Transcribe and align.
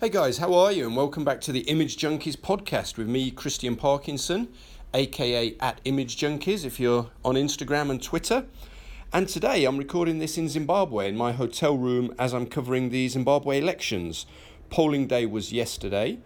Hey 0.00 0.10
guys, 0.10 0.38
how 0.38 0.54
are 0.54 0.70
you? 0.70 0.86
And 0.86 0.94
welcome 0.94 1.24
back 1.24 1.40
to 1.40 1.50
the 1.50 1.62
Image 1.62 1.96
Junkies 1.96 2.36
podcast 2.36 2.96
with 2.96 3.08
me, 3.08 3.32
Christian 3.32 3.74
Parkinson, 3.74 4.46
aka 4.94 5.56
at 5.58 5.80
Image 5.84 6.16
Junkies 6.16 6.64
if 6.64 6.78
you're 6.78 7.10
on 7.24 7.34
Instagram 7.34 7.90
and 7.90 8.00
Twitter. 8.00 8.46
And 9.12 9.28
today 9.28 9.64
I'm 9.64 9.76
recording 9.76 10.20
this 10.20 10.38
in 10.38 10.48
Zimbabwe 10.48 11.08
in 11.08 11.16
my 11.16 11.32
hotel 11.32 11.76
room 11.76 12.14
as 12.16 12.32
I'm 12.32 12.46
covering 12.46 12.90
the 12.90 13.08
Zimbabwe 13.08 13.58
elections. 13.58 14.24
Polling 14.70 15.08
day 15.08 15.26
was 15.26 15.52
yesterday, 15.52 16.20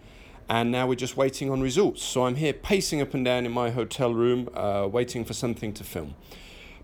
and 0.47 0.71
now 0.71 0.85
we're 0.85 0.93
just 0.93 1.17
waiting 1.17 1.49
on 1.49 1.59
results. 1.59 2.03
So 2.03 2.27
I'm 2.27 2.35
here 2.35 2.53
pacing 2.53 3.01
up 3.01 3.15
and 3.15 3.25
down 3.25 3.43
in 3.43 3.51
my 3.51 3.71
hotel 3.71 4.13
room, 4.13 4.49
uh, 4.53 4.87
waiting 4.87 5.25
for 5.25 5.33
something 5.33 5.73
to 5.73 5.83
film. 5.83 6.13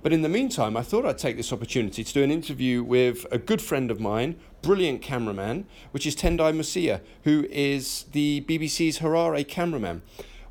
But 0.02 0.14
in 0.14 0.22
the 0.22 0.30
meantime, 0.30 0.78
I 0.78 0.82
thought 0.82 1.06
I'd 1.06 1.18
take 1.18 1.36
this 1.36 1.52
opportunity 1.52 2.06
to 2.06 2.14
do 2.14 2.24
an 2.24 2.32
interview 2.32 2.84
with 2.84 3.26
a 3.32 3.38
good 3.38 3.62
friend 3.62 3.92
of 3.92 4.00
mine, 4.00 4.40
brilliant 4.62 5.02
cameraman, 5.02 5.66
which 5.92 6.08
is 6.08 6.16
Tendai 6.16 6.54
Musiya, 6.54 7.02
who 7.26 7.46
is 7.50 8.06
the 8.14 8.46
BBC's 8.48 9.00
Harare 9.00 9.46
cameraman. 9.46 10.02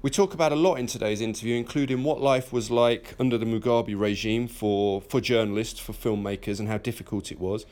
We 0.03 0.11
talk 0.11 0.35
about 0.35 0.53
a 0.53 0.57
lot 0.57 0.75
in 0.75 0.87
today's 0.87 1.23
interview, 1.23 1.57
including 1.57 2.05
what 2.05 2.21
life 2.21 2.53
was 2.53 2.71
like 2.71 3.15
under 3.19 3.39
the 3.39 3.47
Mugabe 3.47 3.99
regime 3.99 4.49
for, 4.49 5.01
for 5.01 5.21
journalists, 5.21 5.81
for 5.81 5.95
filmmakers, 5.95 6.61
and 6.61 6.69
how 6.69 6.79
difficult 6.79 7.33
it 7.33 7.41
was 7.41 7.65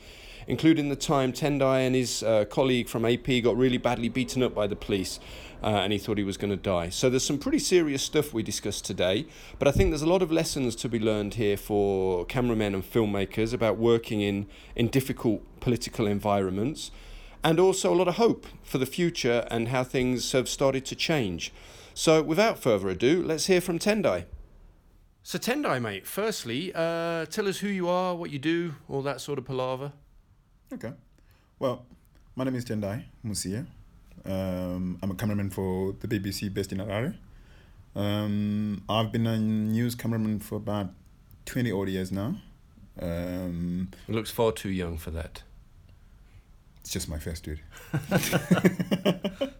including 0.47 0.89
the 0.89 0.95
time 0.95 1.33
Tendai 1.33 1.85
and 1.85 1.93
his 1.93 2.23
uh, 2.23 2.45
colleague 2.45 2.87
from 2.87 3.05
AP 3.05 3.43
got 3.43 3.57
really 3.57 3.77
badly 3.77 4.09
beaten 4.09 4.41
up 4.41 4.55
by 4.55 4.65
the 4.65 4.75
police. 4.75 5.19
Uh, 5.63 5.81
and 5.83 5.91
he 5.91 5.97
thought 5.97 6.19
he 6.19 6.23
was 6.23 6.37
going 6.37 6.51
to 6.51 6.55
die. 6.55 6.89
So 6.89 7.09
there's 7.09 7.25
some 7.25 7.39
pretty 7.39 7.57
serious 7.57 8.03
stuff 8.03 8.31
we 8.31 8.43
discussed 8.43 8.85
today, 8.85 9.25
but 9.57 9.67
I 9.67 9.71
think 9.71 9.89
there's 9.89 10.03
a 10.03 10.07
lot 10.07 10.21
of 10.21 10.31
lessons 10.31 10.75
to 10.75 10.87
be 10.87 10.99
learned 10.99 11.33
here 11.33 11.57
for 11.57 12.25
cameramen 12.25 12.75
and 12.75 12.83
filmmakers 12.83 13.53
about 13.53 13.77
working 13.77 14.21
in, 14.21 14.45
in 14.75 14.87
difficult 14.87 15.41
political 15.59 16.05
environments, 16.05 16.91
and 17.43 17.59
also 17.59 17.91
a 17.91 17.95
lot 17.95 18.07
of 18.07 18.15
hope 18.15 18.45
for 18.63 18.77
the 18.77 18.85
future 18.85 19.47
and 19.49 19.69
how 19.69 19.83
things 19.83 20.31
have 20.31 20.47
started 20.47 20.85
to 20.85 20.95
change. 20.95 21.51
So 21.95 22.21
without 22.21 22.59
further 22.59 22.89
ado, 22.89 23.23
let's 23.23 23.47
hear 23.47 23.59
from 23.59 23.79
Tendai. 23.79 24.25
So 25.23 25.39
Tendai, 25.39 25.81
mate, 25.81 26.05
firstly, 26.05 26.71
uh, 26.75 27.25
tell 27.25 27.47
us 27.47 27.57
who 27.57 27.67
you 27.67 27.89
are, 27.89 28.15
what 28.15 28.29
you 28.29 28.39
do, 28.39 28.75
all 28.87 29.01
that 29.01 29.21
sort 29.21 29.39
of 29.39 29.45
palaver. 29.45 29.91
Okay. 30.71 30.93
Well, 31.57 31.85
my 32.35 32.43
name 32.43 32.55
is 32.55 32.63
Tendai 32.63 33.05
Musiya. 33.25 33.65
Um, 34.27 34.99
I'm 35.01 35.11
a 35.11 35.15
cameraman 35.15 35.49
for 35.49 35.93
the 35.99 36.07
BBC 36.07 36.53
based 36.53 36.71
in 36.71 36.79
Harare. 36.79 37.15
Um, 37.95 38.83
I've 38.89 39.11
been 39.11 39.25
a 39.25 39.37
news 39.39 39.95
cameraman 39.95 40.39
for 40.39 40.55
about 40.55 40.89
20 41.45 41.71
odd 41.71 41.89
years 41.89 42.11
now. 42.11 42.35
Um, 42.99 43.89
it 44.07 44.13
looks 44.13 44.29
far 44.29 44.51
too 44.51 44.69
young 44.69 44.97
for 44.97 45.11
that. 45.11 45.43
It's 46.81 46.91
just 46.91 47.09
my 47.09 47.19
first 47.19 47.43
dude. 47.43 47.61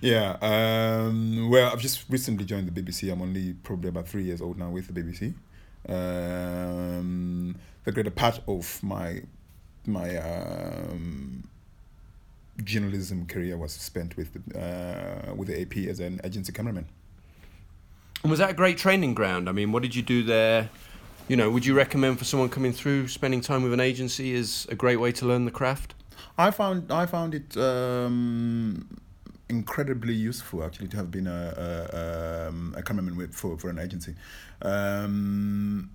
yeah. 0.00 0.36
Um, 0.40 1.50
well, 1.50 1.72
I've 1.72 1.80
just 1.80 2.04
recently 2.08 2.44
joined 2.44 2.68
the 2.68 2.82
BBC. 2.82 3.10
I'm 3.10 3.22
only 3.22 3.54
probably 3.54 3.88
about 3.88 4.08
three 4.08 4.24
years 4.24 4.40
old 4.40 4.58
now 4.58 4.70
with 4.70 4.88
the 4.88 5.00
BBC. 5.00 5.34
Um, 5.88 7.56
the 7.84 7.92
greater 7.92 8.10
part 8.10 8.40
of 8.48 8.82
my 8.82 9.22
my 9.86 10.16
um, 10.16 11.48
journalism 12.64 13.26
career 13.26 13.56
was 13.56 13.72
spent 13.72 14.16
with 14.16 14.36
uh, 14.54 15.34
with 15.34 15.48
the 15.48 15.60
AP 15.60 15.88
as 15.88 16.00
an 16.00 16.20
agency 16.24 16.52
cameraman. 16.52 16.86
And 18.22 18.30
was 18.30 18.38
that 18.38 18.50
a 18.50 18.54
great 18.54 18.78
training 18.78 19.14
ground? 19.14 19.48
I 19.48 19.52
mean, 19.52 19.72
what 19.72 19.82
did 19.82 19.94
you 19.94 20.02
do 20.02 20.22
there? 20.22 20.70
You 21.28 21.36
know, 21.36 21.50
would 21.50 21.66
you 21.66 21.74
recommend 21.74 22.18
for 22.18 22.24
someone 22.24 22.48
coming 22.48 22.72
through 22.72 23.08
spending 23.08 23.40
time 23.40 23.62
with 23.62 23.72
an 23.72 23.80
agency 23.80 24.32
is 24.32 24.66
a 24.70 24.74
great 24.74 24.96
way 24.96 25.12
to 25.12 25.26
learn 25.26 25.44
the 25.44 25.50
craft? 25.50 25.94
I 26.38 26.50
found 26.50 26.92
I 26.92 27.06
found 27.06 27.34
it 27.34 27.56
um, 27.56 28.86
incredibly 29.48 30.14
useful 30.14 30.64
actually 30.64 30.88
to 30.88 30.96
have 30.96 31.10
been 31.10 31.26
a 31.26 31.54
a, 31.56 32.48
um, 32.48 32.74
a 32.76 32.82
cameraman 32.82 33.16
with, 33.16 33.34
for 33.34 33.58
for 33.58 33.70
an 33.70 33.78
agency. 33.78 34.14
Um, 34.62 35.90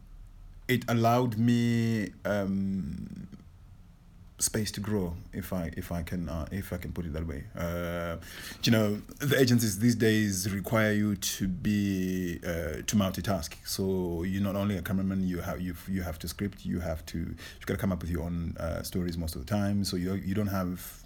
it 0.67 0.85
allowed 0.87 1.37
me 1.37 2.11
um, 2.23 3.27
space 4.41 4.71
to 4.71 4.79
grow 4.81 5.13
if 5.33 5.53
I 5.53 5.71
if 5.77 5.91
I 5.91 6.03
can 6.03 6.27
uh, 6.27 6.47
if 6.51 6.73
I 6.73 6.77
can 6.77 6.91
put 6.91 7.05
it 7.05 7.13
that 7.13 7.27
way. 7.27 7.43
Uh, 7.57 8.17
you 8.63 8.71
know, 8.71 9.01
the 9.19 9.39
agencies 9.39 9.79
these 9.79 9.95
days 9.95 10.51
require 10.51 10.91
you 10.91 11.15
to 11.15 11.47
be 11.47 12.39
uh, 12.43 12.81
to 12.87 12.95
multitask. 12.95 13.53
So 13.65 14.23
you're 14.23 14.43
not 14.43 14.55
only 14.55 14.77
a 14.77 14.81
cameraman, 14.81 15.27
you 15.27 15.39
have 15.39 15.61
you 15.61 15.75
you 15.87 16.01
have 16.01 16.19
to 16.19 16.27
script, 16.27 16.65
you 16.65 16.79
have 16.79 17.05
to 17.07 17.17
you've 17.17 17.65
got 17.65 17.75
to 17.75 17.79
come 17.79 17.91
up 17.91 18.01
with 18.01 18.09
your 18.09 18.23
own 18.23 18.55
uh, 18.59 18.81
stories 18.83 19.17
most 19.17 19.35
of 19.35 19.45
the 19.45 19.49
time. 19.49 19.83
So 19.83 19.95
you 19.95 20.13
you 20.15 20.35
don't 20.35 20.47
have 20.47 21.03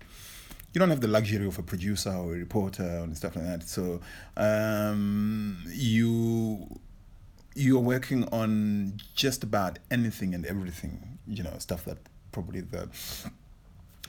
you 0.74 0.80
don't 0.80 0.90
have 0.90 1.02
the 1.02 1.08
luxury 1.08 1.46
of 1.46 1.58
a 1.60 1.64
producer 1.64 2.12
or 2.12 2.34
a 2.34 2.38
reporter 2.38 2.84
and 2.84 3.16
stuff 3.16 3.36
like 3.36 3.46
that. 3.46 3.64
So 3.68 4.02
um, 4.38 5.58
you 5.68 6.80
you're 7.56 7.80
working 7.80 8.26
on 8.34 8.98
just 9.16 9.44
about 9.44 9.80
anything 9.90 10.34
and 10.34 10.46
everything. 10.46 11.20
You 11.28 11.44
know, 11.44 11.54
stuff 11.60 11.86
that 11.86 11.98
probably 12.36 12.60
the 12.60 12.90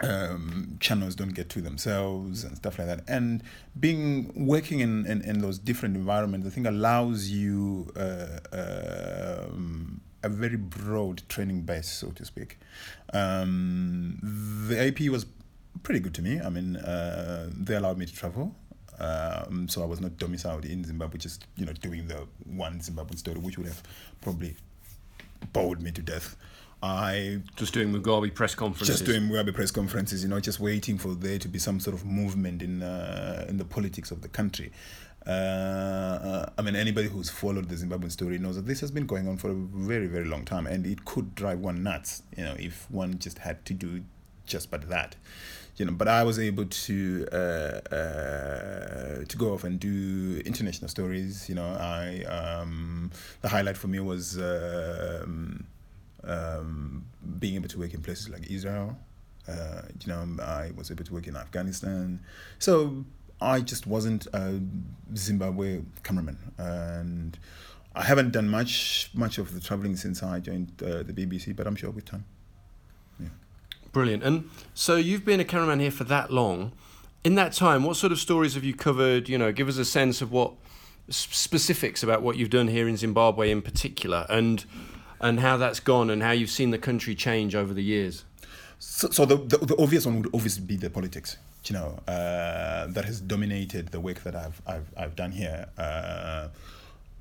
um, 0.01 0.77
channels 0.81 1.15
don't 1.15 1.35
get 1.41 1.49
to 1.51 1.61
themselves 1.61 2.43
and 2.43 2.57
stuff 2.57 2.79
like 2.79 2.89
that. 2.89 3.01
And 3.07 3.41
being 3.79 4.33
working 4.35 4.81
in, 4.81 5.07
in, 5.07 5.23
in 5.23 5.39
those 5.39 5.59
different 5.61 5.95
environments, 5.95 6.45
I 6.45 6.51
think 6.51 6.67
allows 6.67 7.31
you 7.31 7.93
uh, 7.97 8.41
um, 8.53 10.01
a 10.25 10.29
very 10.29 10.57
broad 10.57 11.23
training 11.29 11.61
base, 11.63 11.89
so 11.89 12.09
to 12.09 12.25
speak. 12.25 12.59
Um, 13.13 14.19
the 14.69 14.77
AP 14.89 15.09
was 15.09 15.25
pretty 15.85 16.01
good 16.01 16.15
to 16.15 16.23
me. 16.23 16.41
I 16.41 16.49
mean, 16.49 16.77
uh, 16.77 17.49
they 17.57 17.77
allowed 17.77 17.97
me 17.97 18.07
to 18.07 18.15
travel. 18.15 18.57
Um, 18.99 19.69
so 19.69 19.83
I 19.83 19.87
was 19.87 20.01
not 20.01 20.17
domiciled 20.19 20.65
in 20.65 20.83
Zimbabwe, 20.83 21.19
just 21.19 21.47
you 21.57 21.67
know 21.67 21.75
doing 21.75 22.09
the 22.09 22.27
one 22.45 22.81
Zimbabwean 22.81 23.19
story, 23.19 23.39
which 23.39 23.57
would 23.59 23.67
have 23.67 23.83
probably 24.21 24.57
bored 25.53 25.81
me 25.81 25.93
to 25.93 26.03
death. 26.03 26.35
I 26.83 27.41
just 27.57 27.73
doing 27.73 27.93
Mugabe 27.93 28.35
press 28.35 28.55
conferences. 28.55 28.99
Just 28.99 29.07
doing 29.07 29.23
Mugabe 29.23 29.55
press 29.55 29.71
conferences, 29.71 30.23
you 30.23 30.29
know, 30.29 30.41
just 30.41 30.61
waiting 30.61 30.99
for 30.99 31.15
there 31.15 31.39
to 31.39 31.49
be 31.49 31.59
some 31.59 31.81
sort 31.81 31.97
of 31.97 32.05
movement 32.05 32.63
in 32.63 32.83
uh, 32.83 33.47
in 33.49 33.57
the 33.57 33.65
politics 33.65 34.11
of 34.11 34.23
the 34.23 34.29
country. 34.29 34.71
Uh, 35.27 36.47
I 36.57 36.63
mean, 36.63 36.77
anybody 36.77 37.09
who's 37.09 37.31
followed 37.31 37.69
the 37.69 37.75
Zimbabwean 37.75 38.13
story 38.13 38.39
knows 38.39 38.55
that 38.57 38.67
this 38.67 38.81
has 38.81 38.93
been 38.93 39.07
going 39.07 39.27
on 39.27 39.39
for 39.39 39.51
a 39.51 39.55
very, 39.55 40.07
very 40.07 40.25
long 40.25 40.45
time, 40.45 40.69
and 40.69 40.87
it 40.87 41.05
could 41.05 41.35
drive 41.35 41.59
one 41.59 41.83
nuts, 41.83 42.23
you 42.37 42.45
know, 42.45 42.55
if 42.59 42.89
one 42.91 43.19
just 43.19 43.39
had 43.39 43.65
to 43.65 43.75
do 43.75 44.05
just 44.45 44.71
but 44.71 44.89
that, 44.89 45.17
you 45.79 45.85
know. 45.85 45.93
But 45.93 46.07
I 46.07 46.23
was 46.23 46.39
able 46.39 46.67
to 46.67 47.27
uh, 47.33 47.37
uh, 47.95 49.25
to 49.25 49.37
go 49.37 49.55
off 49.55 49.65
and 49.65 49.81
do 49.81 50.41
international 50.45 50.89
stories. 50.89 51.49
You 51.49 51.57
know, 51.57 51.77
I 51.81 52.23
um, 52.25 53.11
the 53.41 53.49
highlight 53.49 53.77
for 53.77 53.89
me 53.89 53.99
was. 53.99 54.39
Um, 54.39 55.67
um, 56.27 57.05
being 57.39 57.55
able 57.55 57.69
to 57.69 57.79
work 57.79 57.95
in 57.95 58.03
places 58.03 58.29
like 58.29 58.51
Israel. 58.51 58.97
Uh, 59.49 59.83
you 60.01 60.13
know, 60.13 60.27
I 60.43 60.73
was 60.77 60.91
able 60.91 61.05
to 61.05 61.13
work 61.13 61.27
in 61.29 61.37
Afghanistan. 61.37 62.21
So 62.59 63.05
I 63.41 63.61
just 63.61 63.87
wasn't 63.87 64.27
a 64.33 64.61
Zimbabwe 65.15 65.83
cameraman, 66.03 66.39
and 66.59 67.39
I 67.95 68.03
haven't 68.03 68.33
done 68.33 68.49
much 68.49 69.11
much 69.15 69.39
of 69.39 69.55
the 69.55 69.61
traveling 69.61 69.97
since 69.97 70.23
I 70.23 70.41
joined 70.41 70.73
uh, 70.83 71.03
the 71.03 71.13
BBC. 71.13 71.55
But 71.55 71.67
I'm 71.67 71.77
sure 71.77 71.91
with 71.91 72.07
time. 72.07 72.25
Yeah. 73.21 73.29
Brilliant. 73.93 74.23
And 74.23 74.51
so 74.75 74.97
you've 74.97 75.25
been 75.25 75.41
a 75.41 75.45
cameraman 75.45 75.81
here 75.81 75.91
for 75.91 76.05
that 76.05 76.31
long. 76.31 76.73
In 77.25 77.35
that 77.35 77.53
time, 77.53 77.85
what 77.85 77.97
sort 77.97 78.13
of 78.13 78.19
stories 78.19 78.55
have 78.55 78.65
you 78.65 78.75
covered? 78.75 79.29
You 79.29 79.37
know, 79.37 79.53
give 79.53 79.69
us 79.69 79.77
a 79.79 79.85
sense 79.85 80.23
of 80.23 80.33
what 80.33 80.53
specifics 81.09 82.03
about 82.03 82.23
what 82.23 82.37
you've 82.37 82.51
done 82.51 82.69
here 82.69 82.89
in 82.89 82.97
Zimbabwe 82.97 83.51
in 83.51 83.63
particular, 83.63 84.27
and 84.29 84.65
and 85.21 85.41
how 85.41 85.57
that's 85.57 85.81
gone 85.81 86.11
and 86.11 86.23
how 86.23 86.33
you've 86.33 86.51
seen 86.51 86.71
the 86.71 86.79
country 86.79 87.15
change 87.15 87.55
over 87.55 87.73
the 87.73 87.83
years? 87.83 88.25
So, 88.79 89.11
so 89.11 89.25
the, 89.25 89.37
the, 89.37 89.59
the 89.59 89.77
obvious 89.83 90.07
one 90.07 90.23
would 90.23 90.35
obviously 90.35 90.65
be 90.65 90.77
the 90.77 90.91
politics, 90.91 91.39
you 91.65 91.75
know, 91.75 91.99
uh, 92.07 92.87
that 92.89 93.05
has 93.05 93.21
dominated 93.21 93.89
the 93.89 94.01
work 94.01 94.23
that 94.25 94.37
I've 94.37 94.61
I've, 94.67 94.87
I've 94.97 95.17
done 95.17 95.33
here. 95.33 95.67
Uh, 95.79 96.49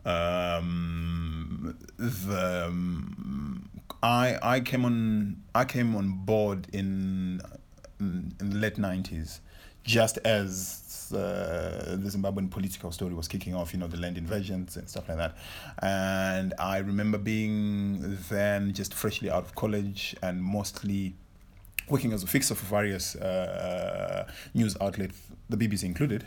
um, 0.06 1.78
the 1.98 2.66
um, 2.68 3.70
I 4.04 4.38
I 4.42 4.60
came 4.60 4.86
on 4.86 5.42
I 5.56 5.66
came 5.66 5.96
on 5.96 6.26
board 6.26 6.68
in 6.74 7.42
in, 8.00 8.34
the 8.38 8.58
late 8.58 8.78
nineties, 8.78 9.40
just 9.86 10.18
as 10.20 11.12
uh, 11.14 11.96
the 11.96 12.10
Zimbabwean 12.10 12.50
political 12.50 12.92
story 12.92 13.14
was 13.14 13.28
kicking 13.28 13.54
off, 13.54 13.74
you 13.74 13.80
know, 13.80 13.88
the 13.88 13.98
land 13.98 14.18
invasions 14.18 14.76
and 14.76 14.90
stuff 14.90 15.08
like 15.08 15.18
that. 15.18 15.38
And 15.82 16.54
I 16.60 16.80
remember 16.80 17.18
being 17.18 18.18
then 18.30 18.74
just 18.74 18.94
freshly 18.94 19.30
out 19.30 19.44
of 19.44 19.56
college 19.56 20.16
and 20.22 20.44
mostly 20.44 21.16
working 21.88 22.12
as 22.14 22.24
a 22.24 22.28
fixer 22.28 22.56
for 22.56 22.66
various 22.66 23.16
uh, 23.16 24.28
news 24.54 24.76
outlets, 24.82 25.20
the 25.50 25.58
BBC 25.58 25.84
included. 25.84 26.26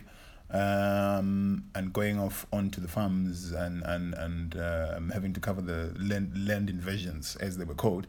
Um, 0.51 1.65
and 1.75 1.93
going 1.93 2.19
off 2.19 2.47
onto 2.55 2.81
the 2.81 2.89
farms 2.89 3.53
and 3.53 3.83
and 3.83 4.15
and 4.15 4.57
um, 4.57 5.11
having 5.11 5.35
to 5.35 5.41
cover 5.41 5.61
the 5.61 5.95
land 5.99 6.33
land 6.35 6.71
invasions 6.71 7.37
as 7.37 7.59
they 7.59 7.67
were 7.67 7.75
called, 7.75 8.07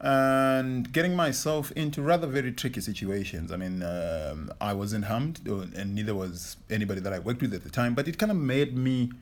and 0.00 0.90
getting 0.92 1.14
myself 1.14 1.70
into 1.72 2.00
rather 2.00 2.26
very 2.26 2.52
tricky 2.52 2.80
situations. 2.80 3.52
I 3.52 3.56
mean, 3.56 3.82
um, 3.82 4.50
I 4.60 4.72
wasn't 4.72 5.04
harmed, 5.04 5.46
and 5.46 5.94
neither 5.94 6.14
was 6.14 6.56
anybody 6.70 7.00
that 7.02 7.12
I 7.12 7.18
worked 7.18 7.42
with 7.42 7.52
at 7.52 7.64
the 7.64 7.70
time. 7.70 7.94
But 7.94 8.08
it 8.08 8.18
kind 8.18 8.32
of 8.32 8.38
made 8.38 8.76
me 8.76 9.12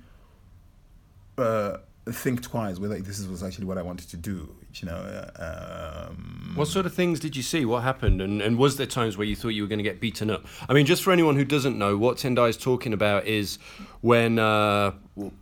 uh, 1.36 1.78
think 2.12 2.42
twice 2.42 2.78
whether 2.78 2.98
this 3.00 3.26
was 3.26 3.42
actually 3.42 3.66
what 3.66 3.78
I 3.78 3.82
wanted 3.82 4.08
to 4.10 4.16
do. 4.16 4.54
You 4.74 4.86
know, 4.86 4.94
uh, 4.96 6.08
um, 6.10 6.52
What 6.54 6.68
sort 6.68 6.86
of 6.86 6.94
things 6.94 7.18
did 7.20 7.34
you 7.34 7.42
see? 7.42 7.64
What 7.64 7.82
happened? 7.82 8.20
And, 8.20 8.40
and 8.40 8.58
was 8.58 8.76
there 8.76 8.86
times 8.86 9.16
where 9.16 9.26
you 9.26 9.34
thought 9.34 9.48
you 9.48 9.62
were 9.62 9.68
going 9.68 9.78
to 9.78 9.84
get 9.84 10.00
beaten 10.00 10.30
up? 10.30 10.44
I 10.68 10.74
mean, 10.74 10.86
just 10.86 11.02
for 11.02 11.12
anyone 11.12 11.36
who 11.36 11.44
doesn't 11.44 11.76
know, 11.76 11.96
what 11.96 12.18
Tendai 12.18 12.48
is 12.48 12.56
talking 12.56 12.92
about 12.92 13.26
is 13.26 13.58
when 14.02 14.38
uh, 14.38 14.92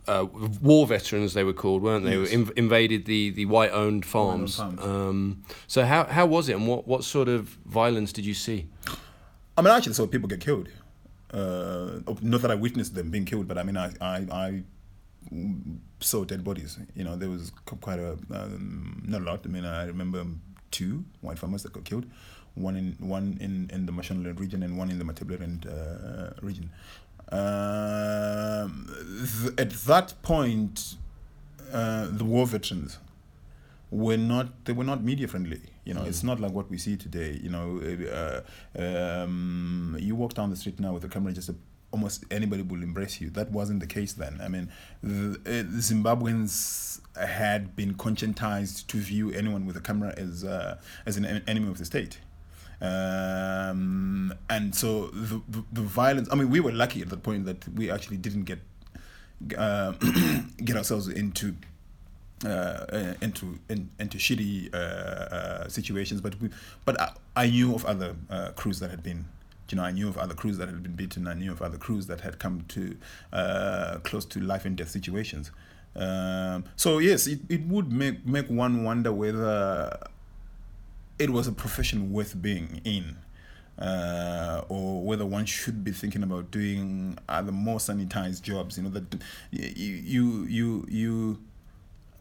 uh, 0.07 0.25
war 0.61 0.87
veterans, 0.87 1.33
they 1.33 1.43
were 1.43 1.53
called, 1.53 1.83
weren't 1.83 2.05
they? 2.05 2.17
Yes. 2.17 2.31
Inv- 2.31 2.57
invaded 2.57 3.05
the, 3.05 3.29
the 3.31 3.45
white 3.45 3.71
owned 3.71 4.05
farms. 4.05 4.57
farms. 4.57 4.81
Um, 4.81 5.43
so, 5.67 5.85
how, 5.85 6.05
how 6.05 6.25
was 6.25 6.49
it 6.49 6.55
and 6.55 6.67
what, 6.67 6.87
what 6.87 7.03
sort 7.03 7.27
of 7.27 7.49
violence 7.65 8.11
did 8.11 8.25
you 8.25 8.33
see? 8.33 8.67
I 9.57 9.61
mean, 9.61 9.71
I 9.73 9.77
actually 9.77 9.93
saw 9.93 10.07
people 10.07 10.27
get 10.27 10.39
killed. 10.39 10.69
Uh, 11.31 11.99
not 12.21 12.41
that 12.41 12.51
I 12.51 12.55
witnessed 12.55 12.95
them 12.95 13.11
being 13.11 13.25
killed, 13.25 13.47
but 13.47 13.57
I 13.57 13.63
mean, 13.63 13.75
I, 13.75 13.91
I, 13.99 14.25
I 14.31 14.63
saw 15.99 16.23
dead 16.23 16.43
bodies. 16.43 16.77
You 16.95 17.03
know, 17.03 17.15
there 17.15 17.29
was 17.29 17.51
quite 17.81 17.99
a 17.99 18.17
um, 18.31 19.03
not 19.05 19.21
a 19.21 19.23
lot. 19.23 19.41
I 19.45 19.49
mean, 19.49 19.65
I 19.65 19.85
remember 19.85 20.25
two 20.71 21.03
white 21.21 21.39
farmers 21.39 21.63
that 21.63 21.73
got 21.73 21.85
killed, 21.85 22.05
one 22.55 22.75
in 22.75 22.95
one 22.99 23.37
in, 23.39 23.69
in 23.73 23.85
the 23.85 23.91
Mashonaland 23.91 24.39
region 24.39 24.63
and 24.63 24.77
one 24.77 24.89
in 24.89 24.99
the 24.99 25.05
Matabeleland 25.05 25.65
uh, 25.67 26.33
region. 26.41 26.69
Um, 27.29 28.87
th- 29.41 29.53
at 29.57 29.71
that 29.85 30.13
point, 30.21 30.95
uh, 31.71 32.07
the 32.09 32.23
war 32.23 32.45
veterans 32.47 32.99
were 33.89 34.17
not 34.17 34.65
they 34.65 34.73
were 34.73 34.83
not 34.83 35.03
media 35.03 35.27
friendly 35.27 35.61
you 35.85 35.93
know 35.93 36.03
it's 36.03 36.21
not 36.23 36.39
like 36.41 36.51
what 36.51 36.69
we 36.69 36.77
see 36.77 36.97
today 36.97 37.39
you 37.41 37.49
know 37.49 37.79
uh, 38.11 38.41
um, 39.23 39.95
you 39.99 40.13
walk 40.15 40.33
down 40.33 40.49
the 40.49 40.55
street 40.57 40.77
now 40.79 40.93
with 40.93 41.05
a 41.05 41.07
camera 41.07 41.31
just 41.31 41.47
a, 41.47 41.55
almost 41.91 42.25
anybody 42.31 42.61
will 42.61 42.83
embrace 42.83 43.21
you 43.21 43.29
that 43.29 43.49
wasn't 43.51 43.79
the 43.79 43.87
case 43.87 44.13
then 44.13 44.39
i 44.43 44.47
mean 44.47 44.69
the, 45.01 45.39
uh, 45.45 45.63
zimbabweans 45.79 46.99
had 47.17 47.75
been 47.75 47.93
conscientized 47.93 48.85
to 48.87 48.97
view 48.97 49.31
anyone 49.31 49.65
with 49.65 49.77
a 49.77 49.81
camera 49.81 50.13
as 50.17 50.43
uh, 50.43 50.77
as 51.05 51.17
an 51.17 51.25
enemy 51.47 51.69
of 51.69 51.77
the 51.77 51.85
state 51.85 52.19
um, 52.79 54.31
and 54.49 54.75
so 54.75 55.07
the, 55.07 55.41
the, 55.49 55.63
the 55.71 55.81
violence 55.81 56.27
i 56.31 56.35
mean 56.35 56.49
we 56.49 56.59
were 56.59 56.71
lucky 56.71 57.01
at 57.01 57.09
that 57.09 57.23
point 57.23 57.45
that 57.45 57.67
we 57.69 57.89
actually 57.89 58.17
didn't 58.17 58.43
get 58.43 58.59
uh, 59.57 59.91
get 60.63 60.75
ourselves 60.75 61.07
into 61.07 61.55
uh, 62.45 62.49
uh, 62.49 63.13
into 63.21 63.57
in, 63.69 63.89
into 63.99 64.17
shitty 64.17 64.73
uh, 64.73 65.67
situations. 65.69 66.21
But 66.21 66.39
we, 66.39 66.49
but 66.85 66.99
I, 67.01 67.11
I 67.35 67.49
knew 67.49 67.73
of 67.73 67.85
other 67.85 68.15
crews 68.55 68.79
that 68.79 68.91
had 68.91 69.03
been, 69.03 69.25
you 69.71 69.77
know, 69.77 69.83
I 69.83 69.91
knew 69.91 70.07
of 70.07 70.17
other 70.17 70.33
crews 70.33 70.57
that 70.57 70.69
had 70.69 70.81
been 70.81 70.93
beaten. 70.93 71.27
I 71.27 71.33
knew 71.33 71.51
of 71.51 71.61
other 71.61 71.77
crews 71.77 72.07
that 72.07 72.21
had 72.21 72.39
come 72.39 72.65
to 72.69 72.97
uh, 73.33 73.97
close 74.03 74.25
to 74.25 74.39
life 74.39 74.65
and 74.65 74.75
death 74.75 74.89
situations. 74.89 75.51
Um, 75.95 76.65
so 76.75 76.99
yes, 76.99 77.27
it, 77.27 77.39
it 77.49 77.61
would 77.67 77.91
make 77.91 78.25
make 78.25 78.49
one 78.49 78.83
wonder 78.83 79.11
whether 79.11 79.97
it 81.17 81.29
was 81.31 81.47
a 81.47 81.51
profession 81.51 82.11
worth 82.11 82.39
being 82.41 82.81
in. 82.83 83.17
Uh, 83.79 84.63
or 84.69 85.03
whether 85.03 85.23
one 85.23 85.45
should 85.45 85.83
be 85.83 85.91
thinking 85.91 86.23
about 86.23 86.49
doing 86.49 87.15
other 87.29 87.51
more 87.51 87.77
sanitized 87.77 88.41
jobs, 88.41 88.75
you 88.75 88.83
know 88.83 88.89
that 88.89 89.21
you 89.51 90.45
you 90.45 90.85
you, 90.89 91.39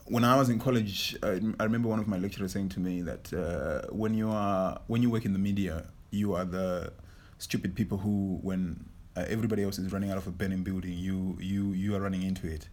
when 0.04 0.22
I 0.22 0.37
was 0.37 0.50
in 0.50 0.58
college, 0.58 1.16
I, 1.22 1.40
I 1.58 1.64
remember 1.64 1.88
one 1.88 1.98
of 1.98 2.08
my 2.08 2.19
lecturers 2.19 2.52
saying 2.52 2.69
to 2.70 2.81
me 2.81 3.00
that 3.00 3.32
uh, 3.32 3.90
when 3.90 4.12
you 4.12 4.28
are 4.28 4.82
when 4.87 5.00
you 5.00 5.08
work 5.08 5.25
in 5.25 5.32
the 5.32 5.38
media, 5.38 5.87
you 6.10 6.34
are 6.34 6.44
the 6.44 6.93
stupid 7.38 7.75
people 7.75 7.99
who, 7.99 8.38
when 8.43 8.85
uh, 9.17 9.25
everybody 9.29 9.62
else 9.62 9.79
is 9.79 9.93
running 9.93 10.11
out 10.11 10.19
of 10.19 10.27
a 10.27 10.31
burning 10.31 10.62
building, 10.62 10.93
you 10.93 11.37
you 11.41 11.73
you 11.73 11.94
are 11.94 12.00
running 12.00 12.23
into 12.23 12.47
it, 12.47 12.69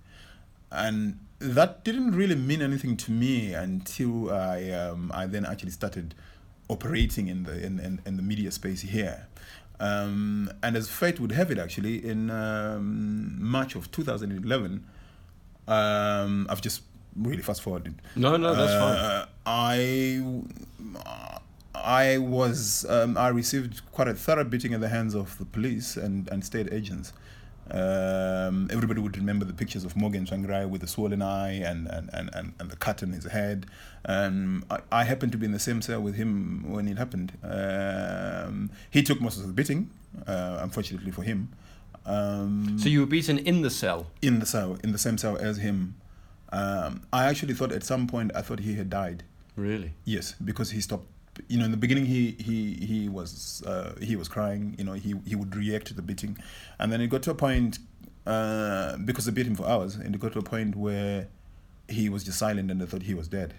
and 0.72 1.20
that 1.40 1.84
didn't 1.84 2.12
really 2.12 2.36
mean 2.36 2.62
anything 2.62 2.98
to 2.98 3.12
me 3.12 3.54
until 3.54 4.32
I 4.32 4.70
um, 4.72 5.12
I 5.14 5.26
then 5.26 5.46
actually 5.46 5.72
started 5.72 6.16
operating 6.70 7.28
in 7.28 7.44
the 7.44 7.64
in, 7.64 7.80
in, 7.80 8.02
in 8.06 8.18
the 8.18 8.24
media 8.24 8.52
space 8.52 8.82
here. 8.82 9.28
Um, 9.80 10.52
and 10.62 10.78
as 10.78 10.90
fate 10.90 11.20
would 11.20 11.32
have 11.34 11.52
it, 11.52 11.58
actually, 11.58 12.06
in 12.06 12.30
um, 12.30 13.36
March 13.42 13.76
of 13.76 13.92
2011, 13.92 14.86
um, 15.68 16.48
I've 16.50 16.62
just 16.62 16.84
really 17.16 17.42
fast 17.42 17.62
forwarded. 17.62 17.96
No, 18.16 18.38
no, 18.38 18.56
that's 18.56 18.74
fine. 18.74 18.98
Uh, 18.98 19.26
I 19.46 20.22
I 21.76 22.18
was 22.20 22.86
um, 22.90 23.18
I 23.18 23.30
received 23.30 23.82
quite 23.92 24.08
a 24.08 24.14
thorough 24.14 24.44
beating 24.44 24.74
at 24.74 24.82
the 24.82 24.90
hands 24.90 25.16
of 25.16 25.38
the 25.38 25.46
police 25.46 25.98
and, 25.98 26.28
and 26.30 26.44
state 26.46 26.72
agents. 26.72 27.14
Um, 27.72 28.68
everybody 28.72 29.00
would 29.00 29.18
remember 29.18 29.46
the 29.46 29.54
pictures 29.54 29.86
of 29.86 29.96
Morgan 29.96 30.26
Tsvangirai 30.26 30.70
with 30.70 30.82
the 30.82 30.88
swollen 30.88 31.22
eye 31.22 31.54
and, 31.54 31.88
and, 31.88 32.10
and, 32.12 32.30
and, 32.34 32.54
and 32.60 32.70
the 32.70 32.76
cut 32.76 33.02
in 33.02 33.14
his 33.14 33.24
head. 33.26 33.66
And 34.04 34.66
I, 34.70 34.80
I 34.92 35.04
happened 35.06 35.32
to 35.32 35.38
be 35.38 35.46
in 35.46 35.54
the 35.54 35.60
same 35.60 35.82
cell 35.82 36.02
with 36.02 36.16
him 36.16 36.70
when 36.70 36.88
it 36.90 36.98
happened. 36.98 37.32
Um, 37.42 38.70
he 38.92 39.02
took 39.02 39.22
most 39.22 39.38
of 39.40 39.48
the 39.48 39.54
beating, 39.54 39.90
uh, 40.28 40.60
unfortunately 40.62 41.12
for 41.12 41.24
him. 41.24 41.50
Um, 42.06 42.78
So, 42.78 42.90
you 42.90 43.00
were 43.00 43.06
beaten 43.06 43.40
in 43.40 43.62
the 43.62 43.70
cell? 43.70 44.08
in 44.22 44.40
the 44.40 44.46
cell, 44.46 44.78
in 44.84 44.92
the 44.92 44.98
same 44.98 45.18
cell 45.18 45.38
as 45.38 45.58
him. 45.58 45.96
Um, 46.52 47.04
I 47.14 47.26
actually 47.26 47.54
thought 47.54 47.72
at 47.72 47.84
some 47.84 48.08
point 48.08 48.32
I 48.36 48.42
thought 48.42 48.60
he 48.60 48.76
had 48.76 48.90
died. 48.90 49.24
Really? 49.56 49.94
Yes, 50.04 50.36
because 50.44 50.72
he 50.72 50.82
stopped. 50.82 51.08
You 51.48 51.58
know, 51.58 51.66
in 51.66 51.72
the 51.72 51.78
beginning 51.78 52.06
he 52.06 52.32
he 52.32 52.74
he 52.76 53.10
was 53.10 53.64
uh, 53.66 53.94
he 54.02 54.16
was 54.16 54.28
crying. 54.28 54.76
You 54.78 54.84
know, 54.84 54.94
he 54.94 55.16
he 55.26 55.36
would 55.36 55.56
react 55.56 55.88
to 55.88 55.94
the 55.94 56.02
beating, 56.02 56.38
and 56.80 56.92
then 56.92 57.02
it 57.02 57.08
got 57.08 57.24
to 57.24 57.32
a 57.32 57.36
point 57.36 57.80
uh, 58.26 58.98
because 58.98 59.26
they 59.26 59.32
beat 59.32 59.48
him 59.48 59.56
for 59.56 59.68
hours, 59.68 59.96
and 59.96 60.14
it 60.14 60.22
got 60.22 60.34
to 60.34 60.40
a 60.40 60.44
point 60.44 60.76
where 60.76 61.28
he 61.88 62.10
was 62.10 62.24
just 62.24 62.40
silent, 62.40 62.72
and 62.72 62.82
I 62.82 62.86
thought 62.86 63.04
he 63.04 63.14
was 63.14 63.28
dead. 63.28 63.54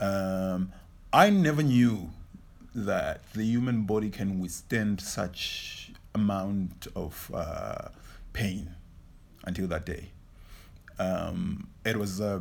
Um, 0.00 0.72
I 1.12 1.30
never 1.30 1.62
knew 1.62 2.10
that 2.74 3.22
the 3.34 3.44
human 3.44 3.82
body 3.82 4.10
can 4.10 4.40
withstand 4.40 5.00
such 5.00 5.92
amount 6.14 6.86
of 6.94 7.30
uh, 7.34 7.88
pain 8.32 8.74
until 9.44 9.66
that 9.68 9.86
day. 9.86 10.10
Um, 10.98 11.68
it 11.84 11.96
was 11.96 12.20
uh, 12.20 12.40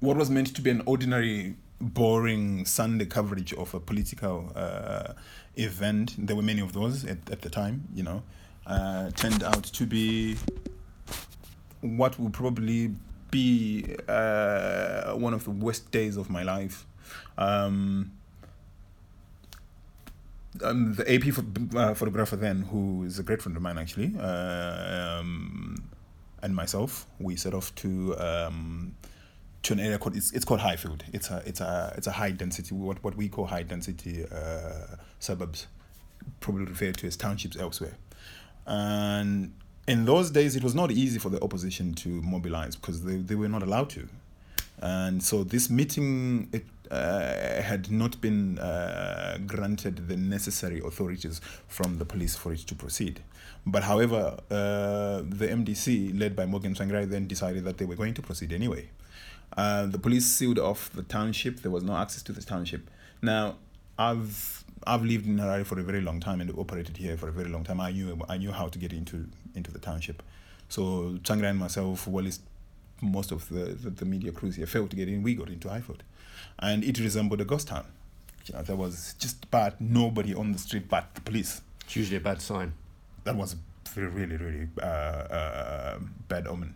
what 0.00 0.16
was 0.16 0.30
meant 0.30 0.54
to 0.54 0.62
be 0.62 0.70
an 0.70 0.82
ordinary, 0.86 1.56
boring 1.80 2.64
Sunday 2.64 3.06
coverage 3.06 3.52
of 3.54 3.74
a 3.74 3.80
political 3.80 4.52
uh, 4.54 5.12
event. 5.56 6.14
There 6.18 6.36
were 6.36 6.42
many 6.42 6.60
of 6.60 6.72
those 6.72 7.04
at, 7.04 7.18
at 7.30 7.42
the 7.42 7.50
time, 7.50 7.88
you 7.94 8.02
know, 8.02 8.22
uh, 8.66 9.10
turned 9.10 9.42
out 9.42 9.64
to 9.64 9.86
be 9.86 10.36
what 11.80 12.18
will 12.18 12.30
probably 12.30 12.94
be 13.30 13.96
uh, 14.08 15.12
one 15.12 15.34
of 15.34 15.44
the 15.44 15.50
worst 15.50 15.90
days 15.90 16.16
of 16.16 16.30
my 16.30 16.42
life. 16.42 16.86
Um, 17.36 18.12
um, 20.64 20.94
the 20.94 21.14
AP 21.14 21.32
pho- 21.34 21.78
uh, 21.78 21.94
photographer 21.94 22.36
then, 22.36 22.62
who 22.62 23.04
is 23.04 23.18
a 23.18 23.22
great 23.22 23.40
friend 23.42 23.56
of 23.56 23.62
mine 23.62 23.78
actually, 23.78 24.14
uh, 24.18 25.18
um, 25.20 25.76
and 26.42 26.54
myself, 26.54 27.06
we 27.18 27.36
set 27.36 27.54
off 27.54 27.74
to 27.76 28.16
um, 28.18 28.96
to 29.62 29.72
an 29.72 29.80
area 29.80 29.98
called 29.98 30.16
it's, 30.16 30.32
it's 30.32 30.44
called 30.44 30.60
Highfield. 30.60 31.04
It's 31.12 31.30
a 31.30 31.42
it's 31.46 31.60
a 31.60 31.94
it's 31.96 32.06
a 32.06 32.12
high 32.12 32.30
density 32.30 32.74
what 32.74 33.02
what 33.02 33.16
we 33.16 33.28
call 33.28 33.46
high 33.46 33.62
density 33.62 34.24
uh, 34.30 34.96
suburbs, 35.18 35.66
probably 36.40 36.64
referred 36.64 36.96
to 36.98 37.06
as 37.06 37.16
townships 37.16 37.56
elsewhere. 37.56 37.96
And 38.66 39.52
in 39.86 40.04
those 40.04 40.30
days, 40.30 40.54
it 40.54 40.62
was 40.62 40.74
not 40.74 40.90
easy 40.90 41.18
for 41.18 41.30
the 41.30 41.42
opposition 41.42 41.94
to 41.94 42.08
mobilize 42.08 42.76
because 42.76 43.02
they, 43.04 43.16
they 43.16 43.34
were 43.34 43.48
not 43.48 43.62
allowed 43.62 43.88
to. 43.90 44.06
And 44.80 45.22
so 45.22 45.42
this 45.42 45.70
meeting 45.70 46.50
it, 46.52 46.64
uh, 46.90 47.62
had 47.62 47.90
not 47.90 48.20
been 48.20 48.58
uh, 48.58 49.38
granted 49.46 50.08
the 50.08 50.16
necessary 50.16 50.80
authorities 50.84 51.40
from 51.66 51.98
the 51.98 52.04
police 52.04 52.36
for 52.36 52.52
it 52.52 52.60
to 52.60 52.74
proceed. 52.74 53.20
But 53.66 53.82
however, 53.82 54.38
uh, 54.50 55.22
the 55.28 55.48
MDC, 55.48 56.18
led 56.18 56.36
by 56.36 56.46
Morgan 56.46 56.74
Tsvangirai, 56.74 57.08
then 57.08 57.26
decided 57.26 57.64
that 57.64 57.78
they 57.78 57.84
were 57.84 57.96
going 57.96 58.14
to 58.14 58.22
proceed 58.22 58.52
anyway. 58.52 58.88
Uh, 59.56 59.86
the 59.86 59.98
police 59.98 60.26
sealed 60.26 60.58
off 60.58 60.90
the 60.92 61.02
township. 61.02 61.60
There 61.60 61.70
was 61.70 61.82
no 61.82 61.96
access 61.96 62.22
to 62.24 62.32
the 62.32 62.42
township. 62.42 62.88
Now, 63.22 63.56
I've 63.98 64.64
I've 64.86 65.02
lived 65.02 65.26
in 65.26 65.38
Harare 65.38 65.66
for 65.66 65.78
a 65.78 65.82
very 65.82 66.00
long 66.00 66.20
time 66.20 66.40
and 66.40 66.50
operated 66.56 66.96
here 66.96 67.16
for 67.16 67.28
a 67.28 67.32
very 67.32 67.48
long 67.48 67.64
time. 67.64 67.80
I 67.80 67.90
knew 67.90 68.20
I 68.28 68.38
knew 68.38 68.52
how 68.52 68.68
to 68.68 68.78
get 68.78 68.92
into 68.92 69.26
into 69.54 69.70
the 69.72 69.78
township. 69.78 70.22
So 70.68 71.18
Tsvangirai 71.22 71.50
and 71.50 71.58
myself, 71.58 72.06
well, 72.06 72.26
it's 72.26 72.40
most 73.00 73.32
of 73.32 73.48
the, 73.48 73.64
the, 73.64 73.90
the 73.90 74.04
media 74.04 74.32
crews 74.32 74.56
here 74.56 74.66
failed 74.66 74.90
to 74.90 74.96
get 74.96 75.08
in. 75.08 75.22
We 75.22 75.34
got 75.34 75.48
into 75.48 75.68
Highfield, 75.68 76.02
and 76.58 76.84
it 76.84 76.98
resembled 76.98 77.40
a 77.40 77.44
ghost 77.44 77.68
town. 77.68 77.86
You 78.46 78.54
know, 78.54 78.62
there 78.62 78.76
was 78.76 79.14
just 79.18 79.44
about 79.44 79.80
nobody 79.80 80.34
on 80.34 80.52
the 80.52 80.58
street 80.58 80.88
but 80.88 81.14
the 81.14 81.20
police. 81.20 81.60
It's 81.84 81.96
usually 81.96 82.16
a 82.16 82.20
bad 82.20 82.40
sign. 82.40 82.72
That 83.24 83.36
was 83.36 83.56
a 83.96 84.00
really, 84.00 84.36
really 84.36 84.68
uh, 84.80 84.84
uh, 84.84 85.98
bad 86.28 86.46
omen. 86.46 86.74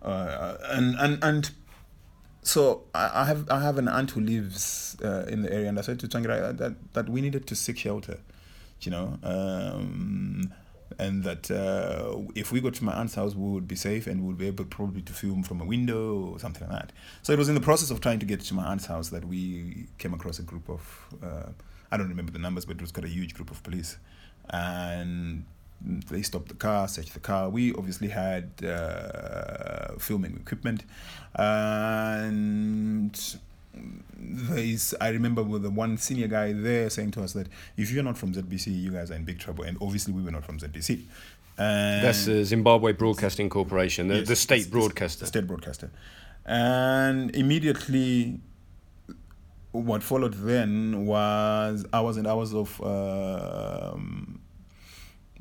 Uh, 0.00 0.56
and 0.70 0.96
and 0.96 1.22
and 1.22 1.50
so 2.42 2.84
I, 2.94 3.22
I 3.22 3.24
have 3.24 3.48
I 3.50 3.60
have 3.60 3.78
an 3.78 3.88
aunt 3.88 4.10
who 4.10 4.20
lives 4.20 4.96
uh, 5.04 5.24
in 5.28 5.42
the 5.42 5.52
area, 5.52 5.68
and 5.68 5.78
I 5.78 5.82
said 5.82 6.00
to 6.00 6.08
Tsvangirai 6.08 6.56
that 6.58 6.92
that 6.92 7.08
we 7.08 7.20
needed 7.20 7.46
to 7.46 7.56
seek 7.56 7.78
shelter, 7.78 8.18
you 8.80 8.90
know, 8.90 9.18
um, 9.22 10.52
and 10.98 11.22
that 11.24 11.50
uh, 11.50 12.18
if 12.34 12.50
we 12.50 12.60
go 12.60 12.70
to 12.70 12.84
my 12.84 12.92
aunt's 12.92 13.14
house, 13.14 13.34
we 13.34 13.48
would 13.50 13.68
be 13.68 13.76
safe 13.76 14.06
and 14.06 14.20
we 14.22 14.26
would 14.26 14.38
be 14.38 14.48
able 14.48 14.64
probably 14.64 15.02
to 15.02 15.12
film 15.12 15.42
from 15.42 15.60
a 15.60 15.64
window 15.64 16.32
or 16.32 16.38
something 16.38 16.68
like 16.68 16.80
that. 16.80 16.92
So 17.22 17.32
it 17.32 17.38
was 17.38 17.48
in 17.48 17.54
the 17.54 17.60
process 17.60 17.90
of 17.90 18.00
trying 18.00 18.18
to 18.18 18.26
get 18.26 18.40
to 18.40 18.54
my 18.54 18.64
aunt's 18.64 18.86
house 18.86 19.10
that 19.10 19.24
we 19.24 19.86
came 19.98 20.12
across 20.12 20.38
a 20.38 20.42
group 20.42 20.68
of 20.68 21.06
uh, 21.22 21.50
I 21.92 21.96
don't 21.96 22.08
remember 22.08 22.32
the 22.32 22.38
numbers, 22.38 22.64
but 22.64 22.76
it 22.76 22.80
was 22.80 22.90
got 22.90 23.04
a 23.04 23.08
huge 23.08 23.34
group 23.34 23.50
of 23.50 23.62
police, 23.62 23.98
and 24.50 25.44
they 25.84 26.22
stopped 26.22 26.48
the 26.48 26.54
car, 26.54 26.88
searched 26.88 27.14
the 27.14 27.20
car. 27.20 27.48
We 27.48 27.72
obviously 27.74 28.08
had 28.08 28.50
uh, 28.64 29.94
filming 29.98 30.36
equipment, 30.36 30.84
and 31.34 33.18
there's 34.18 34.94
I 35.00 35.08
remember 35.08 35.42
with 35.42 35.62
the 35.62 35.70
one 35.70 35.96
senior 35.96 36.28
guy 36.28 36.52
there 36.52 36.90
saying 36.90 37.12
to 37.12 37.22
us 37.22 37.32
that 37.32 37.48
if 37.76 37.90
you're 37.90 38.04
not 38.04 38.18
from 38.18 38.34
ZBC, 38.34 38.80
you 38.80 38.90
guys 38.90 39.10
are 39.10 39.14
in 39.14 39.24
big 39.24 39.38
trouble. 39.38 39.64
And 39.64 39.76
obviously, 39.80 40.12
we 40.12 40.22
were 40.22 40.30
not 40.30 40.44
from 40.44 40.58
ZBC. 40.58 41.02
And 41.58 42.04
That's 42.04 42.24
the 42.24 42.44
Zimbabwe 42.44 42.92
Broadcasting 42.92 43.50
Corporation, 43.50 44.08
the, 44.08 44.18
Yes, 44.18 44.28
the 44.28 44.36
state 44.36 44.70
broadcaster. 44.70 45.20
The 45.20 45.26
state 45.26 45.46
broadcaster. 45.46 45.90
And 46.46 47.34
immediately, 47.36 48.40
what 49.72 50.02
followed 50.02 50.34
then 50.34 51.06
was 51.06 51.84
hours 51.92 52.16
and 52.16 52.26
hours 52.26 52.54
of 52.54 52.80
um, 52.82 54.40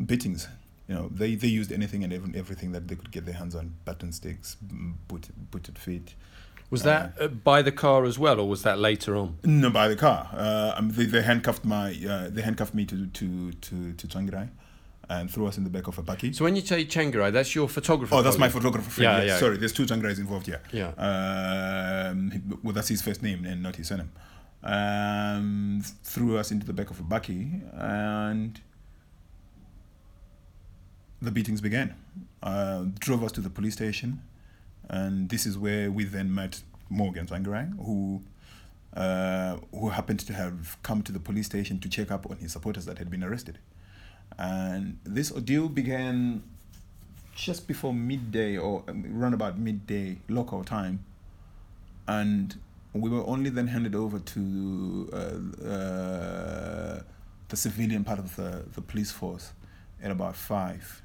beatings. 0.06 0.48
You 0.88 0.96
know, 0.96 1.10
they, 1.10 1.36
they 1.36 1.48
used 1.48 1.72
anything 1.72 2.04
and 2.04 2.12
every, 2.12 2.38
everything 2.38 2.74
that 2.74 2.88
they 2.88 2.96
could 2.96 3.12
get 3.12 3.26
their 3.26 3.36
hands 3.36 3.56
on 3.56 3.76
button 3.86 4.12
sticks, 4.12 4.58
boot, 4.60 5.30
booted 5.50 5.78
feet. 5.78 6.16
Was 6.70 6.84
that 6.84 7.14
uh, 7.20 7.28
by 7.28 7.62
the 7.62 7.72
car 7.72 8.06
as 8.06 8.18
well, 8.18 8.40
or 8.40 8.48
was 8.48 8.64
that 8.64 8.80
later 8.80 9.18
on? 9.18 9.38
No, 9.44 9.70
by 9.70 9.90
the 9.90 9.96
car. 9.96 10.30
Uh, 10.34 10.74
um, 10.78 10.90
they, 10.90 11.06
they 11.06 11.22
handcuffed 11.22 11.66
my 11.66 11.92
uh, 12.10 12.30
they 12.30 12.42
handcuffed 12.42 12.74
me 12.74 12.86
to 12.86 13.08
to 13.08 13.52
to 13.52 13.92
to 13.94 14.08
Tsvangirai 14.08 14.50
and 15.10 15.30
threw 15.30 15.48
us 15.48 15.58
in 15.58 15.66
the 15.66 15.70
back 15.70 15.88
of 15.88 15.98
a 15.98 16.04
bakkie. 16.04 16.34
So 16.34 16.46
when 16.46 16.56
you 16.56 16.62
say 16.62 16.86
Tsvangirai, 16.86 17.34
that's 17.34 17.54
your 17.54 17.68
photographer. 17.68 18.16
Oh, 18.16 18.22
that's 18.22 18.38
my 18.38 18.48
photographer 18.48 18.90
friend. 18.90 19.04
Yeah, 19.04 19.18
yes. 19.18 19.28
yeah. 19.28 19.38
Sorry, 19.38 19.58
there's 19.58 19.74
two 19.74 19.84
Tsvangirai's 19.84 20.20
involved 20.20 20.48
here. 20.48 20.62
Yeah. 20.72 20.92
Um, 20.98 22.60
well, 22.64 22.74
that's 22.74 22.88
his 22.88 23.02
first 23.02 23.22
name 23.22 23.44
and 23.46 23.62
not 23.62 23.76
his 23.76 23.90
surname. 23.90 24.12
Um, 24.64 25.82
threw 26.04 26.38
us 26.38 26.52
into 26.52 26.66
the 26.66 26.74
back 26.74 26.90
of 26.90 27.00
a 27.00 27.04
bakkie 27.04 27.62
and 27.74 28.62
the 31.22 31.32
beatings 31.32 31.62
began. 31.62 31.96
Uh, 32.42 32.86
drove 33.00 33.24
us 33.24 33.32
to 33.34 33.42
the 33.42 33.50
police 33.50 33.74
station, 33.74 34.22
and 34.90 35.30
this 35.30 35.46
is 35.46 35.58
where 35.58 35.92
we 35.92 36.04
then 36.04 36.34
met 36.34 36.64
Morgan 36.90 37.28
Tsvangirai, 37.28 37.78
who 37.86 38.24
uh, 38.96 39.58
who 39.72 39.90
happened 39.90 40.20
to 40.20 40.34
have 40.34 40.78
come 40.84 41.02
to 41.04 41.12
the 41.12 41.20
police 41.20 41.46
station 41.46 41.80
to 41.80 41.88
check 41.88 42.12
up 42.12 42.30
on 42.30 42.38
his 42.38 42.52
supporters 42.52 42.86
that 42.86 42.98
had 42.98 43.10
been 43.10 43.24
arrested. 43.24 43.60
And 44.38 45.00
this 45.04 45.32
ordeal 45.32 45.70
began 45.70 46.44
just 47.36 47.68
before 47.68 47.94
midday 47.94 48.58
or 48.58 48.84
um, 48.88 49.06
around 49.18 49.34
about 49.34 49.58
midday 49.58 50.18
local 50.28 50.64
time, 50.64 51.06
and 52.08 52.58
we 52.94 53.10
were 53.10 53.26
only 53.26 53.50
then 53.50 53.68
handed 53.68 53.96
over 53.96 54.20
to 54.20 55.10
uh, 55.14 55.66
uh, 55.66 57.02
the 57.48 57.56
civilian 57.56 58.04
part 58.04 58.20
of 58.20 58.36
the, 58.36 58.66
the 58.74 58.82
police 58.82 59.12
force 59.12 59.54
at 60.04 60.12
about 60.12 60.36
five, 60.36 61.02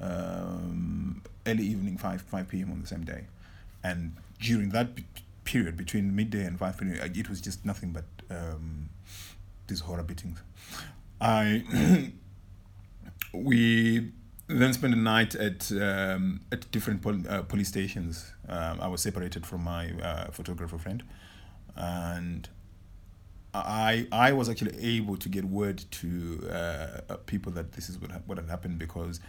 um, 0.00 1.22
early 1.46 1.64
evening, 1.64 1.98
five 1.98 2.22
five 2.22 2.48
p.m. 2.48 2.72
on 2.72 2.80
the 2.80 2.86
same 2.86 3.04
day, 3.04 3.26
and 3.82 4.16
during 4.40 4.70
that 4.70 4.88
period 5.44 5.76
between 5.76 6.14
midday 6.14 6.44
and 6.44 6.58
five 6.58 6.78
p.m., 6.78 6.92
it 6.92 7.28
was 7.28 7.40
just 7.40 7.64
nothing 7.64 7.92
but 7.92 8.04
um, 8.30 8.88
these 9.66 9.80
horror 9.80 10.02
beatings. 10.02 10.40
I 11.20 11.64
we 13.32 14.12
then 14.48 14.72
spent 14.72 14.94
the 14.94 15.00
night 15.00 15.34
at 15.34 15.72
um, 15.72 16.40
at 16.52 16.70
different 16.70 17.02
pol- 17.02 17.28
uh, 17.28 17.42
police 17.42 17.68
stations. 17.68 18.32
Um, 18.48 18.80
I 18.80 18.88
was 18.88 19.02
separated 19.02 19.46
from 19.46 19.64
my 19.64 19.90
uh, 20.02 20.30
photographer 20.30 20.78
friend, 20.78 21.02
and 21.74 22.48
I 23.54 24.06
I 24.12 24.32
was 24.32 24.48
actually 24.48 24.78
able 24.78 25.16
to 25.16 25.28
get 25.28 25.44
word 25.44 25.84
to 25.92 26.48
uh, 26.50 27.12
uh, 27.12 27.16
people 27.26 27.52
that 27.52 27.72
this 27.72 27.88
is 27.88 27.98
what 27.98 28.12
ha- 28.12 28.20
what 28.26 28.38
had 28.38 28.48
happened 28.48 28.78
because 28.78 29.20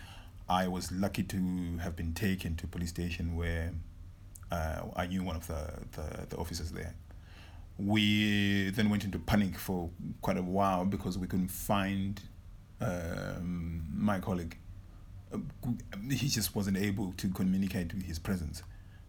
I 0.50 0.68
was 0.68 0.92
lucky 0.92 1.24
to 1.24 1.78
have 1.82 1.96
been 1.96 2.14
taken 2.14 2.56
to 2.56 2.68
police 2.68 2.90
station 2.90 3.36
where 3.36 3.74
uh, 4.52 4.84
I 4.96 5.08
knew 5.08 5.24
one 5.24 5.36
of 5.36 5.48
the, 5.48 5.74
the, 5.92 6.28
the 6.30 6.38
officers 6.38 6.72
there. 6.72 6.96
We 7.78 8.70
then 8.72 8.90
went 8.90 9.04
into 9.04 9.20
panic 9.20 9.58
for 9.58 9.90
quite 10.22 10.38
a 10.38 10.42
while 10.42 10.86
because 10.86 11.18
we 11.18 11.28
couldn't 11.28 11.50
find 11.50 12.22
um, 12.82 13.86
my 13.94 14.20
colleague. 14.20 14.58
Uh, 15.34 15.40
He 16.10 16.30
just 16.30 16.56
wasn't 16.56 16.78
able 16.78 17.14
to 17.18 17.30
communicate 17.30 17.94
with 17.94 18.04
his 18.04 18.18
presence, 18.20 18.64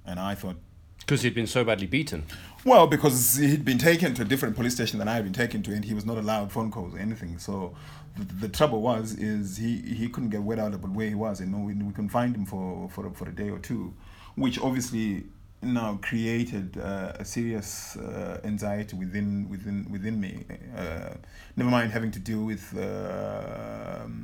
and 0.04 0.18
I 0.18 0.34
thought 0.34 0.56
Because 1.00 1.22
he'd 1.22 1.34
been 1.34 1.46
so 1.46 1.64
badly 1.64 1.86
beaten. 1.86 2.24
well, 2.64 2.86
because 2.86 3.36
he'd 3.36 3.64
been 3.64 3.78
taken 3.78 4.14
to 4.14 4.22
a 4.22 4.24
different 4.24 4.56
police 4.56 4.74
station 4.74 4.98
than 4.98 5.08
I 5.08 5.14
had 5.14 5.24
been 5.24 5.32
taken 5.32 5.62
to, 5.62 5.72
and 5.72 5.84
he 5.84 5.94
was 5.94 6.04
not 6.04 6.18
allowed 6.18 6.52
phone 6.52 6.70
calls 6.70 6.94
or 6.94 6.98
anything. 6.98 7.38
So 7.38 7.74
the, 8.16 8.24
the 8.46 8.48
trouble 8.48 8.82
was, 8.82 9.14
is 9.14 9.56
he, 9.56 9.76
he 9.80 10.08
couldn't 10.08 10.30
get 10.30 10.42
word 10.42 10.58
out 10.58 10.74
about 10.74 10.90
where 10.90 11.08
he 11.08 11.14
was, 11.14 11.40
and 11.40 11.52
no, 11.52 11.58
we, 11.58 11.72
we 11.74 11.92
couldn't 11.92 12.10
find 12.10 12.36
him 12.36 12.44
for, 12.44 12.88
for, 12.90 13.10
for 13.10 13.28
a 13.28 13.32
day 13.34 13.48
or 13.48 13.58
two, 13.58 13.94
which 14.34 14.58
obviously 14.60 15.24
now 15.60 15.98
created 16.02 16.78
uh, 16.78 17.12
a 17.18 17.24
serious 17.24 17.96
uh, 17.96 18.40
anxiety 18.44 18.94
within 18.96 19.48
within 19.48 19.86
within 19.90 20.20
me. 20.20 20.44
Uh, 20.76 21.14
never 21.56 21.70
mind 21.70 21.90
having 21.90 22.12
to 22.12 22.20
deal 22.20 22.44
with 22.44 22.72
um, 22.78 24.18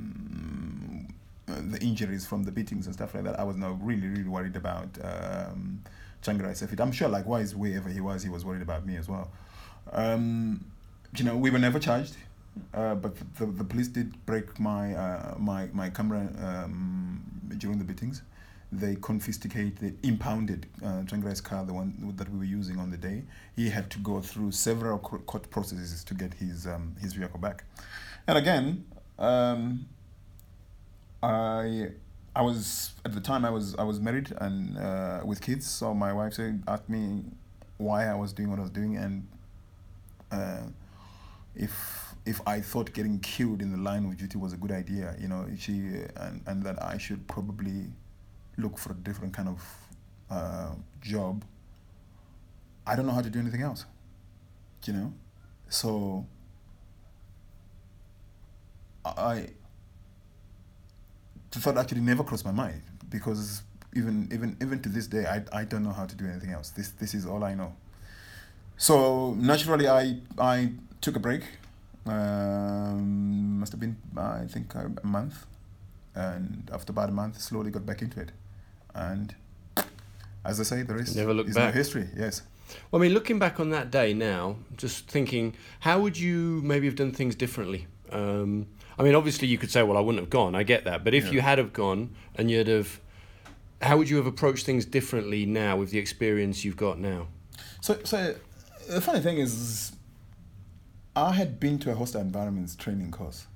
the 1.46 1.78
injuries 1.80 2.24
from 2.26 2.44
the 2.44 2.52
beatings 2.52 2.86
and 2.86 2.94
stuff 2.94 3.14
like 3.14 3.24
that. 3.24 3.40
I 3.40 3.44
was 3.44 3.56
now 3.56 3.72
really 3.82 4.06
really 4.06 4.28
worried 4.28 4.54
about. 4.56 4.96
Um, 5.02 5.82
Tsvangirai 6.24 6.52
Sefit. 6.52 6.80
I'm 6.80 6.92
sure, 6.92 7.08
likewise, 7.08 7.54
wherever 7.54 7.88
he 7.88 8.00
was, 8.00 8.22
he 8.22 8.30
was 8.30 8.44
worried 8.44 8.62
about 8.62 8.86
me 8.86 8.96
as 8.96 9.08
well. 9.08 9.30
Um, 9.92 10.64
you 11.16 11.24
know, 11.24 11.36
we 11.36 11.50
were 11.50 11.58
never 11.58 11.78
charged, 11.78 12.16
uh, 12.72 12.94
but 12.94 13.14
the, 13.36 13.46
the 13.46 13.64
police 13.64 13.88
did 13.88 14.24
break 14.26 14.58
my 14.58 14.94
uh, 14.94 15.34
my 15.38 15.68
my 15.72 15.90
camera 15.90 16.28
um, 16.42 17.22
during 17.58 17.78
the 17.78 17.84
beatings. 17.84 18.22
They 18.72 18.96
confiscated, 18.96 19.98
impounded 20.02 20.66
uh, 20.84 21.04
car, 21.44 21.64
the 21.64 21.72
one 21.72 22.12
that 22.16 22.28
we 22.32 22.38
were 22.38 22.44
using 22.44 22.78
on 22.78 22.90
the 22.90 22.96
day. 22.96 23.22
He 23.54 23.70
had 23.70 23.88
to 23.90 23.98
go 24.00 24.20
through 24.20 24.50
several 24.50 24.98
court 24.98 25.48
processes 25.50 26.02
to 26.04 26.14
get 26.14 26.34
his 26.34 26.66
um, 26.66 26.96
his 27.00 27.12
vehicle 27.12 27.38
back. 27.38 27.64
And 28.26 28.36
again, 28.38 28.84
um, 29.18 29.86
I 31.22 31.90
I 32.36 32.42
was 32.42 32.92
at 33.04 33.14
the 33.14 33.20
time 33.20 33.44
I 33.44 33.50
was 33.50 33.74
I 33.76 33.84
was 33.84 34.00
married 34.00 34.32
and 34.38 34.76
uh, 34.78 35.20
with 35.24 35.40
kids. 35.40 35.66
So 35.66 35.94
my 35.94 36.12
wife 36.12 36.34
said 36.34 36.62
asked 36.66 36.88
me 36.88 37.24
why 37.76 38.06
I 38.06 38.14
was 38.14 38.32
doing 38.32 38.50
what 38.50 38.58
I 38.58 38.62
was 38.62 38.70
doing 38.70 38.96
and 38.96 39.26
uh, 40.32 40.62
if 41.54 42.14
if 42.26 42.40
I 42.46 42.60
thought 42.60 42.92
getting 42.92 43.20
killed 43.20 43.60
in 43.62 43.70
the 43.70 43.78
line 43.78 44.04
of 44.06 44.16
duty 44.16 44.38
was 44.38 44.52
a 44.52 44.56
good 44.56 44.72
idea. 44.72 45.14
You 45.20 45.28
know, 45.28 45.46
she 45.58 46.02
and 46.16 46.42
and 46.46 46.62
that 46.64 46.82
I 46.82 46.98
should 46.98 47.26
probably 47.28 47.92
look 48.56 48.78
for 48.78 48.92
a 48.92 48.96
different 48.96 49.32
kind 49.32 49.48
of 49.48 49.62
uh, 50.30 50.74
job. 51.02 51.44
I 52.86 52.96
don't 52.96 53.06
know 53.06 53.12
how 53.12 53.22
to 53.22 53.30
do 53.30 53.38
anything 53.38 53.62
else. 53.62 53.84
You 54.84 54.92
know, 54.92 55.12
so 55.68 56.26
I 59.04 59.48
the 61.54 61.60
thought 61.60 61.78
actually 61.78 62.00
never 62.00 62.22
crossed 62.24 62.44
my 62.44 62.52
mind 62.52 62.82
because 63.10 63.62
even 63.96 64.28
even 64.32 64.56
even 64.60 64.80
to 64.82 64.88
this 64.88 65.06
day 65.06 65.24
I, 65.26 65.60
I 65.60 65.64
don't 65.64 65.82
know 65.84 65.92
how 65.92 66.06
to 66.06 66.14
do 66.16 66.26
anything 66.26 66.50
else. 66.50 66.70
This 66.70 66.90
this 66.90 67.14
is 67.14 67.26
all 67.26 67.42
I 67.44 67.54
know. 67.54 67.72
So 68.76 69.34
naturally 69.34 69.88
I 69.88 70.18
I 70.38 70.72
took 71.00 71.16
a 71.16 71.20
break. 71.20 71.42
Um, 72.06 73.60
must 73.60 73.72
have 73.72 73.80
been 73.80 73.96
I 74.16 74.46
think 74.46 74.74
a 74.74 75.06
month, 75.06 75.46
and 76.14 76.70
after 76.72 76.92
about 76.92 77.08
a 77.08 77.12
month, 77.12 77.40
slowly 77.40 77.70
got 77.70 77.86
back 77.86 78.02
into 78.02 78.20
it, 78.20 78.30
and 78.94 79.34
as 80.44 80.60
I 80.60 80.64
say, 80.64 80.82
the 80.82 80.94
rest 80.94 81.16
Never 81.16 81.32
looked 81.32 81.48
is 81.50 81.54
back. 81.56 81.72
my 81.72 81.78
history. 81.78 82.08
Yes. 82.16 82.42
Well, 82.90 83.00
I 83.00 83.04
mean, 83.04 83.14
looking 83.14 83.38
back 83.38 83.60
on 83.60 83.70
that 83.70 83.90
day 83.90 84.12
now, 84.12 84.56
just 84.76 85.06
thinking, 85.08 85.54
how 85.80 86.00
would 86.00 86.18
you 86.18 86.60
maybe 86.62 86.86
have 86.86 86.96
done 86.96 87.12
things 87.12 87.34
differently? 87.34 87.86
Um, 88.10 88.66
I 88.98 89.02
mean, 89.02 89.14
obviously, 89.14 89.48
you 89.48 89.58
could 89.58 89.70
say, 89.70 89.82
"Well, 89.82 89.96
I 89.96 90.00
wouldn't 90.00 90.20
have 90.22 90.30
gone." 90.30 90.54
I 90.54 90.62
get 90.62 90.84
that, 90.84 91.04
but 91.04 91.14
if 91.14 91.26
Yeah. 91.26 91.32
you 91.32 91.40
had 91.40 91.58
have 91.58 91.72
gone 91.72 92.14
and 92.36 92.50
you'd 92.50 92.68
have, 92.68 93.00
how 93.82 93.96
would 93.98 94.08
you 94.08 94.16
have 94.16 94.26
approached 94.26 94.64
things 94.66 94.84
differently 94.84 95.46
now 95.46 95.76
with 95.76 95.90
the 95.90 95.98
experience 95.98 96.64
you've 96.64 96.76
got 96.76 96.98
now? 96.98 97.28
So, 97.80 97.98
so 98.04 98.34
the 98.88 99.00
funny 99.00 99.20
thing 99.20 99.38
is, 99.38 99.92
I 101.16 101.32
had 101.32 101.58
been 101.60 101.78
to 101.80 101.90
a 101.90 101.94
hostile 101.94 102.20
environments 102.20 102.76
training 102.76 103.10
course 103.10 103.46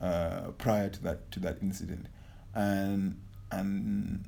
uh, 0.00 0.50
prior 0.58 0.88
to 0.88 1.02
that 1.04 1.30
to 1.32 1.40
that 1.40 1.58
incident, 1.62 2.06
and 2.54 3.20
and 3.50 4.24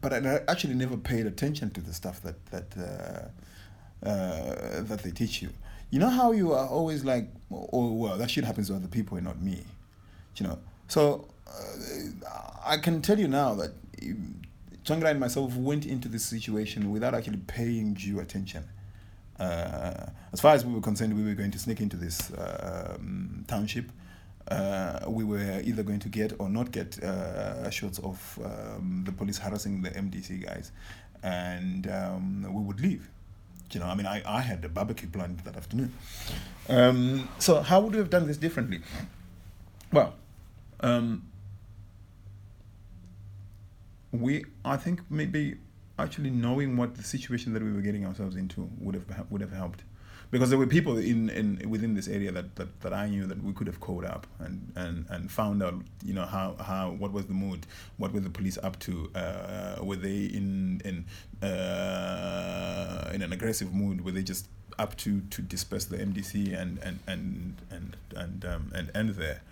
but 0.00 0.12
I 0.12 0.40
actually 0.48 0.74
never 0.74 0.96
paid 0.96 1.26
attention 1.26 1.70
to 1.70 1.80
the 1.80 1.92
stuff 1.94 2.20
that 2.22 2.44
that 2.46 2.76
uh, 2.76 4.06
uh, 4.08 4.82
that 4.82 5.02
they 5.02 5.10
teach 5.10 5.42
you. 5.42 5.50
You 5.90 6.00
know 6.00 6.10
how 6.10 6.32
you 6.32 6.52
are 6.52 6.66
always 6.66 7.04
like, 7.04 7.28
oh 7.50 7.92
well, 7.92 8.18
that 8.18 8.30
shit 8.30 8.44
happens 8.44 8.68
to 8.68 8.74
other 8.74 8.88
people 8.88 9.16
and 9.16 9.26
not 9.26 9.40
me, 9.40 9.64
you 10.36 10.46
know. 10.46 10.58
So 10.88 11.28
uh, 11.46 12.40
I 12.64 12.78
can 12.78 13.02
tell 13.02 13.18
you 13.18 13.28
now 13.28 13.54
that 13.54 13.72
Tsvangirai 14.84 15.12
and 15.12 15.20
myself 15.20 15.56
went 15.56 15.86
into 15.86 16.08
this 16.08 16.24
situation 16.24 16.90
without 16.90 17.14
actually 17.14 17.38
paying 17.46 17.94
due 17.94 18.20
attention. 18.20 18.64
Uh, 19.38 20.06
as 20.32 20.40
far 20.40 20.54
as 20.54 20.64
we 20.64 20.72
were 20.72 20.80
concerned, 20.80 21.14
we 21.14 21.24
were 21.24 21.34
going 21.34 21.50
to 21.50 21.58
sneak 21.58 21.80
into 21.80 21.96
this 21.96 22.32
um, 22.38 23.44
township. 23.48 23.90
Uh, 24.48 25.00
we 25.08 25.24
were 25.24 25.60
either 25.64 25.82
going 25.82 25.98
to 25.98 26.08
get 26.08 26.32
or 26.38 26.48
not 26.48 26.70
get 26.70 27.02
uh, 27.02 27.68
shots 27.70 27.98
of 27.98 28.38
um, 28.44 29.02
the 29.04 29.12
police 29.12 29.38
harassing 29.38 29.82
the 29.82 29.90
MDC 29.90 30.44
guys, 30.44 30.70
and 31.22 31.88
um, 31.90 32.46
we 32.48 32.62
would 32.62 32.80
leave. 32.80 33.08
You 33.72 33.80
know, 33.80 33.86
I 33.86 33.94
mean, 33.94 34.06
I, 34.06 34.22
I 34.26 34.40
had 34.40 34.64
a 34.64 34.68
barbecue 34.68 35.08
planned 35.08 35.40
that 35.40 35.56
afternoon. 35.56 35.92
Um, 36.68 37.28
so, 37.38 37.60
how 37.60 37.80
would 37.80 37.92
we 37.92 37.98
have 37.98 38.10
done 38.10 38.26
this 38.26 38.36
differently? 38.36 38.80
Well, 39.92 40.14
um, 40.80 41.24
we, 44.12 44.44
I 44.64 44.76
think 44.76 45.00
maybe 45.10 45.56
actually 45.98 46.30
knowing 46.30 46.76
what 46.76 46.94
the 46.96 47.02
situation 47.02 47.52
that 47.54 47.62
we 47.62 47.72
were 47.72 47.80
getting 47.80 48.06
ourselves 48.06 48.36
into 48.36 48.70
would 48.78 48.94
have 48.94 49.30
would 49.30 49.40
have 49.40 49.52
helped 49.52 49.82
because 50.30 50.50
there 50.50 50.58
were 50.58 50.66
people 50.66 50.98
in, 50.98 51.30
in 51.30 51.70
within 51.70 51.94
this 51.94 52.08
area 52.08 52.32
that, 52.32 52.56
that, 52.56 52.80
that 52.80 52.92
I 52.92 53.08
knew 53.08 53.26
that 53.26 53.42
we 53.42 53.52
could 53.52 53.66
have 53.66 53.80
called 53.80 54.04
up 54.04 54.26
and, 54.38 54.72
and, 54.74 55.06
and 55.08 55.30
found 55.30 55.62
out 55.62 55.74
you 56.04 56.14
know 56.14 56.24
how, 56.24 56.56
how 56.60 56.90
what 56.90 57.12
was 57.12 57.26
the 57.26 57.34
mood 57.34 57.66
what 57.96 58.12
were 58.12 58.20
the 58.20 58.30
police 58.30 58.58
up 58.62 58.78
to 58.80 59.10
uh, 59.14 59.76
were 59.82 59.96
they 59.96 60.24
in 60.24 60.82
in 60.84 61.04
uh, 61.48 63.10
in 63.14 63.22
an 63.22 63.32
aggressive 63.32 63.72
mood? 63.72 64.04
Were 64.04 64.12
they 64.12 64.22
just 64.22 64.48
up 64.78 64.96
to 64.98 65.20
to 65.20 65.42
disperse 65.42 65.84
the 65.86 65.98
MDC 65.98 66.60
and 66.60 66.78
and 66.78 66.98
and 67.06 67.56
and 67.70 67.96
and 68.14 68.44
um, 68.44 68.72
and 68.74 68.90
end 68.94 69.10
there? 69.10 69.42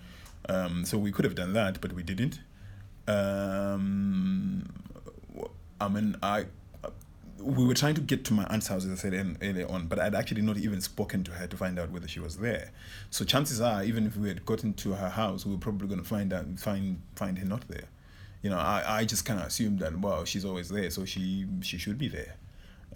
Um, 0.48 0.84
so 0.84 0.98
we 0.98 1.10
could 1.10 1.24
have 1.24 1.34
done 1.34 1.52
that 1.54 1.80
but 1.80 1.92
we 1.92 2.02
didn't. 2.02 2.40
Um, 3.06 4.68
I 5.80 5.88
mean, 5.88 6.16
I 6.22 6.46
we 7.44 7.64
were 7.64 7.74
trying 7.74 7.94
to 7.94 8.00
get 8.00 8.24
to 8.26 8.32
my 8.32 8.44
aunt's 8.44 8.68
house, 8.68 8.84
as 8.84 8.92
I 8.92 8.94
said 8.94 9.36
earlier 9.42 9.70
on, 9.70 9.86
but 9.86 9.98
I'd 9.98 10.14
actually 10.14 10.42
not 10.42 10.56
even 10.56 10.80
spoken 10.80 11.22
to 11.24 11.32
her 11.32 11.46
to 11.46 11.56
find 11.56 11.78
out 11.78 11.90
whether 11.90 12.08
she 12.08 12.20
was 12.20 12.38
there. 12.38 12.70
So 13.10 13.24
chances 13.24 13.60
are, 13.60 13.84
even 13.84 14.06
if 14.06 14.16
we 14.16 14.28
had 14.28 14.44
gotten 14.46 14.72
to 14.74 14.92
her 14.92 15.10
house, 15.10 15.44
we 15.44 15.52
were 15.52 15.58
probably 15.58 15.88
going 15.88 16.00
to 16.00 16.08
find 16.08 16.32
out 16.32 16.46
find 16.58 17.00
find 17.16 17.38
her 17.38 17.44
not 17.44 17.68
there. 17.68 17.88
You 18.42 18.50
know, 18.50 18.58
I, 18.58 18.82
I 18.86 19.04
just 19.04 19.24
kind 19.24 19.40
of 19.40 19.46
assumed 19.46 19.80
that 19.80 19.98
well, 19.98 20.24
she's 20.24 20.44
always 20.44 20.68
there, 20.68 20.90
so 20.90 21.04
she 21.04 21.46
she 21.62 21.78
should 21.78 21.98
be 21.98 22.08
there. 22.08 22.36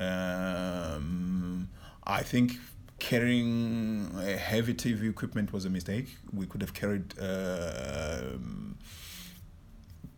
Um, 0.01 1.69
I 2.05 2.23
think 2.23 2.53
carrying 2.99 4.11
heavy 4.39 4.75
TV 4.75 5.11
equipment 5.11 5.53
was 5.53 5.65
a 5.65 5.71
mistake. 5.71 6.17
We 6.33 6.47
could 6.47 6.63
have 6.63 6.75
carried. 6.75 7.19
Uh, 7.19 8.39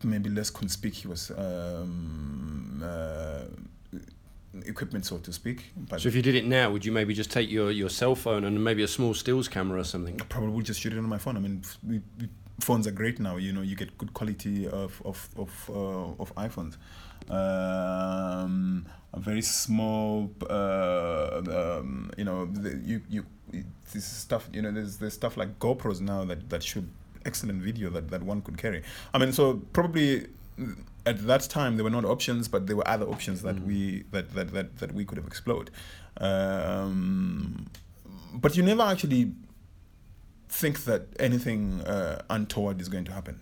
maybe 0.03 0.31
less 0.31 0.49
conspicuous 0.49 1.31
um, 1.37 2.83
uh, 2.83 3.45
equipment, 4.67 5.07
so 5.07 5.19
to 5.19 5.33
speak. 5.33 5.73
But 5.77 6.01
so 6.01 6.09
if 6.09 6.15
you 6.15 6.23
did 6.23 6.35
it 6.35 6.45
now, 6.45 6.71
would 6.71 6.85
you 6.85 6.93
maybe 6.93 7.15
just 7.15 7.31
take 7.31 7.51
your, 7.51 7.71
your 7.71 7.89
cell 7.89 8.15
phone 8.15 8.45
and 8.45 8.63
maybe 8.63 8.83
a 8.83 8.89
small 8.89 9.15
stills 9.15 9.49
camera 9.49 9.81
or 9.81 9.85
something? 9.85 10.21
I 10.21 10.25
probably 10.25 10.51
would 10.51 10.67
just 10.67 10.81
shoot 10.81 10.93
it 10.93 10.99
on 10.99 11.09
my 11.09 11.19
phone. 11.19 11.37
I 11.37 11.41
mean, 11.41 11.63
we, 11.87 12.01
we, 12.19 12.29
phones 12.61 12.87
are 12.87 12.91
great 12.93 13.21
now. 13.21 13.37
You 13.37 13.53
know, 13.53 13.63
you 13.63 13.77
get 13.77 13.97
good 13.99 14.13
quality 14.15 14.67
of 14.69 15.01
of 15.05 15.29
of, 15.37 15.71
uh, 15.71 16.23
of 16.23 16.35
iPhones. 16.35 16.77
Um, 17.29 18.87
a 19.13 19.21
very 19.21 19.43
small, 19.43 20.31
uh, 20.49 21.43
um, 21.47 22.11
you 22.17 22.25
know, 22.25 22.47
the, 22.47 22.81
you 22.85 23.03
you 23.09 23.25
this 23.93 24.05
stuff. 24.05 24.49
You 24.53 24.63
know, 24.63 24.73
there's 24.73 24.99
there's 24.99 25.15
stuff 25.15 25.37
like 25.37 25.59
GoPros 25.59 26.01
now 26.01 26.25
that 26.25 26.51
that 26.51 26.63
shoot 26.63 26.85
excellent 27.27 27.63
video 27.63 27.91
that, 27.91 28.09
that 28.11 28.23
one 28.23 28.41
could 28.43 28.57
carry. 28.57 28.83
I 29.13 29.19
mean, 29.19 29.33
so 29.33 29.61
probably 29.73 30.27
at 31.07 31.27
that 31.27 31.43
time 31.43 31.77
there 31.77 31.85
were 31.85 31.91
not 31.91 32.05
options, 32.05 32.49
but 32.49 32.67
there 32.67 32.77
were 32.77 32.87
other 32.87 33.07
options 33.07 33.43
that 33.43 33.57
mm. 33.57 33.67
we 33.67 34.05
that, 34.11 34.35
that, 34.35 34.53
that, 34.53 34.79
that 34.79 34.93
we 34.93 35.05
could 35.05 35.19
have 35.19 35.27
explored. 35.27 35.71
Um, 36.19 37.67
but 38.33 38.57
you 38.57 38.63
never 38.63 38.83
actually 38.83 39.33
think 40.49 40.85
that 40.85 41.03
anything 41.19 41.81
uh, 41.83 42.23
untoward 42.29 42.81
is 42.81 42.89
going 42.89 43.05
to 43.05 43.13
happen. 43.13 43.41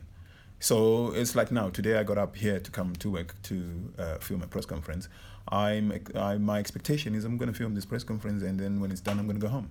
So 0.60 1.12
it's 1.12 1.36
like 1.36 1.52
now. 1.52 1.70
Today 1.70 1.98
I 1.98 2.02
got 2.02 2.18
up 2.18 2.36
here 2.36 2.58
to 2.58 2.70
come 2.70 2.94
to 2.96 3.10
work 3.12 3.40
to 3.44 3.92
uh, 3.98 4.18
film 4.18 4.42
a 4.42 4.46
press 4.46 4.66
conference. 4.66 5.08
I'm 5.50 5.92
I, 6.14 6.36
my 6.38 6.58
expectation 6.58 7.14
is 7.14 7.24
I'm 7.24 7.36
going 7.36 7.52
to 7.52 7.56
film 7.56 7.74
this 7.74 7.84
press 7.84 8.04
conference, 8.04 8.42
and 8.42 8.58
then 8.58 8.80
when 8.80 8.90
it's 8.90 9.00
done, 9.00 9.18
I'm 9.18 9.26
going 9.26 9.40
to 9.40 9.46
go 9.46 9.50
home 9.50 9.70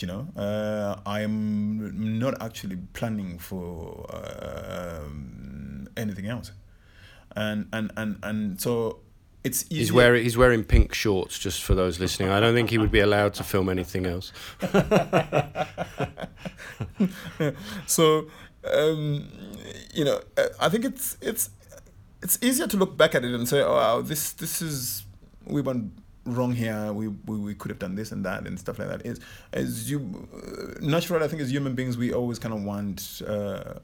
you 0.00 0.08
know 0.08 0.26
uh, 0.36 0.96
i'm 1.06 2.18
not 2.18 2.40
actually 2.42 2.76
planning 2.92 3.38
for 3.38 4.06
uh, 4.10 5.08
anything 5.96 6.26
else 6.26 6.52
and 7.36 7.68
and 7.72 7.92
and 7.96 8.18
and 8.22 8.60
so 8.60 8.98
it's 9.44 9.64
easier. 9.64 9.78
he's 9.78 9.92
wearing 9.92 10.22
he's 10.22 10.36
wearing 10.36 10.64
pink 10.64 10.94
shorts 10.94 11.38
just 11.38 11.62
for 11.62 11.74
those 11.74 11.98
listening. 11.98 12.30
I 12.30 12.40
don't 12.40 12.54
think 12.54 12.70
he 12.70 12.78
would 12.78 12.92
be 12.92 13.00
allowed 13.00 13.34
to 13.34 13.44
film 13.44 13.68
anything 13.68 14.06
else. 14.06 14.32
So 17.86 18.28
um, 18.72 19.28
you 19.92 20.04
know 20.04 20.20
i 20.60 20.68
think 20.68 20.84
it's 20.84 21.16
it's 21.20 21.50
it's 22.22 22.38
easier 22.40 22.68
to 22.68 22.76
look 22.76 22.96
back 22.96 23.14
at 23.14 23.24
it 23.24 23.34
and 23.34 23.48
say 23.48 23.60
oh 23.62 23.74
wow, 23.74 24.00
this 24.00 24.32
this 24.32 24.62
is 24.62 25.04
we 25.44 25.60
went 25.60 25.92
wrong 26.24 26.52
here. 26.52 26.92
We, 26.92 27.08
we, 27.08 27.38
we 27.38 27.54
could 27.54 27.70
have 27.70 27.80
done 27.80 27.96
this 27.96 28.12
and 28.12 28.24
that 28.24 28.46
and 28.46 28.58
stuff 28.58 28.78
like 28.78 28.88
that. 28.88 29.04
Is 29.04 29.18
as 29.52 29.90
you 29.90 30.28
uh, 30.32 30.78
natural 30.80 31.22
i 31.22 31.28
think 31.28 31.42
as 31.42 31.50
human 31.50 31.74
beings 31.74 31.96
we 31.96 32.12
always 32.12 32.38
kind 32.38 32.54
of 32.54 32.62
want 32.62 33.22
uh, 33.26 33.74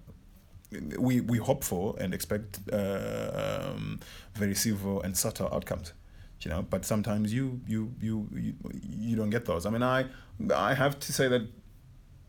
we 0.98 1.20
we 1.20 1.38
hope 1.38 1.64
for 1.64 1.96
and 1.98 2.12
expect 2.12 2.60
uh, 2.72 3.72
um, 3.74 4.00
very 4.34 4.54
civil 4.54 5.00
and 5.02 5.16
subtle 5.16 5.48
outcomes 5.52 5.92
you 6.40 6.50
know? 6.50 6.62
But 6.62 6.84
sometimes 6.84 7.32
you 7.32 7.60
you 7.66 7.92
you 8.00 8.28
you, 8.32 8.54
you 8.88 9.16
don't 9.16 9.30
get 9.30 9.44
those. 9.44 9.66
I 9.66 9.70
mean 9.70 9.82
i 9.82 10.06
i 10.54 10.74
have 10.74 10.98
to 11.00 11.12
say 11.12 11.26
that 11.28 11.42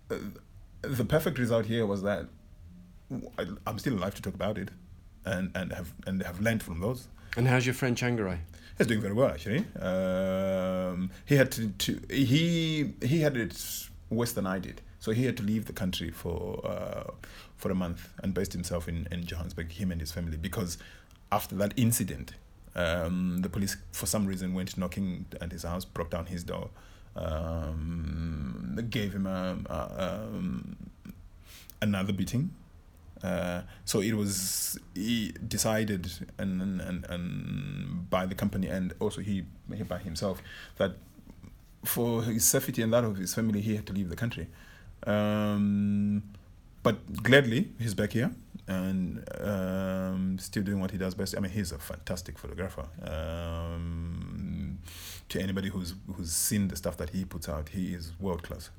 uh, 0.10 0.15
the 0.82 1.06
perfect 1.06 1.38
result 1.38 1.65
here 1.65 1.86
was 1.86 2.02
that 2.02 2.25
I, 3.38 3.45
i'm 3.67 3.78
still 3.78 3.93
alive 3.93 4.15
to 4.15 4.21
talk 4.21 4.34
about 4.34 4.58
it 4.58 4.69
and 5.25 5.52
and 5.56 5.73
have 5.73 5.93
and 6.08 6.23
have 6.23 6.39
learned 6.41 6.63
from 6.63 6.80
those. 6.80 7.08
And 7.38 7.47
how's 7.47 7.65
your 7.65 7.75
friend 7.75 7.95
Tsvangirai 7.95 8.39
He's 8.78 8.88
doing 8.88 9.02
very 9.02 9.13
well 9.13 9.30
actually. 9.30 9.65
Um, 9.80 11.12
he 11.25 11.36
had 11.36 11.52
to, 11.52 11.67
to, 11.67 12.02
he 12.10 12.93
he 13.02 13.19
had 13.21 13.38
it 13.38 13.54
worse 14.10 14.32
than 14.32 14.47
I 14.47 14.58
did, 14.60 14.82
so 15.00 15.12
he 15.12 15.26
had 15.26 15.38
to 15.38 15.44
leave 15.44 15.66
the 15.66 15.74
country 15.74 16.12
for 16.12 16.66
uh, 16.66 17.12
for 17.58 17.72
a 17.72 17.76
month 17.76 18.10
and 18.24 18.34
based 18.34 18.54
himself 18.54 18.88
in, 18.88 19.08
in 19.12 19.26
Johannesburg, 19.26 19.72
him 19.72 19.92
and 19.92 20.00
his 20.02 20.12
family, 20.12 20.38
because 20.38 20.78
after 21.32 21.56
that 21.56 21.74
incident, 21.76 22.34
um, 22.76 23.40
the 23.42 23.50
police 23.50 23.78
for 23.92 24.06
some 24.06 24.26
reason 24.26 24.54
went 24.54 24.78
knocking 24.78 25.26
at 25.42 25.52
his 25.52 25.64
house, 25.64 25.86
broke 25.86 26.10
down 26.10 26.28
his 26.28 26.44
door, 26.44 26.70
um, 27.16 28.78
gave 28.90 29.14
him 29.14 29.26
a, 29.26 29.58
a 29.70 30.24
um, 30.24 30.78
another 31.82 32.14
beating 32.14 32.52
uh, 33.24 33.62
so 33.84 34.00
it 34.00 34.14
was 34.14 34.80
decided 35.48 36.10
and, 36.38 36.62
and, 36.62 37.06
and 37.10 38.10
by 38.10 38.26
the 38.26 38.36
company 38.36 38.68
and 38.68 38.94
also 39.00 39.22
he, 39.22 39.44
he 39.74 39.84
by 39.84 39.98
himself 39.98 40.42
that 40.78 40.94
for 41.84 42.24
his 42.24 42.46
safety 42.46 42.82
and 42.82 42.94
that 42.94 43.04
of 43.04 43.18
his 43.18 43.34
family 43.34 43.60
he 43.60 43.76
had 43.76 43.86
to 43.86 43.94
leave 43.94 44.10
the 44.10 44.16
country. 44.16 44.48
Um, 45.06 46.24
but 46.84 47.24
gladly 47.24 47.70
he's 47.80 47.94
back 47.94 48.14
here 48.14 48.32
and 48.68 49.24
um, 49.42 50.38
still 50.40 50.64
doing 50.64 50.80
what 50.80 50.92
he 50.92 50.98
does 50.98 51.16
best. 51.16 51.36
I 51.36 51.40
mean, 51.40 51.52
he's 51.52 51.72
a 51.72 51.80
fantastic 51.80 52.38
photographer. 52.38 52.86
Um, 53.02 54.80
to 55.30 55.42
anybody 55.42 55.70
who's 55.70 55.96
who's 56.16 56.32
seen 56.32 56.68
the 56.68 56.76
stuff 56.76 56.98
that 56.98 57.10
he 57.10 57.26
puts 57.26 57.50
out, 57.50 57.70
he 57.70 57.94
is 57.94 58.14
world 58.20 58.44
class. 58.44 58.70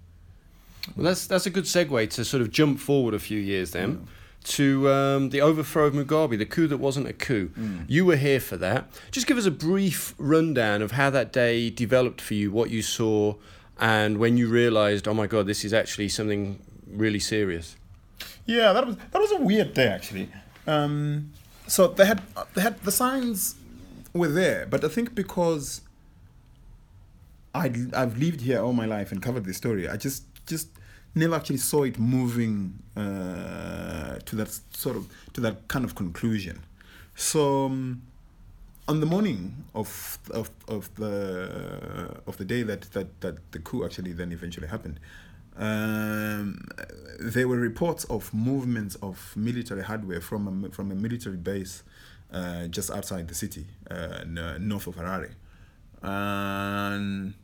Well, 0.97 1.05
that's 1.05 1.27
that's 1.27 1.47
a 1.47 1.51
good 1.51 1.65
segue 1.65 2.09
to 2.11 2.25
sort 2.25 2.41
of 2.41 2.51
jump 2.51 2.79
forward 2.79 3.15
a 3.15 3.19
few 3.19 3.39
years 3.39 3.73
then. 3.73 3.91
Yeah 3.91 4.13
to 4.43 4.91
um, 4.91 5.31
the 5.31 5.41
overthrow 5.41 5.87
of 5.87 5.95
Mugabe, 5.95 6.39
the 6.39 6.47
coup 6.47 6.67
that 6.67 6.79
wasn't 6.79 7.07
a 7.07 7.13
coup. 7.13 7.51
Mm. 7.59 7.85
You 7.89 8.07
were 8.07 8.17
here 8.17 8.41
for 8.41 8.57
that. 8.57 8.91
Just 9.11 9.27
give 9.27 9.37
us 9.37 9.45
a 9.45 9.51
brief 9.51 10.15
rundown 10.17 10.83
of 10.83 10.93
how 10.93 11.11
that 11.11 11.33
day 11.33 11.69
developed 11.71 12.21
for 12.21 12.35
you, 12.35 12.51
what 12.51 12.71
you 12.71 12.81
saw, 12.81 13.35
and 13.81 14.19
when 14.19 14.37
you 14.37 14.49
realised, 14.49 15.09
oh 15.09 15.14
my 15.14 15.27
God, 15.27 15.47
this 15.47 15.64
is 15.64 15.73
actually 15.73 16.11
something 16.11 16.61
really 16.87 17.19
serious. 17.19 17.77
Yeah, 18.45 18.73
that 18.73 18.87
was 18.87 18.97
that 18.97 19.19
was 19.19 19.33
a 19.33 19.40
weird 19.40 19.75
day 19.75 19.88
actually. 19.88 20.29
Um, 20.66 21.33
so 21.66 21.88
they 21.88 22.05
had 22.05 22.23
they 22.55 22.61
had 22.61 22.81
the 22.83 22.93
signs 22.93 23.55
were 24.12 24.29
there, 24.29 24.66
but 24.66 24.85
I 24.85 24.88
think 24.88 25.14
because 25.14 25.81
I 27.55 27.73
I've 27.95 28.19
lived 28.19 28.43
here 28.43 28.61
all 28.61 28.75
my 28.75 28.87
life 28.87 29.12
and 29.12 29.23
covered 29.23 29.45
this 29.45 29.57
story, 29.57 29.88
I 29.88 29.97
just 29.97 30.25
just 30.47 30.69
never 31.14 31.35
actually 31.35 31.59
saw 31.59 31.85
it 31.85 31.99
moving 31.99 32.75
uh, 32.97 34.19
to 34.27 34.37
that 34.37 34.59
sort 34.73 34.97
of 34.97 35.07
to 35.33 35.40
that 35.40 35.69
kind 35.69 35.85
of 35.85 35.95
conclusion. 35.95 36.61
So 37.14 37.66
um, 37.66 38.03
on 38.90 38.98
the 38.98 39.07
morning 39.07 39.55
of 39.72 40.18
of 40.33 40.50
of 40.66 40.92
the 40.96 41.14
of 42.26 42.37
the 42.38 42.44
day 42.44 42.62
that 42.64 42.83
that 42.94 43.20
that 43.20 43.37
the 43.53 43.61
coup 43.61 43.85
actually 43.85 44.12
then 44.12 44.33
eventually 44.33 44.66
happened. 44.66 44.98
Um, 45.57 46.66
there 47.20 47.46
were 47.46 47.57
reports 47.57 48.05
of 48.05 48.35
movements 48.35 48.96
of 48.96 49.16
military 49.37 49.83
hardware 49.83 50.20
from 50.20 50.42
a, 50.64 50.70
from 50.70 50.90
a 50.90 50.94
military 50.94 51.37
base 51.37 51.85
uh, 52.33 52.66
just 52.66 52.90
outside 52.90 53.29
the 53.29 53.35
city, 53.35 53.66
uh, 53.90 54.24
north 54.59 54.87
of 54.87 54.96
Harare. 54.96 55.33
And 56.03 57.35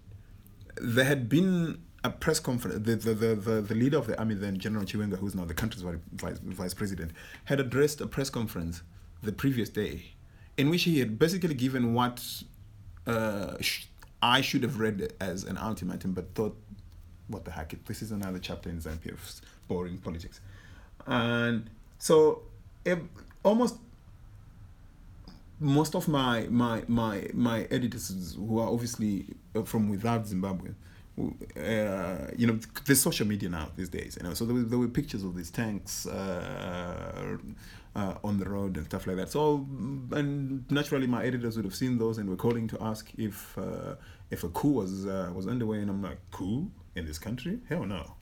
there 0.80 1.04
had 1.04 1.28
been 1.28 1.78
a 2.02 2.10
press 2.10 2.40
conference. 2.40 2.86
The, 2.86 2.96
the, 2.96 3.14
the, 3.14 3.34
the, 3.34 3.60
the 3.60 3.74
leader 3.74 3.98
of 3.98 4.06
the 4.06 4.18
army, 4.18 4.34
then 4.34 4.56
General 4.58 4.84
Chiwenga, 4.84 5.18
who's 5.18 5.34
now 5.34 5.44
the 5.44 5.54
country's 5.54 5.84
vice, 6.12 6.38
vice 6.38 6.74
president, 6.74 7.10
had 7.44 7.60
addressed 7.60 8.00
a 8.00 8.06
press 8.06 8.30
conference 8.30 8.82
the 9.22 9.32
previous 9.32 9.68
day 9.68 10.15
in 10.56 10.70
which 10.70 10.84
he 10.84 10.98
had 10.98 11.18
basically 11.18 11.54
given 11.54 11.94
what 11.94 12.22
uh, 13.06 13.56
sh- 13.60 13.86
I 14.22 14.40
should 14.40 14.62
have 14.62 14.80
read 14.80 15.12
as 15.20 15.44
an 15.44 15.58
ultimatum, 15.58 16.12
but 16.12 16.34
thought, 16.34 16.56
what 17.28 17.44
the 17.44 17.50
heck, 17.50 17.74
this 17.86 18.02
is 18.02 18.12
another 18.12 18.38
chapter 18.38 18.70
in 18.70 18.78
ZANU-PF's 18.80 19.42
boring 19.68 19.98
politics. 19.98 20.40
And 21.06 21.68
so, 21.98 22.42
it, 22.84 22.98
almost 23.42 23.76
most 25.58 25.94
of 25.94 26.06
my 26.06 26.46
my 26.50 26.82
my 26.86 27.28
my 27.32 27.62
editors 27.70 28.36
who 28.36 28.58
are 28.58 28.68
obviously 28.68 29.26
from 29.64 29.88
without 29.88 30.26
Zimbabwe, 30.26 30.70
uh, 31.18 32.26
you 32.36 32.46
know, 32.46 32.58
there's 32.84 33.00
social 33.00 33.26
media 33.26 33.48
now 33.48 33.70
these 33.76 33.88
days. 33.88 34.18
You 34.20 34.28
know, 34.28 34.34
so 34.34 34.44
there 34.44 34.54
were, 34.54 34.62
there 34.62 34.78
were 34.78 34.88
pictures 34.88 35.24
of 35.24 35.34
these 35.34 35.50
tanks 35.50 36.06
uh, 36.06 37.38
uh, 37.96 38.14
on 38.22 38.38
the 38.38 38.48
road 38.48 38.76
and 38.76 38.84
stuff 38.84 39.06
like 39.06 39.16
that. 39.16 39.30
So, 39.30 39.66
and 40.12 40.70
naturally, 40.70 41.06
my 41.06 41.24
editors 41.24 41.56
would 41.56 41.64
have 41.64 41.74
seen 41.74 41.98
those 41.98 42.18
and 42.18 42.28
were 42.28 42.36
calling 42.36 42.68
to 42.68 42.76
ask 42.80 43.10
if 43.16 43.56
uh, 43.56 43.94
if 44.30 44.44
a 44.44 44.50
coup 44.50 44.72
was 44.72 45.06
uh, 45.06 45.32
was 45.34 45.46
underway, 45.46 45.78
and 45.80 45.90
I'm 45.90 46.02
like, 46.02 46.18
coup 46.30 46.70
in 46.94 47.06
this 47.06 47.18
country? 47.18 47.58
Hell 47.68 47.86
no. 47.86 48.12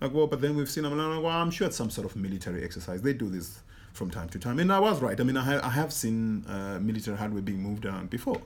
Like, 0.00 0.14
well, 0.14 0.28
but 0.28 0.40
then 0.40 0.56
we've 0.56 0.70
seen. 0.70 0.84
I'm 0.84 0.96
like, 0.96 1.22
well, 1.22 1.32
I'm 1.32 1.50
sure 1.50 1.66
it's 1.66 1.76
some 1.76 1.90
sort 1.90 2.06
of 2.06 2.14
military 2.16 2.62
exercise. 2.62 3.02
They 3.02 3.12
do 3.12 3.28
this 3.28 3.60
from 3.92 4.10
time 4.10 4.28
to 4.28 4.38
time. 4.38 4.60
And 4.60 4.72
I 4.72 4.78
was 4.78 5.00
right. 5.00 5.20
I 5.20 5.24
mean, 5.24 5.36
I, 5.36 5.42
ha- 5.42 5.60
I 5.64 5.70
have 5.70 5.92
seen 5.92 6.44
uh, 6.46 6.78
military 6.80 7.16
hardware 7.16 7.42
being 7.42 7.60
moved 7.60 7.84
around 7.84 8.10
before. 8.10 8.40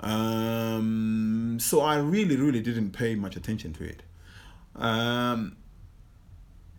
Um, 0.00 1.58
so 1.60 1.82
I 1.82 1.98
really, 1.98 2.36
really 2.36 2.62
didn't 2.62 2.92
pay 2.92 3.14
much 3.14 3.36
attention 3.36 3.74
to 3.74 3.84
it. 3.84 4.02
Um, 4.74 5.56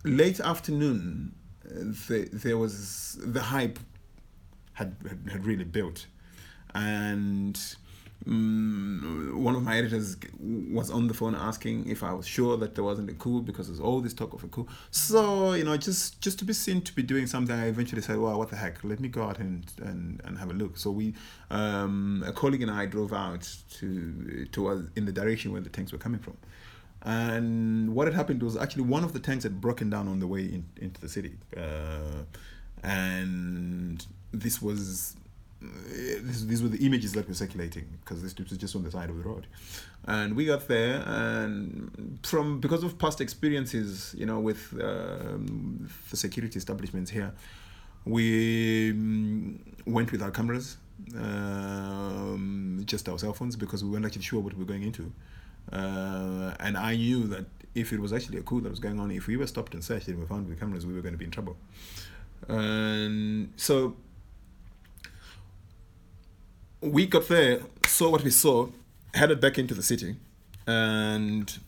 late 0.04 0.40
afternoon, 0.40 1.36
the, 1.64 2.28
there 2.32 2.58
was 2.58 3.18
the 3.22 3.40
hype 3.40 3.78
had, 4.74 4.96
had, 5.08 5.30
had 5.30 5.46
really 5.46 5.64
built. 5.64 6.06
And 6.74 7.58
Mm, 8.26 9.34
one 9.34 9.56
of 9.56 9.64
my 9.64 9.76
editors 9.76 10.16
was 10.40 10.90
on 10.90 11.08
the 11.08 11.14
phone 11.14 11.34
asking 11.34 11.88
if 11.88 12.04
I 12.04 12.12
was 12.12 12.26
sure 12.26 12.56
that 12.58 12.76
there 12.76 12.84
wasn't 12.84 13.10
a 13.10 13.14
coup 13.14 13.42
because 13.42 13.66
there's 13.66 13.80
all 13.80 14.00
this 14.00 14.14
talk 14.14 14.32
of 14.32 14.44
a 14.44 14.48
coup. 14.48 14.66
So 14.92 15.54
you 15.54 15.64
know, 15.64 15.76
just 15.76 16.20
just 16.20 16.38
to 16.38 16.44
be 16.44 16.52
seen 16.52 16.82
to 16.82 16.94
be 16.94 17.02
doing 17.02 17.26
something, 17.26 17.54
I 17.54 17.66
eventually 17.66 18.00
said, 18.00 18.18
"Well, 18.18 18.38
what 18.38 18.50
the 18.50 18.56
heck? 18.56 18.84
Let 18.84 19.00
me 19.00 19.08
go 19.08 19.24
out 19.24 19.38
and 19.38 19.64
and, 19.78 20.20
and 20.24 20.38
have 20.38 20.50
a 20.50 20.54
look." 20.54 20.76
So 20.76 20.92
we, 20.92 21.14
um, 21.50 22.22
a 22.24 22.32
colleague 22.32 22.62
and 22.62 22.70
I 22.70 22.86
drove 22.86 23.12
out 23.12 23.48
to 23.78 24.46
to 24.52 24.88
in 24.94 25.04
the 25.04 25.12
direction 25.12 25.50
where 25.50 25.60
the 25.60 25.70
tanks 25.70 25.90
were 25.90 25.98
coming 25.98 26.20
from. 26.20 26.36
And 27.04 27.94
what 27.94 28.06
had 28.06 28.14
happened 28.14 28.42
was 28.42 28.56
actually 28.56 28.84
one 28.84 29.02
of 29.02 29.12
the 29.12 29.18
tanks 29.18 29.42
had 29.42 29.60
broken 29.60 29.90
down 29.90 30.06
on 30.06 30.20
the 30.20 30.26
way 30.26 30.44
in, 30.44 30.64
into 30.80 31.00
the 31.00 31.08
city, 31.08 31.36
uh, 31.56 32.22
and 32.82 34.06
this 34.30 34.62
was 34.62 35.16
this, 35.60 36.42
these 36.42 36.62
were 36.62 36.68
the 36.68 36.84
images 36.84 37.12
that 37.12 37.28
were 37.28 37.34
circulating 37.34 37.86
because 38.00 38.22
this 38.22 38.36
was 38.36 38.58
just 38.58 38.74
on 38.74 38.82
the 38.82 38.90
side 38.90 39.10
of 39.10 39.16
the 39.16 39.22
road. 39.22 39.46
And 40.06 40.34
we 40.34 40.46
got 40.46 40.66
there 40.68 41.02
and 41.06 42.18
from 42.22 42.60
because 42.60 42.82
of 42.82 42.98
past 42.98 43.20
experiences 43.20 44.14
you 44.18 44.26
know 44.26 44.40
with 44.40 44.72
um, 44.82 45.88
the 46.10 46.16
security 46.16 46.58
establishments 46.58 47.10
here 47.10 47.32
we 48.04 48.90
um, 48.90 49.60
went 49.86 50.10
with 50.10 50.22
our 50.22 50.32
cameras 50.32 50.76
um, 51.16 52.82
just 52.84 53.08
our 53.08 53.18
cell 53.18 53.32
phones 53.32 53.54
because 53.54 53.84
we 53.84 53.90
weren't 53.90 54.04
actually 54.04 54.22
sure 54.22 54.40
what 54.40 54.54
we 54.54 54.58
were 54.60 54.68
going 54.68 54.82
into 54.82 55.12
uh, 55.70 56.54
and 56.60 56.76
I 56.76 56.96
knew 56.96 57.26
that 57.28 57.46
if 57.74 57.92
it 57.92 58.00
was 58.00 58.12
actually 58.12 58.38
a 58.38 58.42
coup 58.42 58.60
that 58.60 58.70
was 58.70 58.80
going 58.80 58.98
on 59.00 59.10
if 59.10 59.26
we 59.26 59.36
were 59.36 59.46
stopped 59.46 59.74
and 59.74 59.82
searched 59.82 60.08
and 60.08 60.18
we 60.18 60.26
found 60.26 60.48
with 60.48 60.58
cameras 60.60 60.84
we 60.86 60.94
were 60.94 61.00
going 61.00 61.14
to 61.14 61.18
be 61.18 61.24
in 61.24 61.30
trouble 61.30 61.56
and 62.48 63.52
so 63.56 63.96
we 66.82 67.06
got 67.06 67.28
there, 67.28 67.60
saw 67.86 68.10
what 68.10 68.24
we 68.24 68.30
saw, 68.30 68.68
headed 69.14 69.40
back 69.40 69.58
into 69.58 69.74
the 69.74 69.82
city, 69.82 70.16
and 70.66 71.58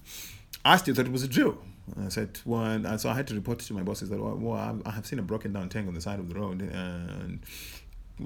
asked 0.65 0.89
you 0.89 0.95
that 0.95 1.07
it 1.07 1.13
was 1.13 1.23
a 1.23 1.29
drill. 1.29 1.59
I 2.03 2.09
said, 2.09 2.41
well, 2.45 2.99
so 2.99 3.11
I 3.11 3.15
had 3.15 3.27
to 3.29 3.35
report 3.35 3.61
to 3.61 3.75
my 3.75 3.83
bosses 3.83 4.09
that, 4.09 4.19
well, 4.19 4.81
I 4.85 4.91
have 4.91 5.07
seen 5.07 5.19
a 5.19 5.23
broken 5.23 5.53
down 5.53 5.69
tank 5.69 5.87
on 5.87 5.95
the 5.95 6.01
side 6.01 6.19
of 6.19 6.29
the 6.29 6.35
road 6.35 6.63
and 6.63 7.41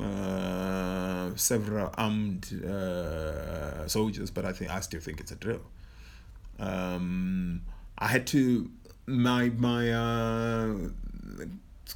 uh, 0.01 0.38
several 1.39 1.91
armed 1.97 2.65
uh, 2.65 3.87
soldiers, 3.89 4.31
but 4.31 4.45
I 4.45 4.53
think 4.53 4.71
I 4.71 4.81
still 4.81 5.01
think 5.01 5.21
it's 5.21 5.33
a 5.33 5.37
drill. 5.37 5.63
Um, 6.59 7.63
I 7.97 8.09
had 8.09 8.27
to 8.29 8.71
my 9.07 9.51
my 9.51 9.93
uh, 9.93 10.75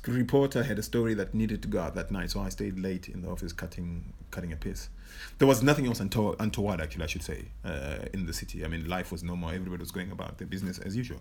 reporter 0.07 0.63
had 0.63 0.79
a 0.79 0.83
story 0.83 1.15
that 1.15 1.35
needed 1.35 1.63
to 1.63 1.69
go 1.69 1.81
out 1.81 1.95
that 1.95 2.11
night, 2.11 2.31
so 2.31 2.41
I 2.41 2.49
stayed 2.49 2.79
late 2.79 3.09
in 3.09 3.23
the 3.23 3.29
office 3.29 3.53
cutting 3.53 4.13
cutting 4.31 4.53
a 4.53 4.57
piece. 4.57 4.89
There 5.39 5.47
was 5.47 5.63
nothing 5.63 5.87
else 5.87 6.01
untoward, 6.01 6.37
untoward 6.41 6.81
actually, 6.81 7.05
I 7.05 7.07
should 7.07 7.23
say, 7.23 7.45
uh, 7.65 8.07
in 8.13 8.27
the 8.27 8.33
city. 8.33 8.65
I 8.65 8.69
mean, 8.69 8.89
life 8.89 9.13
was 9.13 9.23
normal. 9.23 9.51
Everybody 9.51 9.81
was 9.81 9.91
going 9.91 10.11
about 10.11 10.39
their 10.39 10.47
business 10.47 10.79
as 10.79 10.97
usual. 10.97 11.21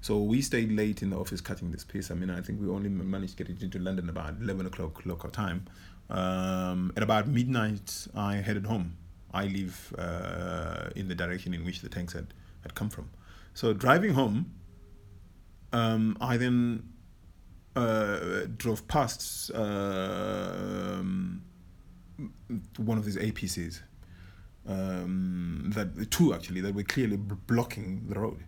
So 0.00 0.18
we 0.18 0.40
stayed 0.40 0.72
late 0.72 1.02
in 1.02 1.10
the 1.10 1.18
office 1.18 1.40
cutting 1.40 1.70
this 1.70 1.84
piece. 1.84 2.10
I 2.10 2.14
mean, 2.14 2.30
I 2.30 2.40
think 2.40 2.60
we 2.60 2.68
only 2.68 2.88
managed 2.88 3.36
to 3.38 3.44
get 3.44 3.56
it 3.56 3.62
into 3.62 3.78
London 3.78 4.08
about 4.08 4.34
11 4.40 4.66
o'clock 4.66 5.04
local 5.04 5.30
time. 5.30 5.66
Um, 6.08 6.92
at 6.96 7.02
about 7.02 7.26
midnight, 7.26 8.06
I 8.14 8.36
headed 8.36 8.66
home. 8.66 8.96
I 9.32 9.46
live 9.46 9.92
uh, 9.98 10.90
in 10.94 11.08
the 11.08 11.14
direction 11.14 11.52
in 11.52 11.64
which 11.64 11.80
the 11.80 11.88
tanks 11.88 12.12
had, 12.12 12.32
had 12.62 12.74
come 12.74 12.88
from. 12.88 13.10
So 13.54 13.72
driving 13.72 14.14
home, 14.14 14.52
um, 15.72 16.16
I 16.20 16.36
then 16.36 16.84
uh, 17.74 18.46
drove 18.56 18.86
past 18.88 19.50
um, 19.54 21.42
one 22.76 22.98
of 22.98 23.04
these 23.04 23.16
APCs. 23.16 23.80
Um, 24.68 25.70
that 25.76 26.10
two 26.10 26.34
actually 26.34 26.60
that 26.62 26.74
were 26.74 26.82
clearly 26.82 27.16
blocking 27.16 28.08
the 28.08 28.18
road, 28.18 28.42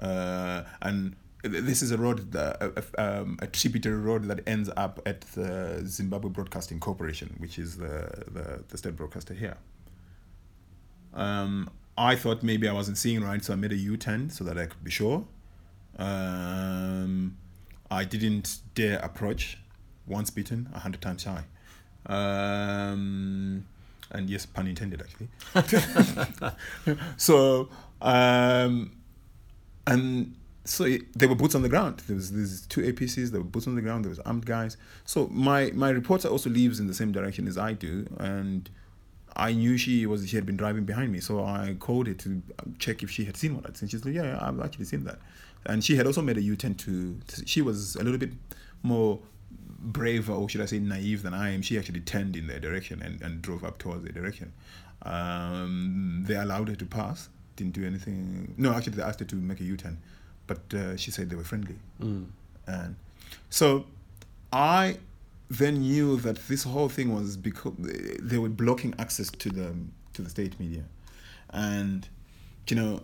uh, 0.00 0.62
and 0.80 1.14
this 1.42 1.82
is 1.82 1.90
a 1.90 1.98
road, 1.98 2.32
that, 2.32 2.62
a, 2.62 3.20
um, 3.20 3.36
a, 3.42 3.46
tributary 3.48 3.96
road 3.96 4.24
that 4.24 4.40
ends 4.46 4.70
up 4.76 5.00
at 5.04 5.22
the 5.32 5.82
Zimbabwe 5.84 6.30
Broadcasting 6.30 6.78
Corporation, 6.78 7.34
which 7.38 7.58
is 7.58 7.76
the 7.76 8.24
the, 8.30 8.62
the 8.68 8.78
state 8.78 8.96
broadcaster 8.96 9.34
here. 9.34 9.56
Um, 11.14 11.68
I 11.98 12.14
thought 12.16 12.42
maybe 12.42 12.68
I 12.68 12.72
wasn't 12.72 12.96
seeing 12.96 13.22
right, 13.22 13.44
so 13.44 13.52
I 13.52 13.56
made 13.56 13.72
a 13.72 13.76
U-turn 13.76 14.30
so 14.30 14.44
that 14.44 14.56
I 14.56 14.66
could 14.66 14.82
be 14.84 14.90
sure. 14.90 15.26
Um, 15.98 17.36
I 17.90 18.04
didn't 18.04 18.58
dare 18.74 18.98
approach. 19.00 19.58
Once 20.06 20.30
bitten, 20.30 20.68
a 20.74 20.80
hundred 20.80 21.00
times 21.00 21.22
shy. 21.22 21.44
Um, 22.06 23.64
and 24.10 24.28
yes, 24.28 24.46
pun 24.46 24.66
intended, 24.66 25.02
actually. 25.02 25.28
so, 27.16 27.68
um, 28.00 28.92
and 29.86 30.34
so 30.64 30.84
there 31.14 31.28
were 31.28 31.34
boots 31.34 31.54
on 31.54 31.62
the 31.62 31.68
ground. 31.68 32.02
There 32.06 32.16
was 32.16 32.32
these 32.32 32.66
two 32.66 32.82
APCs. 32.82 33.30
There 33.30 33.40
were 33.40 33.46
boots 33.46 33.66
on 33.66 33.74
the 33.74 33.82
ground. 33.82 34.04
There 34.04 34.10
was 34.10 34.20
armed 34.20 34.46
guys. 34.46 34.76
So 35.04 35.28
my 35.28 35.70
my 35.74 35.90
reporter 35.90 36.28
also 36.28 36.50
leaves 36.50 36.78
in 36.80 36.86
the 36.86 36.94
same 36.94 37.12
direction 37.12 37.48
as 37.48 37.58
I 37.58 37.72
do, 37.72 38.06
and 38.18 38.70
I 39.34 39.52
knew 39.52 39.76
she 39.76 40.06
was 40.06 40.28
she 40.28 40.36
had 40.36 40.46
been 40.46 40.56
driving 40.56 40.84
behind 40.84 41.12
me. 41.12 41.20
So 41.20 41.44
I 41.44 41.76
called 41.78 42.06
her 42.06 42.14
to 42.14 42.42
check 42.78 43.02
if 43.02 43.10
she 43.10 43.24
had 43.24 43.36
seen 43.36 43.56
what 43.56 43.66
I'd 43.66 43.76
seen. 43.76 43.88
She's 43.88 44.04
like, 44.04 44.14
yeah, 44.14 44.38
I've 44.40 44.60
actually 44.60 44.84
seen 44.84 45.04
that, 45.04 45.18
and 45.66 45.84
she 45.84 45.96
had 45.96 46.06
also 46.06 46.22
made 46.22 46.38
a 46.38 46.42
U-turn 46.42 46.74
to. 46.76 47.18
She 47.44 47.60
was 47.60 47.96
a 47.96 48.04
little 48.04 48.18
bit 48.18 48.32
more 48.82 49.18
braver, 49.82 50.32
or 50.32 50.48
should 50.48 50.60
I 50.60 50.66
say 50.66 50.78
naive 50.78 51.22
than 51.22 51.34
I 51.34 51.50
am, 51.50 51.62
she 51.62 51.78
actually 51.78 52.00
turned 52.00 52.36
in 52.36 52.46
their 52.46 52.60
direction 52.60 53.02
and, 53.02 53.20
and 53.20 53.42
drove 53.42 53.64
up 53.64 53.78
towards 53.78 54.04
their 54.04 54.12
direction. 54.12 54.52
Um, 55.02 56.24
they 56.26 56.36
allowed 56.36 56.68
her 56.68 56.76
to 56.76 56.86
pass, 56.86 57.28
didn't 57.56 57.72
do 57.72 57.84
anything. 57.84 58.54
No, 58.56 58.72
actually, 58.72 58.94
they 58.94 59.02
asked 59.02 59.18
her 59.18 59.26
to 59.26 59.34
make 59.34 59.60
a 59.60 59.64
U 59.64 59.76
turn, 59.76 59.98
but 60.46 60.74
uh, 60.74 60.96
she 60.96 61.10
said 61.10 61.30
they 61.30 61.36
were 61.36 61.44
friendly. 61.44 61.76
Mm. 62.00 62.26
And 62.66 62.96
so 63.50 63.86
I 64.52 64.98
then 65.50 65.80
knew 65.80 66.16
that 66.18 66.36
this 66.48 66.64
whole 66.64 66.88
thing 66.88 67.14
was 67.14 67.36
because 67.36 67.74
they 67.78 68.38
were 68.38 68.48
blocking 68.48 68.94
access 68.98 69.30
to 69.30 69.50
the 69.50 69.74
to 70.14 70.22
the 70.22 70.30
state 70.30 70.58
media, 70.60 70.84
and 71.50 72.08
you 72.68 72.76
know, 72.76 73.02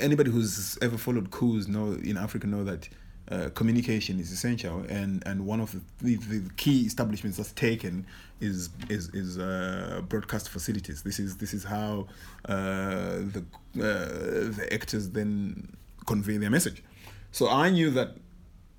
anybody 0.00 0.30
who's 0.30 0.78
ever 0.82 0.98
followed 0.98 1.30
coups 1.30 1.68
know 1.68 1.92
in 2.02 2.16
Africa 2.16 2.46
know 2.46 2.64
that 2.64 2.88
uh, 3.30 3.48
communication 3.54 4.20
is 4.20 4.30
essential, 4.30 4.84
and, 4.88 5.22
and 5.26 5.46
one 5.46 5.60
of 5.60 5.72
the, 5.72 6.16
the, 6.16 6.38
the 6.38 6.50
key 6.56 6.82
establishments 6.82 7.38
that's 7.38 7.52
taken 7.52 8.06
is 8.40 8.68
is, 8.88 9.08
is 9.14 9.38
uh, 9.38 10.02
broadcast 10.08 10.48
facilities. 10.50 11.02
This 11.02 11.18
is 11.18 11.36
this 11.38 11.54
is 11.54 11.64
how 11.64 12.06
uh, 12.48 13.20
the 13.34 13.44
uh, 13.76 14.52
the 14.56 14.68
actors 14.72 15.10
then 15.10 15.74
convey 16.06 16.36
their 16.36 16.50
message. 16.50 16.82
So 17.32 17.48
I 17.48 17.70
knew 17.70 17.90
that 17.90 18.16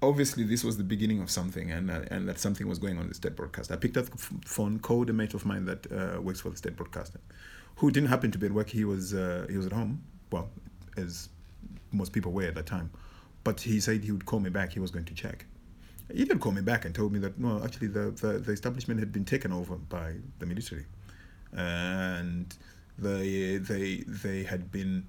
obviously 0.02 0.44
this 0.44 0.64
was 0.64 0.78
the 0.78 0.84
beginning 0.84 1.22
of 1.22 1.30
something, 1.30 1.72
and 1.72 1.92
uh, 1.92 2.02
and 2.10 2.28
that 2.28 2.40
something 2.40 2.68
was 2.68 2.80
going 2.80 2.98
on 2.98 3.04
in 3.04 3.10
the 3.10 3.16
state 3.16 3.36
broadcast. 3.36 3.72
I 3.72 3.76
picked 3.76 3.98
up 3.98 4.06
the 4.06 4.18
phone, 4.18 4.80
called 4.80 5.10
a 5.10 5.14
mate 5.14 5.34
of 5.34 5.46
mine 5.46 5.66
that 5.66 5.92
uh, 5.92 6.22
works 6.22 6.42
for 6.42 6.50
the 6.50 6.58
state 6.58 6.76
broadcaster, 6.76 7.20
who 7.78 7.92
didn't 7.92 8.10
happen 8.10 8.32
to 8.32 8.38
be 8.38 8.46
at 8.48 8.52
work. 8.52 8.70
He 8.70 8.86
was 8.86 9.12
he 9.12 9.58
was 9.58 9.66
at 9.66 9.74
home. 9.74 10.04
Well, 10.32 10.50
as 10.98 11.30
most 11.92 12.12
people 12.12 12.32
were 12.32 12.44
at 12.44 12.56
that 12.56 12.66
time 12.66 12.92
but 13.46 13.62
he 13.62 13.80
said 13.80 14.04
he 14.04 14.12
would 14.12 14.26
call 14.26 14.42
me 14.42 14.50
back. 14.50 14.74
He 14.74 14.82
was 14.82 14.92
going 14.92 15.06
to 15.06 15.14
check. 15.14 15.46
He 16.14 16.26
did 16.26 16.40
call 16.42 16.52
me 16.52 16.62
back 16.62 16.84
and 16.84 16.94
told 16.94 17.14
me 17.14 17.20
that 17.20 17.40
no, 17.40 17.64
actually 17.64 17.88
the, 17.88 18.12
the, 18.12 18.40
the 18.40 18.52
establishment 18.52 19.00
had 19.00 19.14
been 19.14 19.24
taken 19.24 19.54
over 19.54 19.76
by 19.76 20.16
the 20.40 20.46
military, 20.46 20.86
and 21.54 22.54
they 22.98 23.58
they 23.58 24.04
they 24.06 24.44
had 24.44 24.72
been. 24.72 25.08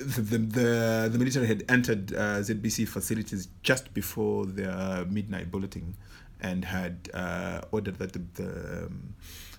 The, 0.00 0.38
the, 0.38 1.08
the, 1.10 1.18
military 1.18 1.46
had 1.46 1.64
entered 1.68 2.14
uh, 2.14 2.40
ZBC 2.40 2.88
facilities 2.88 3.48
just 3.62 3.92
before 3.92 4.46
the 4.46 5.06
midnight 5.10 5.50
bulletin 5.50 5.96
and 6.40 6.64
had 6.64 7.10
uh, 7.12 7.60
ordered 7.70 7.98
that 7.98 8.12
the, 8.12 8.22
the, 8.34 8.86
um, 8.86 9.14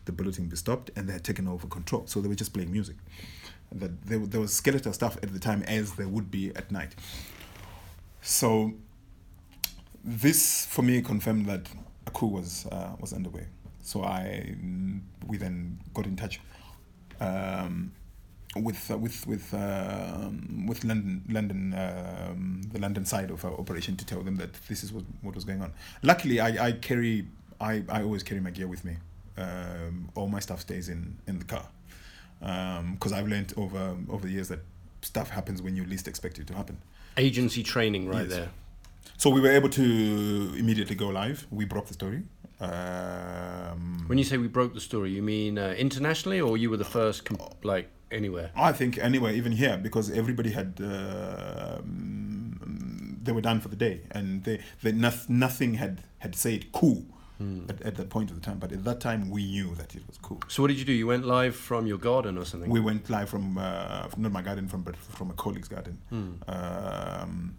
the 0.06 0.12
bulletin 0.12 0.48
be 0.48 0.56
stopped 0.56 0.90
and 0.96 1.08
they 1.08 1.14
had 1.14 1.24
taken 1.24 1.48
over 1.48 1.68
control. 1.68 2.04
So 2.08 2.22
they 2.22 2.28
were 2.28 2.36
just 2.36 2.54
playing 2.54 2.72
music. 2.72 2.96
That 3.72 4.06
there, 4.06 4.20
there 4.20 4.42
was 4.42 4.54
skeletal 4.54 4.94
stuff 4.94 5.18
at 5.24 5.32
the 5.32 5.40
time 5.40 5.64
as 5.64 5.94
there 5.94 6.08
would 6.08 6.30
be 6.30 6.50
at 6.56 6.72
night. 6.72 6.96
So 8.22 8.74
this 10.04 10.66
for 10.66 10.82
me 10.82 11.02
confirmed 11.02 11.46
that 11.46 11.70
a 12.08 12.12
coup 12.12 12.28
was 12.28 12.66
uh, 12.72 12.96
was 13.00 13.14
underway. 13.14 13.48
So 13.82 14.04
I 14.04 14.56
we 15.28 15.38
then 15.38 15.80
got 15.94 16.06
in 16.06 16.16
touch 16.16 16.40
um, 17.20 17.94
with 18.56 18.92
uh, 18.92 18.98
with 18.98 19.26
with 19.28 19.54
uh, 19.54 20.30
with 20.68 20.84
London 20.84 21.24
London 21.30 21.74
um, 21.74 22.62
the 22.72 22.80
London 22.80 23.06
side 23.06 23.32
of 23.32 23.46
our 23.46 23.54
operation 23.54 23.96
to 23.98 24.06
tell 24.06 24.22
them 24.22 24.36
that 24.38 24.54
this 24.68 24.84
is 24.84 24.92
what, 24.92 25.04
what 25.22 25.36
was 25.36 25.46
going 25.46 25.62
on. 25.62 25.74
Luckily, 26.04 26.40
I, 26.40 26.68
I 26.68 26.72
carry 26.74 27.28
I, 27.60 27.84
I 27.88 28.04
always 28.04 28.24
carry 28.24 28.42
my 28.42 28.52
gear 28.52 28.68
with 28.68 28.84
me. 28.84 28.98
Um, 29.38 30.10
all 30.16 30.28
my 30.28 30.40
stuff 30.40 30.62
stays 30.62 30.90
in 30.90 31.18
in 31.28 31.40
the 31.40 31.46
car 31.46 31.66
because 32.40 33.12
um, 33.12 33.18
I've 33.18 33.28
learned 33.28 33.54
over 33.56 33.96
over 34.10 34.28
the 34.28 34.34
years 34.34 34.50
that 34.50 34.60
stuff 35.02 35.30
happens 35.30 35.62
when 35.62 35.76
you 35.76 35.86
least 35.86 36.08
expect 36.08 36.38
it 36.38 36.48
to 36.48 36.54
happen. 36.54 36.78
Agency 37.18 37.64
training, 37.64 38.08
right 38.08 38.28
yes. 38.28 38.30
there. 38.30 38.50
So 39.18 39.30
we 39.30 39.42
were 39.42 39.52
able 39.52 39.70
to 39.70 40.54
immediately 40.58 40.96
go 40.96 41.08
live. 41.08 41.48
We 41.52 41.66
broke 41.66 41.88
the 41.88 41.94
story. 41.94 42.24
Um, 42.60 44.04
when 44.08 44.18
you 44.18 44.24
say 44.24 44.38
we 44.38 44.48
broke 44.48 44.74
the 44.74 44.82
story, 44.82 45.12
you 45.12 45.24
mean 45.24 45.58
uh, 45.58 45.74
internationally, 45.78 46.42
or 46.42 46.58
you 46.58 46.70
were 46.70 46.78
the 46.78 46.86
first, 46.86 47.26
comp- 47.26 47.64
like 47.64 47.90
anywhere? 48.12 48.52
I 48.56 48.72
think 48.72 48.98
anywhere, 48.98 49.34
even 49.34 49.54
here, 49.54 49.78
because 49.78 50.10
everybody 50.12 50.52
had 50.52 50.80
uh, 50.82 51.82
they 53.24 53.32
were 53.32 53.42
done 53.42 53.60
for 53.60 53.70
the 53.70 53.76
day, 53.76 54.02
and 54.12 54.44
they, 54.44 54.60
they 54.82 54.92
nothing 54.92 55.76
had 55.76 56.04
had 56.20 56.36
said 56.36 56.72
cool 56.72 57.06
mm. 57.42 57.70
at, 57.70 57.82
at 57.82 57.96
that 57.96 58.10
point 58.10 58.30
of 58.30 58.36
the 58.36 58.42
time. 58.42 58.60
But 58.60 58.72
at 58.72 58.84
that 58.84 59.00
time, 59.00 59.30
we 59.30 59.46
knew 59.46 59.76
that 59.76 59.96
it 59.96 60.04
was 60.08 60.18
cool. 60.18 60.42
So 60.48 60.64
what 60.64 60.68
did 60.70 60.80
you 60.80 60.86
do? 60.86 60.94
You 60.94 61.08
went 61.08 61.26
live 61.26 61.56
from 61.56 61.88
your 61.88 61.98
garden 61.98 62.38
or 62.38 62.46
something? 62.46 62.70
We 62.70 62.80
went 62.80 63.10
live 63.10 63.30
from 63.30 63.58
uh, 63.58 64.08
not 64.18 64.32
my 64.32 64.42
garden, 64.42 64.68
from 64.68 64.82
but 64.82 64.96
from 64.96 65.30
a 65.30 65.34
colleague's 65.34 65.68
garden, 65.68 65.98
mm. 66.12 66.34
um, 66.48 67.56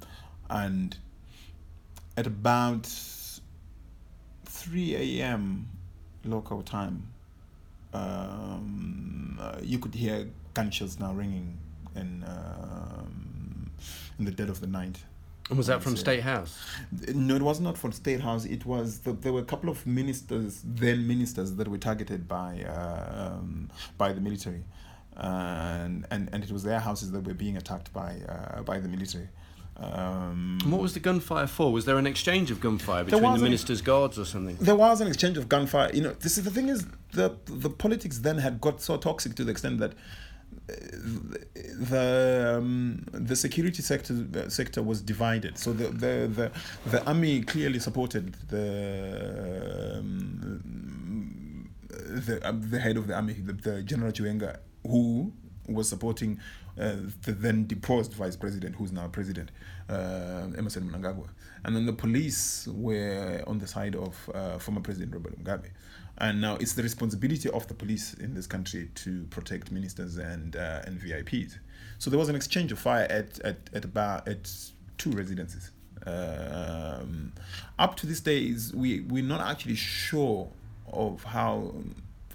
and 0.51 0.97
at 2.17 2.27
about 2.27 2.87
three 4.45 4.95
a.m. 4.95 5.69
local 6.25 6.63
time, 6.63 7.09
um, 7.93 9.39
uh, 9.41 9.59
you 9.63 9.79
could 9.79 9.95
hear 9.95 10.29
gunshots 10.55 10.99
now 10.99 11.13
ringing 11.13 11.59
in 11.97 12.25
um, 12.27 13.71
in 14.19 14.25
the 14.25 14.31
dead 14.31 14.49
of 14.49 14.61
the 14.61 14.67
night 14.67 14.99
and 15.53 15.59
was 15.59 15.67
that 15.67 15.83
from 15.83 15.97
State 15.97 16.23
House? 16.23 16.59
No, 17.15 17.37
it 17.37 17.43
was 17.43 17.61
not 17.61 17.77
from 17.77 17.93
State 17.93 18.21
House. 18.21 18.45
It 18.45 18.65
was 18.65 19.01
the, 19.01 19.13
there 19.13 19.33
were 19.35 19.41
a 19.41 19.45
couple 19.45 19.69
of 19.69 19.87
ministers, 19.87 20.63
then 20.65 21.07
ministers, 21.07 21.57
that 21.57 21.69
were 21.69 21.77
targeted 21.77 22.27
by 22.29 22.65
uh, 22.67 23.35
um, 23.35 23.69
by 23.99 24.13
the 24.13 24.21
military, 24.23 24.65
and, 25.15 26.07
and 26.11 26.31
and 26.33 26.45
it 26.45 26.51
was 26.51 26.63
their 26.63 26.81
houses 26.81 27.11
that 27.13 27.27
were 27.27 27.35
being 27.35 27.57
attacked 27.57 27.93
by 27.93 28.17
uh, 28.29 28.63
by 28.63 28.79
the 28.79 28.89
military. 28.89 29.29
Um, 29.77 30.59
what 30.65 30.81
was 30.81 30.95
the 30.95 31.01
gunfire 31.01 31.47
for? 31.47 31.73
Was 31.73 31.87
there 31.87 31.99
an 31.99 32.07
exchange 32.07 32.51
of 32.51 32.61
gunfire 32.61 33.05
between 33.05 33.35
the 33.35 33.39
minister's 33.39 33.83
guards 33.83 34.19
or 34.19 34.25
something? 34.25 34.57
There 34.61 34.77
was 34.77 35.01
an 35.01 35.09
exchange 35.09 35.37
of 35.37 35.49
gunfire. 35.49 35.91
You 35.93 36.03
know, 36.03 36.13
this 36.13 36.39
is 36.39 36.45
the 36.45 36.51
thing 36.51 36.69
is 36.69 36.87
the 37.13 37.37
the 37.47 37.69
politics 37.69 38.19
then 38.19 38.39
had 38.39 38.61
got 38.61 38.81
so 38.81 38.97
toxic 38.97 39.35
to 39.35 39.45
the 39.45 39.51
extent 39.51 39.81
that 39.81 39.93
the 40.67 42.57
um, 42.59 43.05
the 43.13 43.37
security 43.37 43.83
sector 43.83 44.15
sector 44.49 44.83
was 44.83 45.01
divided. 45.01 45.59
So 45.59 45.73
the 45.73 45.89
the 45.89 46.29
the, 46.29 46.51
the 46.91 47.05
army 47.07 47.43
clearly 47.43 47.79
supported 47.79 48.35
the 48.49 49.99
um, 49.99 51.69
the 51.89 52.41
uh, 52.47 52.53
the 52.53 52.79
head 52.79 52.97
of 52.97 53.07
the 53.07 53.15
army, 53.15 53.35
the, 53.35 53.53
the 53.53 53.83
General 53.83 54.13
Chiwenga, 54.13 54.59
who 54.87 55.33
was 55.69 55.89
supporting 55.89 56.41
uh, 56.79 56.97
the 57.23 57.33
then 57.33 57.67
deposed 57.67 58.15
vice 58.15 58.37
president, 58.37 58.77
who's 58.77 58.93
now 58.93 59.07
president, 59.09 59.51
uh, 59.89 60.49
Emmerson 60.57 60.89
Mnangagwa, 60.91 61.29
and 61.65 61.77
then 61.77 61.87
the 61.87 61.93
police 61.93 62.67
were 62.69 63.43
on 63.47 63.59
the 63.59 63.67
side 63.67 63.95
of 63.95 64.31
uh, 64.35 64.59
former 64.59 64.81
President 64.81 65.13
Robert 65.13 65.39
Mugabe. 65.43 65.71
And 66.19 66.41
now 66.41 66.57
it's 66.57 66.75
the 66.75 66.83
responsibility 66.83 67.49
of 67.51 67.67
the 67.69 67.75
police 67.75 68.15
in 68.15 68.35
this 68.35 68.47
country 68.47 68.91
to 68.97 69.25
protect 69.31 69.73
ministers 69.73 70.19
and 70.19 70.57
uh, 70.57 70.83
and 70.85 71.01
VIPs. 71.01 71.59
So 71.99 72.11
there 72.11 72.19
was 72.19 72.29
an 72.29 72.37
exchange 72.37 72.71
of 72.71 72.79
fire 72.79 73.07
at 73.09 73.41
at 73.41 73.57
at 73.73 73.85
about 73.85 74.29
at 74.29 74.51
two 74.99 75.11
residences. 75.11 75.71
Um, 76.05 77.33
up 77.79 77.97
to 77.97 78.07
this 78.07 78.21
day, 78.21 78.55
we 78.75 79.01
we're 79.01 79.23
not 79.23 79.41
actually 79.41 79.77
sure 79.77 80.51
of 80.93 81.23
how 81.25 81.75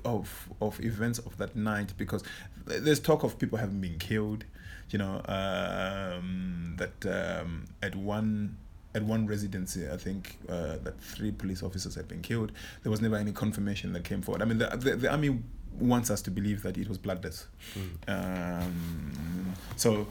of 0.05 0.49
of 0.61 0.79
events 0.79 1.19
of 1.19 1.37
that 1.37 1.55
night 1.55 1.93
because 1.97 2.23
there's 2.67 2.99
talk 2.99 3.23
of 3.23 3.39
people 3.39 3.57
having 3.57 3.81
been 3.81 3.97
killed. 3.97 4.45
You 4.89 4.99
know 4.99 5.21
um, 5.25 6.75
that 6.77 7.05
um, 7.05 7.65
at 7.81 7.95
one 7.95 8.57
at 8.95 9.03
one 9.03 9.27
residency, 9.27 9.89
I 9.89 9.97
think 9.97 10.37
uh, 10.49 10.77
that 10.83 10.99
three 10.99 11.31
police 11.31 11.61
officers 11.61 11.95
had 11.95 12.07
been 12.07 12.21
killed. 12.21 12.51
There 12.83 12.89
was 12.89 13.01
never 13.01 13.15
any 13.15 13.31
confirmation 13.31 13.93
that 13.93 14.03
came 14.03 14.21
forward. 14.21 14.41
I 14.41 14.45
mean, 14.45 14.57
the, 14.57 14.67
the, 14.75 14.95
the 14.95 15.11
army 15.11 15.39
wants 15.79 16.09
us 16.09 16.21
to 16.23 16.31
believe 16.31 16.63
that 16.63 16.77
it 16.77 16.89
was 16.89 16.97
bloodless. 16.97 17.47
Mm. 17.75 18.63
Um, 18.65 19.53
so, 19.75 20.07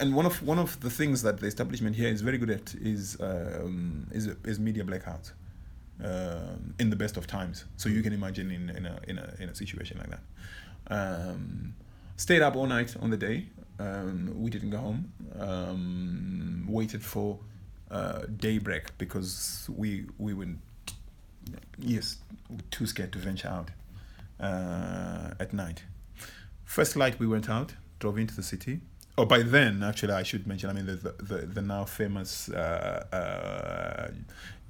and 0.00 0.14
one 0.14 0.26
of 0.26 0.42
one 0.42 0.58
of 0.58 0.78
the 0.80 0.90
things 0.90 1.22
that 1.22 1.40
the 1.40 1.46
establishment 1.46 1.96
here 1.96 2.08
is 2.08 2.20
very 2.20 2.38
good 2.38 2.50
at 2.50 2.74
is 2.74 3.16
um, 3.20 4.06
is, 4.12 4.26
is 4.44 4.58
media 4.60 4.84
blackouts. 4.84 5.32
Um, 6.00 6.74
in 6.78 6.90
the 6.90 6.96
best 6.96 7.16
of 7.16 7.26
times, 7.26 7.64
so 7.76 7.88
you 7.88 8.02
can 8.02 8.12
imagine 8.12 8.52
in, 8.52 8.70
in 8.70 8.86
a 8.86 9.00
in 9.08 9.18
a 9.18 9.34
in 9.40 9.48
a 9.48 9.54
situation 9.54 9.98
like 9.98 10.10
that. 10.10 10.20
Um, 10.86 11.74
stayed 12.18 12.42
up 12.42 12.54
all 12.54 12.66
night 12.66 12.94
on 13.00 13.08
the 13.08 13.16
day. 13.16 13.46
Um, 13.78 14.34
we 14.36 14.50
didn't 14.50 14.70
go 14.70 14.78
home. 14.78 15.12
Um, 15.38 16.66
waited 16.68 17.02
for 17.02 17.38
uh, 17.90 18.22
daybreak 18.36 18.98
because 18.98 19.70
we 19.74 20.04
we 20.18 20.34
were 20.34 20.48
yes 21.78 22.18
too 22.70 22.86
scared 22.86 23.12
to 23.12 23.18
venture 23.18 23.48
out 23.48 23.70
uh, 24.40 25.30
at 25.40 25.52
night. 25.52 25.84
First 26.64 26.96
light 26.96 27.18
we 27.18 27.26
went 27.26 27.48
out, 27.48 27.74
drove 27.98 28.18
into 28.18 28.34
the 28.34 28.42
city. 28.42 28.80
Oh, 29.16 29.24
by 29.24 29.42
then 29.42 29.82
actually 29.82 30.12
I 30.12 30.24
should 30.24 30.46
mention. 30.46 30.68
I 30.68 30.72
mean 30.74 30.86
the 30.86 31.14
the, 31.22 31.46
the 31.46 31.62
now 31.62 31.84
famous 31.84 32.50
uh, 32.50 33.06
uh 33.12 34.10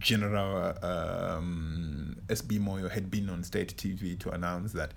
General 0.01 0.75
um, 0.85 2.17
SB 2.29 2.61
Moyo 2.61 2.89
had 2.89 3.11
been 3.11 3.29
on 3.29 3.43
state 3.43 3.77
TV 3.77 4.17
to 4.21 4.31
announce 4.31 4.73
that 4.73 4.93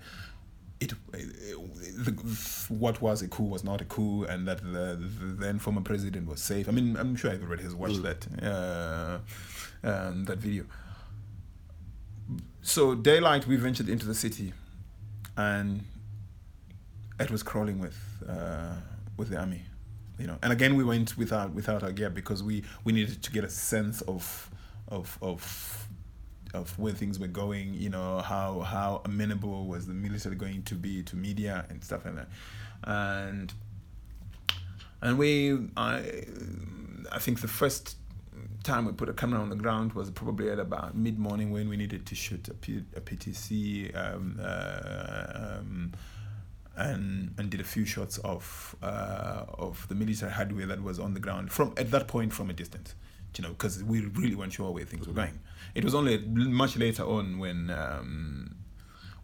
it, 0.82 0.92
the, 1.12 2.10
what 2.68 3.00
was 3.00 3.22
a 3.22 3.28
coup 3.28 3.44
was 3.44 3.62
not 3.62 3.80
a 3.80 3.84
coup, 3.84 4.24
and 4.24 4.46
that 4.48 4.60
the, 4.62 4.96
the, 4.96 5.26
then 5.42 5.58
former 5.58 5.80
president 5.80 6.28
was 6.28 6.42
safe. 6.42 6.68
I 6.68 6.72
mean, 6.72 6.96
I'm 6.96 7.14
sure 7.16 7.30
everybody 7.30 7.62
has 7.62 7.74
watched 7.74 8.02
mm. 8.02 8.08
that 8.08 8.20
uh, 8.42 9.18
um, 9.84 10.24
that 10.24 10.38
video. 10.38 10.64
So 12.62 12.94
daylight, 12.94 13.46
we 13.46 13.56
ventured 13.56 13.88
into 13.88 14.06
the 14.06 14.14
city, 14.14 14.52
and 15.36 15.84
it 17.20 17.30
was 17.30 17.42
crawling 17.42 17.78
with 17.78 17.98
uh, 18.28 18.74
with 19.16 19.28
the 19.30 19.38
army, 19.38 19.62
you 20.18 20.26
know. 20.26 20.38
And 20.42 20.52
again, 20.52 20.74
we 20.74 20.84
went 20.84 21.16
without 21.16 21.52
without 21.54 21.82
our 21.82 21.92
gear 21.92 22.10
because 22.10 22.42
we 22.42 22.64
we 22.84 22.92
needed 22.92 23.22
to 23.22 23.30
get 23.30 23.44
a 23.44 23.50
sense 23.50 24.00
of 24.02 24.50
of 24.88 25.18
of 25.22 25.86
of 26.54 26.78
where 26.78 26.92
things 26.92 27.18
were 27.18 27.26
going, 27.26 27.74
you 27.74 27.88
know, 27.88 28.20
how 28.20 28.60
how 28.60 29.02
amenable 29.04 29.66
was 29.66 29.86
the 29.86 29.94
military 29.94 30.36
going 30.36 30.62
to 30.64 30.74
be 30.74 31.02
to 31.04 31.16
media 31.16 31.64
and 31.68 31.82
stuff 31.82 32.04
like 32.04 32.16
that, 32.16 32.28
and 32.84 33.52
and 35.00 35.18
we 35.18 35.68
I 35.76 36.24
I 37.10 37.18
think 37.18 37.40
the 37.40 37.48
first 37.48 37.96
time 38.62 38.86
we 38.86 38.92
put 38.92 39.08
a 39.08 39.12
camera 39.12 39.40
on 39.40 39.48
the 39.48 39.56
ground 39.56 39.92
was 39.92 40.10
probably 40.10 40.48
at 40.50 40.58
about 40.58 40.96
mid 40.96 41.18
morning 41.18 41.50
when 41.50 41.68
we 41.68 41.76
needed 41.76 42.06
to 42.06 42.14
shoot 42.14 42.48
a, 42.48 42.54
P- 42.54 42.84
a 42.96 43.00
PTC 43.00 43.96
um, 43.96 44.38
uh, 44.40 45.58
um, 45.58 45.92
and 46.76 47.34
and 47.38 47.50
did 47.50 47.60
a 47.60 47.64
few 47.64 47.84
shots 47.84 48.18
of 48.18 48.76
uh, 48.82 49.44
of 49.58 49.86
the 49.88 49.94
military 49.94 50.32
hardware 50.32 50.66
that 50.66 50.82
was 50.82 50.98
on 50.98 51.14
the 51.14 51.20
ground 51.20 51.52
from 51.52 51.74
at 51.76 51.90
that 51.90 52.06
point 52.08 52.32
from 52.32 52.50
a 52.50 52.52
distance, 52.52 52.94
you 53.38 53.42
know, 53.42 53.50
because 53.50 53.82
we 53.82 54.00
really 54.00 54.34
weren't 54.34 54.52
sure 54.52 54.70
where 54.70 54.84
things 54.84 55.06
were 55.06 55.14
going. 55.14 55.38
It 55.74 55.84
was 55.84 55.94
only 55.94 56.18
much 56.18 56.76
later 56.76 57.04
on 57.04 57.38
when 57.38 57.70
um, 57.70 58.56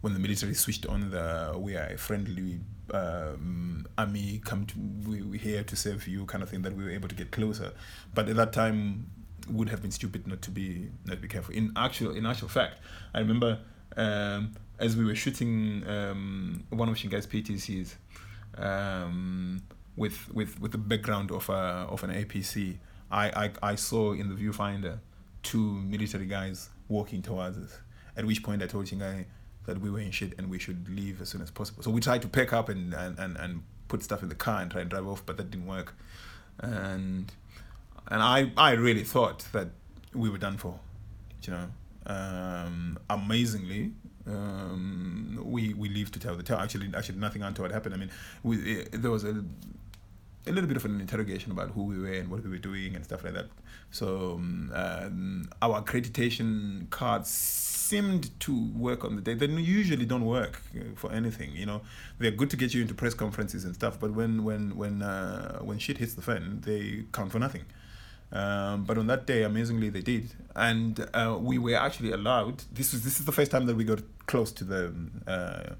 when 0.01 0.13
the 0.13 0.19
military 0.19 0.53
switched 0.53 0.85
on 0.85 1.11
the 1.11 1.53
we 1.57 1.75
are 1.75 1.87
a 1.87 1.97
friendly 1.97 2.59
um, 2.93 3.85
army 3.97 4.41
come 4.43 4.65
to 4.65 4.75
we, 5.07 5.21
we're 5.21 5.39
here 5.39 5.63
to 5.63 5.75
serve 5.75 6.07
you 6.07 6.25
kind 6.25 6.41
of 6.41 6.49
thing 6.49 6.63
that 6.63 6.75
we 6.75 6.83
were 6.83 6.89
able 6.89 7.07
to 7.07 7.13
get 7.13 7.29
closer 7.29 7.71
but 8.15 8.27
at 8.27 8.35
that 8.35 8.51
time 8.51 9.11
would 9.47 9.69
have 9.69 9.83
been 9.83 9.91
stupid 9.91 10.25
not 10.25 10.41
to 10.41 10.49
be 10.49 10.89
not 11.05 11.17
to 11.17 11.21
be 11.21 11.27
careful 11.27 11.53
in 11.53 11.71
actual 11.75 12.15
in 12.15 12.25
actual 12.25 12.47
fact 12.47 12.77
i 13.13 13.19
remember 13.19 13.59
um, 13.95 14.53
as 14.79 14.95
we 14.95 15.05
were 15.05 15.15
shooting 15.15 15.83
um, 15.87 16.63
one 16.69 16.89
of 16.89 16.95
Shingai's 16.95 17.27
PTCs 17.27 17.95
um, 18.57 19.61
with 19.95 20.31
with 20.33 20.59
with 20.59 20.71
the 20.71 20.77
background 20.77 21.31
of 21.31 21.49
a, 21.49 21.87
of 21.89 22.03
an 22.03 22.11
APC 22.11 22.77
I, 23.11 23.45
I 23.45 23.51
I 23.71 23.75
saw 23.75 24.13
in 24.13 24.29
the 24.29 24.35
viewfinder 24.35 24.99
two 25.43 25.81
military 25.81 26.25
guys 26.25 26.69
walking 26.87 27.21
towards 27.21 27.57
us 27.57 27.79
at 28.19 28.25
which 28.25 28.43
point 28.43 28.61
I 28.61 28.67
told 28.67 28.85
Shingai 28.85 29.25
that 29.65 29.79
we 29.79 29.89
were 29.89 29.99
in 29.99 30.11
shit 30.11 30.33
and 30.37 30.49
we 30.49 30.59
should 30.59 30.89
leave 30.89 31.21
as 31.21 31.29
soon 31.29 31.41
as 31.41 31.51
possible. 31.51 31.83
So 31.83 31.91
we 31.91 32.01
tried 32.01 32.21
to 32.23 32.27
pack 32.27 32.51
up 32.51 32.69
and, 32.69 32.93
and, 32.93 33.17
and, 33.17 33.37
and 33.37 33.63
put 33.87 34.03
stuff 34.03 34.21
in 34.21 34.29
the 34.29 34.35
car 34.35 34.61
and 34.61 34.69
try 34.69 34.81
and 34.81 34.89
drive 34.89 35.07
off, 35.07 35.25
but 35.25 35.37
that 35.37 35.49
didn't 35.49 35.67
work. 35.67 35.95
And 36.59 37.31
and 38.07 38.21
I 38.21 38.51
I 38.57 38.71
really 38.71 39.03
thought 39.03 39.47
that 39.53 39.69
we 40.13 40.29
were 40.29 40.37
done 40.37 40.57
for, 40.57 40.79
you 41.43 41.53
know. 41.53 41.67
Um, 42.05 42.97
amazingly, 43.09 43.91
um, 44.25 45.39
we 45.43 45.73
we 45.73 45.89
lived 45.89 46.13
to 46.15 46.19
tell 46.19 46.35
the 46.35 46.43
tale. 46.43 46.57
Actually, 46.57 46.89
actually, 46.95 47.19
nothing 47.19 47.43
untoward 47.43 47.71
happened. 47.71 47.93
I 47.95 47.97
mean, 47.97 48.11
we 48.43 48.57
it, 48.57 49.01
there 49.01 49.11
was 49.11 49.23
a 49.23 49.45
a 50.47 50.51
little 50.51 50.67
bit 50.67 50.77
of 50.77 50.85
an 50.85 50.99
interrogation 50.99 51.51
about 51.51 51.71
who 51.71 51.83
we 51.83 51.99
were 51.99 52.13
and 52.13 52.29
what 52.29 52.43
we 52.43 52.49
were 52.49 52.57
doing 52.57 52.95
and 52.95 53.03
stuff 53.03 53.23
like 53.23 53.33
that. 53.33 53.47
So 53.91 54.33
um, 54.35 55.49
our 55.61 55.81
accreditation 55.81 56.89
cards 56.89 57.29
seemed 57.29 58.39
to 58.41 58.69
work 58.75 59.03
on 59.03 59.15
the 59.15 59.21
day. 59.21 59.33
They 59.33 59.47
usually 59.47 60.05
don't 60.05 60.25
work 60.25 60.61
uh, 60.75 60.83
for 60.95 61.11
anything. 61.11 61.55
You 61.55 61.65
know, 61.65 61.81
they're 62.19 62.31
good 62.31 62.49
to 62.51 62.57
get 62.57 62.73
you 62.73 62.81
into 62.81 62.93
press 62.93 63.13
conferences 63.13 63.65
and 63.65 63.73
stuff, 63.73 63.99
but 63.99 64.11
when 64.11 64.43
when 64.43 64.75
when 64.77 65.01
uh, 65.01 65.59
when 65.59 65.79
shit 65.79 65.97
hits 65.97 66.13
the 66.13 66.21
fan, 66.21 66.61
they 66.61 67.05
count 67.11 67.31
for 67.31 67.39
nothing. 67.39 67.65
Um, 68.31 68.83
but 68.83 68.97
on 68.97 69.07
that 69.07 69.25
day, 69.25 69.43
amazingly, 69.43 69.89
they 69.89 70.01
did, 70.01 70.33
and 70.55 71.07
uh, 71.13 71.37
we 71.39 71.57
were 71.57 71.75
actually 71.75 72.11
allowed. 72.11 72.63
This 72.71 72.93
was 72.93 73.03
this 73.03 73.19
is 73.19 73.25
the 73.25 73.31
first 73.31 73.49
time 73.49 73.65
that 73.65 73.75
we 73.75 73.83
got 73.83 74.01
close 74.27 74.51
to 74.51 74.63
the 74.63 74.93
uh, 75.25 75.73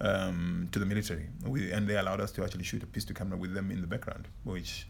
um, 0.00 0.68
to 0.70 0.78
the 0.78 0.86
military, 0.86 1.26
we, 1.44 1.72
and 1.72 1.88
they 1.88 1.96
allowed 1.96 2.20
us 2.20 2.30
to 2.32 2.44
actually 2.44 2.62
shoot 2.62 2.84
a 2.84 2.86
piece 2.86 3.04
to 3.06 3.14
camera 3.14 3.36
with 3.36 3.52
them 3.52 3.72
in 3.72 3.80
the 3.80 3.88
background, 3.88 4.28
which 4.44 4.86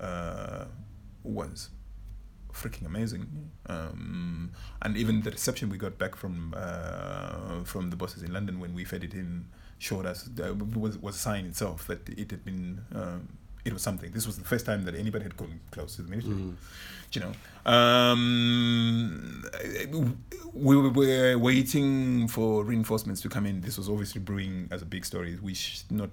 uh, 0.00 0.64
was 1.22 1.68
freaking 2.50 2.86
amazing. 2.86 3.50
Um, 3.66 4.52
and 4.80 4.96
even 4.96 5.20
the 5.20 5.30
reception 5.30 5.68
we 5.68 5.76
got 5.76 5.98
back 5.98 6.16
from 6.16 6.54
uh, 6.56 7.62
from 7.64 7.90
the 7.90 7.96
bosses 7.96 8.22
in 8.22 8.32
London 8.32 8.58
when 8.58 8.72
we 8.72 8.84
fed 8.84 9.04
it 9.04 9.12
in 9.12 9.44
showed 9.78 10.06
us 10.06 10.30
uh, 10.42 10.54
was 10.54 10.96
was 10.96 11.16
a 11.16 11.18
sign 11.18 11.44
itself 11.44 11.86
that 11.88 12.08
it 12.08 12.30
had 12.30 12.42
been. 12.42 12.80
It 13.68 13.74
was 13.74 13.82
something. 13.82 14.10
This 14.12 14.26
was 14.26 14.38
the 14.38 14.44
first 14.44 14.64
time 14.64 14.84
that 14.84 14.94
anybody 14.94 15.24
had 15.24 15.36
come 15.36 15.60
close 15.70 15.96
to 15.96 16.02
the 16.02 16.08
military. 16.08 16.34
Mm. 16.34 16.54
You 17.12 17.20
know, 17.20 17.32
um, 17.70 19.44
we 20.54 20.74
were 20.76 21.38
waiting 21.38 22.28
for 22.28 22.64
reinforcements 22.64 23.20
to 23.22 23.28
come 23.28 23.44
in. 23.44 23.60
This 23.60 23.76
was 23.76 23.90
obviously 23.90 24.22
brewing 24.22 24.68
as 24.70 24.80
a 24.80 24.86
big 24.86 25.04
story, 25.04 25.34
which 25.36 25.82
not. 25.90 26.10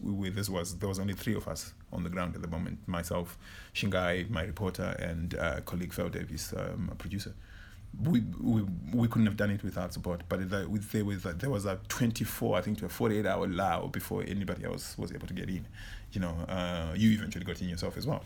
We, 0.00 0.30
this 0.30 0.48
was 0.48 0.78
there 0.78 0.88
was 0.88 0.98
only 0.98 1.14
three 1.14 1.34
of 1.34 1.48
us 1.48 1.74
on 1.92 2.02
the 2.02 2.10
ground 2.10 2.34
at 2.34 2.40
the 2.40 2.48
moment. 2.48 2.78
Myself, 2.86 3.36
Shingai, 3.74 4.30
my 4.30 4.44
reporter, 4.44 4.96
and 4.98 5.34
uh, 5.34 5.60
colleague 5.66 5.92
Phil 5.92 6.08
Davis, 6.08 6.54
um, 6.56 6.88
a 6.90 6.94
producer 6.94 7.34
we, 8.02 8.20
we 8.40 8.62
we 8.94 9.08
couldn't 9.08 9.26
have 9.26 9.36
done 9.36 9.50
it 9.50 9.62
without 9.62 9.92
support. 9.92 10.22
But 10.28 10.48
there 10.50 10.68
was 10.68 11.24
a, 11.24 11.32
there 11.32 11.50
was 11.50 11.66
a 11.66 11.78
24, 11.88 12.56
I 12.56 12.60
think, 12.62 12.78
to 12.78 12.86
a 12.86 12.88
48 12.88 13.26
hour 13.26 13.44
allow 13.44 13.86
before 13.88 14.22
anybody 14.26 14.64
else 14.64 14.96
was 14.96 15.12
able 15.12 15.26
to 15.26 15.34
get 15.34 15.48
in. 15.48 15.66
You 16.12 16.20
know, 16.20 16.34
uh, 16.48 16.94
you 16.96 17.12
eventually 17.12 17.44
got 17.44 17.60
in 17.60 17.68
yourself 17.68 17.96
as 17.96 18.06
well. 18.06 18.24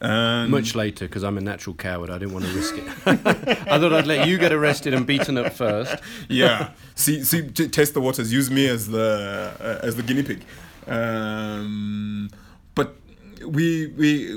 Um, 0.00 0.50
Much 0.50 0.74
later, 0.74 1.06
because 1.06 1.24
I'm 1.24 1.38
a 1.38 1.40
natural 1.40 1.74
coward. 1.74 2.08
I 2.08 2.18
didn't 2.18 2.32
want 2.32 2.44
to 2.44 2.52
risk 2.52 2.76
it. 2.78 2.84
I 3.06 3.78
thought 3.78 3.92
I'd 3.92 4.06
let 4.06 4.28
you 4.28 4.38
get 4.38 4.52
arrested 4.52 4.94
and 4.94 5.04
beaten 5.06 5.36
up 5.36 5.52
first. 5.52 5.96
yeah, 6.28 6.70
see, 6.94 7.24
see, 7.24 7.48
t- 7.48 7.68
test 7.68 7.94
the 7.94 8.00
waters. 8.00 8.32
Use 8.32 8.50
me 8.50 8.68
as 8.68 8.88
the 8.88 9.52
uh, 9.60 9.84
as 9.84 9.96
the 9.96 10.02
guinea 10.02 10.22
pig. 10.22 10.44
Um, 10.86 12.30
but 12.74 12.96
we 13.44 13.88
we 13.88 14.36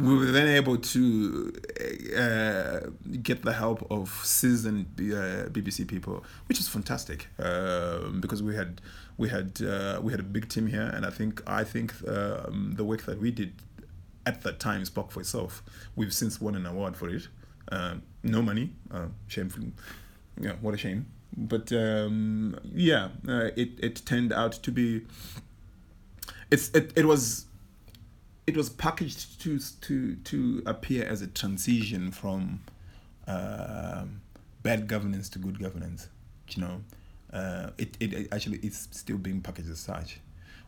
we 0.00 0.16
were 0.16 0.26
then 0.26 0.48
able 0.48 0.76
to 0.76 1.52
uh, 2.16 2.80
get 3.22 3.42
the 3.42 3.52
help 3.52 3.86
of 3.90 4.08
seasoned 4.24 4.86
uh, 4.98 5.48
BBC 5.50 5.86
people, 5.86 6.24
which 6.46 6.58
is 6.58 6.68
fantastic 6.68 7.28
uh, 7.38 8.08
because 8.20 8.42
we 8.42 8.54
had 8.54 8.80
we 9.16 9.28
had 9.28 9.60
uh, 9.62 10.00
we 10.02 10.12
had 10.12 10.20
a 10.20 10.24
big 10.24 10.48
team 10.48 10.66
here, 10.66 10.90
and 10.94 11.04
I 11.04 11.10
think 11.10 11.42
I 11.46 11.64
think 11.64 11.94
um, 12.08 12.74
the 12.76 12.84
work 12.84 13.02
that 13.02 13.20
we 13.20 13.30
did 13.30 13.52
at 14.24 14.42
that 14.42 14.60
time 14.60 14.84
spoke 14.84 15.10
for 15.10 15.20
itself. 15.20 15.62
We've 15.96 16.14
since 16.14 16.40
won 16.40 16.54
an 16.54 16.66
award 16.66 16.96
for 16.96 17.08
it. 17.08 17.28
Um, 17.70 18.02
no 18.22 18.42
money, 18.42 18.72
uh, 18.90 19.06
shameful. 19.26 19.64
Yeah, 20.40 20.52
what 20.60 20.74
a 20.74 20.78
shame. 20.78 21.06
But 21.36 21.72
um, 21.72 22.58
yeah, 22.74 23.08
uh, 23.28 23.50
it 23.56 23.70
it 23.78 24.02
turned 24.06 24.32
out 24.32 24.52
to 24.52 24.70
be. 24.70 25.02
It's 26.50 26.70
it, 26.70 26.92
it 26.96 27.04
was 27.04 27.47
it 28.48 28.56
was 28.56 28.70
packaged 28.70 29.42
to 29.42 29.58
to 29.82 30.16
to 30.30 30.62
appear 30.64 31.04
as 31.04 31.20
a 31.20 31.26
transition 31.26 32.10
from 32.10 32.60
uh, 33.26 34.04
bad 34.62 34.88
governance 34.88 35.28
to 35.28 35.38
good 35.38 35.58
governance. 35.60 36.08
You 36.48 36.62
know, 36.62 36.80
uh, 37.30 37.70
it, 37.76 37.94
it, 38.00 38.28
actually 38.32 38.56
is 38.62 38.88
still 38.90 39.18
being 39.18 39.42
packaged 39.42 39.68
as 39.68 39.80
such, 39.80 40.20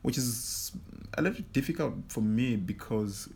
which 0.03 0.19
is 0.19 0.73
a 1.15 1.23
little 1.23 1.43
difficult 1.55 1.95
for 2.09 2.21
me 2.21 2.57
because 2.57 3.31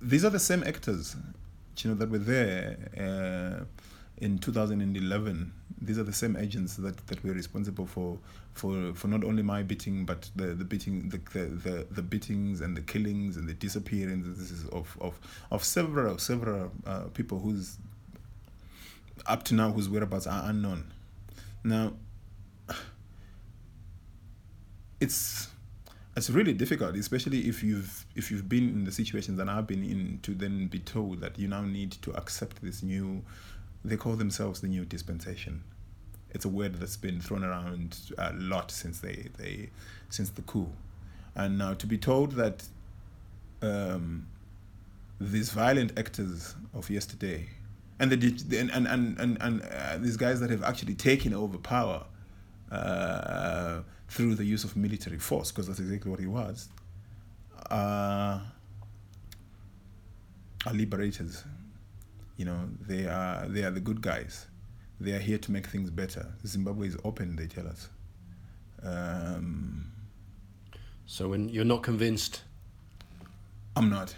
these 0.00 0.24
are 0.24 0.30
the 0.30 0.40
same 0.40 0.64
actors, 0.64 1.14
you 1.78 1.90
know, 1.90 1.96
that 1.96 2.10
were 2.10 2.18
there 2.18 2.66
uh, 2.98 3.64
in 4.22 4.38
2011 4.38 5.52
these 5.80 5.98
are 5.98 6.04
the 6.04 6.12
same 6.12 6.36
agents 6.36 6.76
that, 6.76 6.96
that 7.08 7.22
were 7.24 7.32
responsible 7.32 7.86
for, 7.86 8.16
for, 8.54 8.94
for 8.94 9.08
not 9.08 9.24
only 9.24 9.42
my 9.42 9.62
beating 9.62 10.06
but 10.06 10.30
the, 10.36 10.54
the 10.54 10.64
beating 10.64 11.08
the, 11.08 11.18
the, 11.32 11.46
the, 11.46 11.86
the 11.90 12.02
beatings 12.02 12.60
and 12.60 12.76
the 12.76 12.80
killings 12.82 13.36
and 13.36 13.48
the 13.48 13.54
disappearances 13.54 14.64
of, 14.68 14.96
of, 15.00 15.18
of 15.50 15.64
several 15.64 16.18
several 16.18 16.70
uh, 16.86 17.04
people 17.14 17.40
whose 17.40 17.78
up 19.26 19.42
to 19.42 19.54
now 19.54 19.72
whose 19.72 19.88
whereabouts 19.88 20.26
are 20.26 20.48
unknown. 20.48 20.92
Now 21.64 21.94
it's 25.00 25.48
it's 26.14 26.28
really 26.28 26.52
difficult, 26.52 26.94
especially 26.96 27.48
if 27.48 27.62
you've 27.62 28.04
if 28.14 28.30
you've 28.30 28.48
been 28.48 28.68
in 28.68 28.84
the 28.84 28.92
situations 28.92 29.38
that 29.38 29.48
I've 29.48 29.66
been 29.66 29.82
in, 29.82 30.20
to 30.22 30.34
then 30.34 30.68
be 30.68 30.78
told 30.78 31.20
that 31.20 31.38
you 31.38 31.48
now 31.48 31.62
need 31.62 31.92
to 32.02 32.12
accept 32.12 32.62
this 32.62 32.82
new 32.82 33.24
they 33.84 33.96
call 33.96 34.16
themselves 34.16 34.60
the 34.60 34.68
new 34.68 34.84
dispensation. 34.84 35.64
It's 36.30 36.44
a 36.44 36.48
word 36.48 36.76
that's 36.76 36.96
been 36.96 37.20
thrown 37.20 37.44
around 37.44 37.98
a 38.16 38.32
lot 38.34 38.70
since 38.70 39.00
they, 39.00 39.28
they 39.38 39.70
since 40.08 40.30
the 40.30 40.42
coup, 40.42 40.70
and 41.34 41.58
now 41.58 41.74
to 41.74 41.86
be 41.86 41.98
told 41.98 42.32
that 42.32 42.64
um, 43.60 44.26
these 45.20 45.50
violent 45.50 45.98
actors 45.98 46.54
of 46.74 46.88
yesterday 46.90 47.48
and 48.00 48.10
the 48.10 48.58
and 48.58 48.70
and 48.70 48.86
and 48.86 49.18
and, 49.18 49.38
and 49.40 49.62
uh, 49.62 49.98
these 49.98 50.16
guys 50.16 50.40
that 50.40 50.50
have 50.50 50.62
actually 50.62 50.94
taken 50.94 51.34
over 51.34 51.58
power 51.58 52.04
uh, 52.70 53.80
through 54.08 54.34
the 54.34 54.44
use 54.44 54.64
of 54.64 54.74
military 54.76 55.18
force, 55.18 55.52
because 55.52 55.66
that's 55.66 55.80
exactly 55.80 56.10
what 56.10 56.20
it 56.20 56.26
was, 56.26 56.68
uh, 57.70 58.40
are 60.66 60.74
liberators. 60.74 61.44
You 62.36 62.46
know, 62.46 62.68
they 62.80 63.06
are 63.06 63.46
they 63.48 63.62
are 63.62 63.70
the 63.70 63.80
good 63.80 64.00
guys. 64.00 64.46
They 65.00 65.12
are 65.12 65.18
here 65.18 65.38
to 65.38 65.52
make 65.52 65.66
things 65.66 65.90
better. 65.90 66.32
Zimbabwe 66.46 66.86
is 66.88 66.96
open. 67.04 67.36
They 67.36 67.46
tell 67.46 67.66
us. 67.66 67.88
Um, 68.82 69.92
so 71.06 71.28
when 71.28 71.48
you're 71.48 71.64
not 71.64 71.82
convinced, 71.82 72.42
I'm 73.76 73.90
not. 73.90 74.14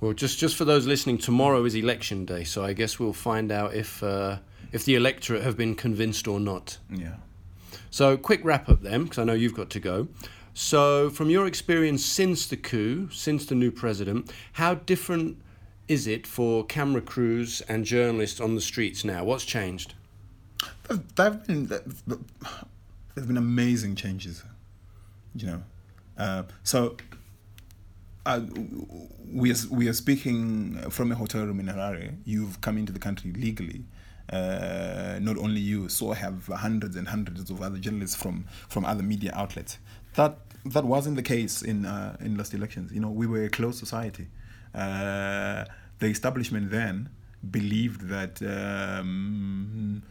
Well, 0.00 0.14
just 0.14 0.38
just 0.38 0.56
for 0.56 0.64
those 0.64 0.86
listening, 0.86 1.18
tomorrow 1.18 1.64
is 1.64 1.74
election 1.74 2.24
day, 2.24 2.44
so 2.44 2.64
I 2.64 2.72
guess 2.72 2.98
we'll 2.98 3.12
find 3.12 3.52
out 3.52 3.74
if 3.74 4.02
uh, 4.02 4.38
if 4.72 4.84
the 4.84 4.94
electorate 4.94 5.42
have 5.42 5.56
been 5.56 5.74
convinced 5.74 6.26
or 6.26 6.40
not. 6.40 6.78
Yeah. 6.90 7.16
So, 7.90 8.16
quick 8.16 8.40
wrap 8.44 8.68
up 8.68 8.82
then, 8.82 9.04
because 9.04 9.18
I 9.18 9.24
know 9.24 9.32
you've 9.32 9.54
got 9.54 9.68
to 9.70 9.80
go. 9.80 10.08
So, 10.54 11.10
from 11.10 11.28
your 11.28 11.46
experience 11.46 12.04
since 12.04 12.46
the 12.46 12.56
coup, 12.56 13.08
since 13.10 13.46
the 13.46 13.54
new 13.54 13.70
president, 13.70 14.32
how 14.54 14.74
different 14.74 15.38
is 15.90 16.06
it 16.06 16.24
for 16.24 16.64
camera 16.66 17.00
crews 17.00 17.62
and 17.62 17.84
journalists 17.84 18.40
on 18.40 18.54
the 18.54 18.60
streets 18.60 19.04
now? 19.04 19.24
What's 19.24 19.44
changed? 19.44 19.94
There've 21.16 21.44
been 21.44 21.66
there's 21.66 23.26
been 23.26 23.36
amazing 23.36 23.96
changes, 23.96 24.44
you 25.34 25.48
know. 25.48 25.62
Uh, 26.16 26.44
so 26.62 26.96
uh, 28.24 28.40
we 29.32 29.50
are, 29.50 29.56
we 29.72 29.88
are 29.88 29.92
speaking 29.92 30.76
from 30.90 31.10
a 31.10 31.16
hotel 31.16 31.44
room 31.44 31.58
in 31.58 31.66
Harare. 31.66 32.14
You've 32.24 32.60
come 32.60 32.78
into 32.78 32.92
the 32.92 33.00
country 33.00 33.32
legally. 33.32 33.82
Uh, 34.32 35.18
not 35.20 35.38
only 35.38 35.60
you, 35.60 35.88
so 35.88 36.12
have 36.12 36.46
hundreds 36.46 36.94
and 36.94 37.08
hundreds 37.08 37.50
of 37.50 37.60
other 37.60 37.78
journalists 37.78 38.14
from, 38.14 38.44
from 38.68 38.84
other 38.84 39.02
media 39.02 39.32
outlets. 39.34 39.78
That 40.14 40.38
that 40.66 40.84
wasn't 40.84 41.16
the 41.16 41.22
case 41.22 41.62
in 41.62 41.84
uh, 41.84 42.16
in 42.20 42.36
last 42.36 42.54
elections. 42.54 42.92
You 42.92 43.00
know, 43.00 43.10
we 43.10 43.26
were 43.26 43.42
a 43.42 43.50
closed 43.50 43.78
society. 43.80 44.28
Uh, 44.74 45.64
the 45.98 46.06
establishment 46.06 46.70
then 46.70 47.08
believed 47.50 48.08
that 48.08 48.40
um, 48.42 50.02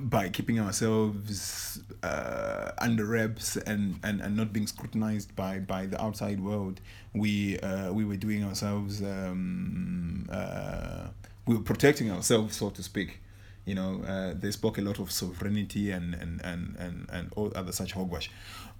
by 0.00 0.28
keeping 0.28 0.58
ourselves 0.58 1.80
uh, 2.02 2.72
under 2.78 3.04
wraps 3.04 3.56
and, 3.56 3.98
and, 4.02 4.20
and 4.20 4.36
not 4.36 4.52
being 4.52 4.66
scrutinized 4.66 5.34
by, 5.36 5.58
by 5.58 5.86
the 5.86 6.00
outside 6.02 6.40
world, 6.40 6.80
we 7.14 7.58
uh, 7.60 7.92
we 7.92 8.04
were 8.04 8.16
doing 8.16 8.44
ourselves 8.44 9.02
um, 9.02 10.28
uh, 10.30 11.08
we 11.46 11.54
were 11.54 11.62
protecting 11.62 12.10
ourselves, 12.10 12.56
so 12.56 12.70
to 12.70 12.82
speak. 12.82 13.20
You 13.64 13.74
know, 13.74 14.02
uh, 14.06 14.34
they 14.34 14.50
spoke 14.50 14.78
a 14.78 14.82
lot 14.82 14.98
of 14.98 15.10
sovereignty 15.10 15.90
and 15.90 16.14
and, 16.14 16.40
and, 16.44 16.76
and, 16.78 17.06
and 17.10 17.32
all 17.36 17.52
other 17.54 17.72
such 17.72 17.92
hogwash. 17.92 18.30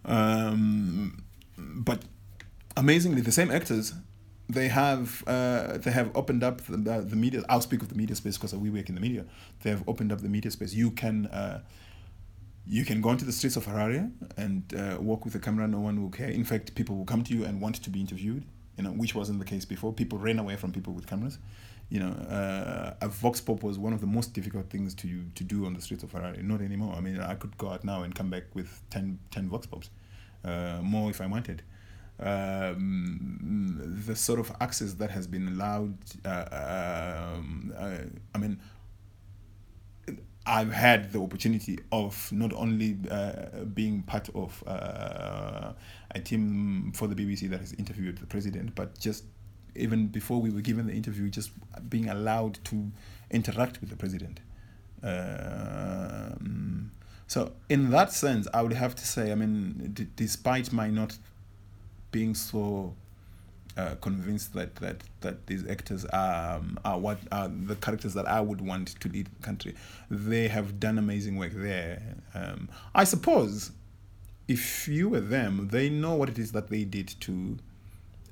Um, 0.04 1.22
but 1.56 2.02
amazingly, 2.76 3.22
the 3.22 3.32
same 3.32 3.50
actors 3.50 3.92
they 4.48 4.68
have 4.68 5.22
uh, 5.26 5.78
they 5.78 5.90
have 5.90 6.10
opened 6.16 6.42
up 6.42 6.62
the, 6.62 7.04
the, 7.06 7.16
media. 7.16 7.42
I'll 7.48 7.60
speak 7.60 7.82
of 7.82 7.88
the 7.88 7.94
media 7.94 8.16
space 8.16 8.38
because 8.38 8.54
we 8.54 8.70
work 8.70 8.88
in 8.88 8.94
the 8.94 9.00
media. 9.00 9.26
They 9.62 9.70
have 9.70 9.84
opened 9.86 10.10
up 10.10 10.20
the 10.20 10.28
media 10.28 10.50
space. 10.50 10.72
You 10.72 10.90
can 10.90 11.26
uh, 11.26 11.60
you 12.66 12.84
can 12.84 13.00
go 13.00 13.10
into 13.10 13.24
the 13.24 13.32
streets 13.32 13.56
of 13.56 13.66
Harare 13.66 14.10
and 14.36 14.62
uh, 14.74 14.98
walk 15.00 15.24
with 15.24 15.34
a 15.34 15.38
camera. 15.38 15.68
No 15.68 15.80
one 15.80 16.00
will 16.02 16.10
care. 16.10 16.28
In 16.28 16.44
fact, 16.44 16.74
people 16.74 16.96
will 16.96 17.04
come 17.04 17.22
to 17.24 17.34
you 17.34 17.44
and 17.44 17.60
want 17.60 17.76
to 17.82 17.90
be 17.90 18.00
interviewed. 18.00 18.44
You 18.76 18.84
know, 18.84 18.90
which 18.90 19.14
wasn't 19.14 19.40
the 19.40 19.44
case 19.44 19.64
before. 19.64 19.92
People 19.92 20.18
ran 20.18 20.38
away 20.38 20.56
from 20.56 20.72
people 20.72 20.92
with 20.92 21.06
cameras. 21.06 21.38
You 21.90 22.00
know, 22.00 22.10
uh, 22.10 22.94
a 23.00 23.08
vox 23.08 23.40
pop 23.40 23.62
was 23.62 23.78
one 23.78 23.92
of 23.92 24.00
the 24.00 24.06
most 24.06 24.32
difficult 24.32 24.70
things 24.70 24.94
to 24.94 25.24
to 25.34 25.44
do 25.44 25.66
on 25.66 25.74
the 25.74 25.82
streets 25.82 26.04
of 26.04 26.12
Harare. 26.12 26.42
Not 26.42 26.62
anymore. 26.62 26.94
I 26.96 27.00
mean, 27.00 27.20
I 27.20 27.34
could 27.34 27.58
go 27.58 27.68
out 27.68 27.84
now 27.84 28.02
and 28.02 28.14
come 28.14 28.30
back 28.30 28.44
with 28.54 28.80
10, 28.90 29.18
10 29.30 29.48
vox 29.48 29.66
pops, 29.66 29.90
uh, 30.44 30.78
more 30.82 31.10
if 31.10 31.20
I 31.20 31.26
wanted 31.26 31.62
um, 32.20 34.02
the 34.06 34.16
sort 34.16 34.40
of 34.40 34.52
access 34.60 34.94
that 34.94 35.10
has 35.10 35.26
been 35.26 35.48
allowed. 35.48 35.96
Uh, 36.24 37.34
um, 37.36 37.72
uh, 37.76 37.98
I 38.34 38.38
mean, 38.38 38.60
I've 40.46 40.72
had 40.72 41.12
the 41.12 41.20
opportunity 41.20 41.78
of 41.92 42.32
not 42.32 42.52
only 42.54 42.96
uh, 43.10 43.64
being 43.74 44.02
part 44.02 44.30
of 44.34 44.64
uh, 44.66 45.72
a 46.10 46.20
team 46.20 46.92
for 46.94 47.06
the 47.06 47.14
BBC 47.14 47.50
that 47.50 47.60
has 47.60 47.74
interviewed 47.74 48.18
the 48.18 48.26
president, 48.26 48.74
but 48.74 48.98
just 48.98 49.24
even 49.76 50.08
before 50.08 50.40
we 50.40 50.50
were 50.50 50.62
given 50.62 50.86
the 50.86 50.94
interview, 50.94 51.28
just 51.28 51.50
being 51.88 52.08
allowed 52.08 52.58
to 52.64 52.90
interact 53.30 53.80
with 53.80 53.90
the 53.90 53.96
president. 53.96 54.40
Um, 55.02 56.92
so, 57.26 57.52
in 57.68 57.90
that 57.90 58.12
sense, 58.12 58.48
I 58.54 58.62
would 58.62 58.72
have 58.72 58.94
to 58.96 59.06
say, 59.06 59.30
I 59.30 59.34
mean, 59.34 59.90
d- 59.92 60.08
despite 60.16 60.72
my 60.72 60.88
not 60.88 61.18
being 62.10 62.34
so 62.34 62.94
uh, 63.78 63.94
convinced 64.00 64.54
that, 64.54 64.74
that 64.76 65.04
that 65.20 65.46
these 65.46 65.64
actors 65.68 66.04
are, 66.06 66.56
um, 66.56 66.78
are 66.84 66.98
what 66.98 67.18
are 67.30 67.48
the 67.48 67.76
characters 67.76 68.12
that 68.14 68.26
I 68.26 68.40
would 68.40 68.60
want 68.60 68.98
to 69.00 69.08
lead 69.08 69.28
the 69.28 69.42
country. 69.42 69.74
They 70.10 70.48
have 70.48 70.80
done 70.80 70.98
amazing 70.98 71.36
work 71.36 71.52
there. 71.54 72.02
Um, 72.34 72.68
I 72.94 73.04
suppose 73.04 73.70
if 74.48 74.88
you 74.88 75.08
were 75.10 75.20
them, 75.20 75.68
they 75.70 75.88
know 75.88 76.14
what 76.14 76.28
it 76.28 76.38
is 76.38 76.52
that 76.52 76.68
they 76.68 76.84
did 76.84 77.14
to 77.20 77.58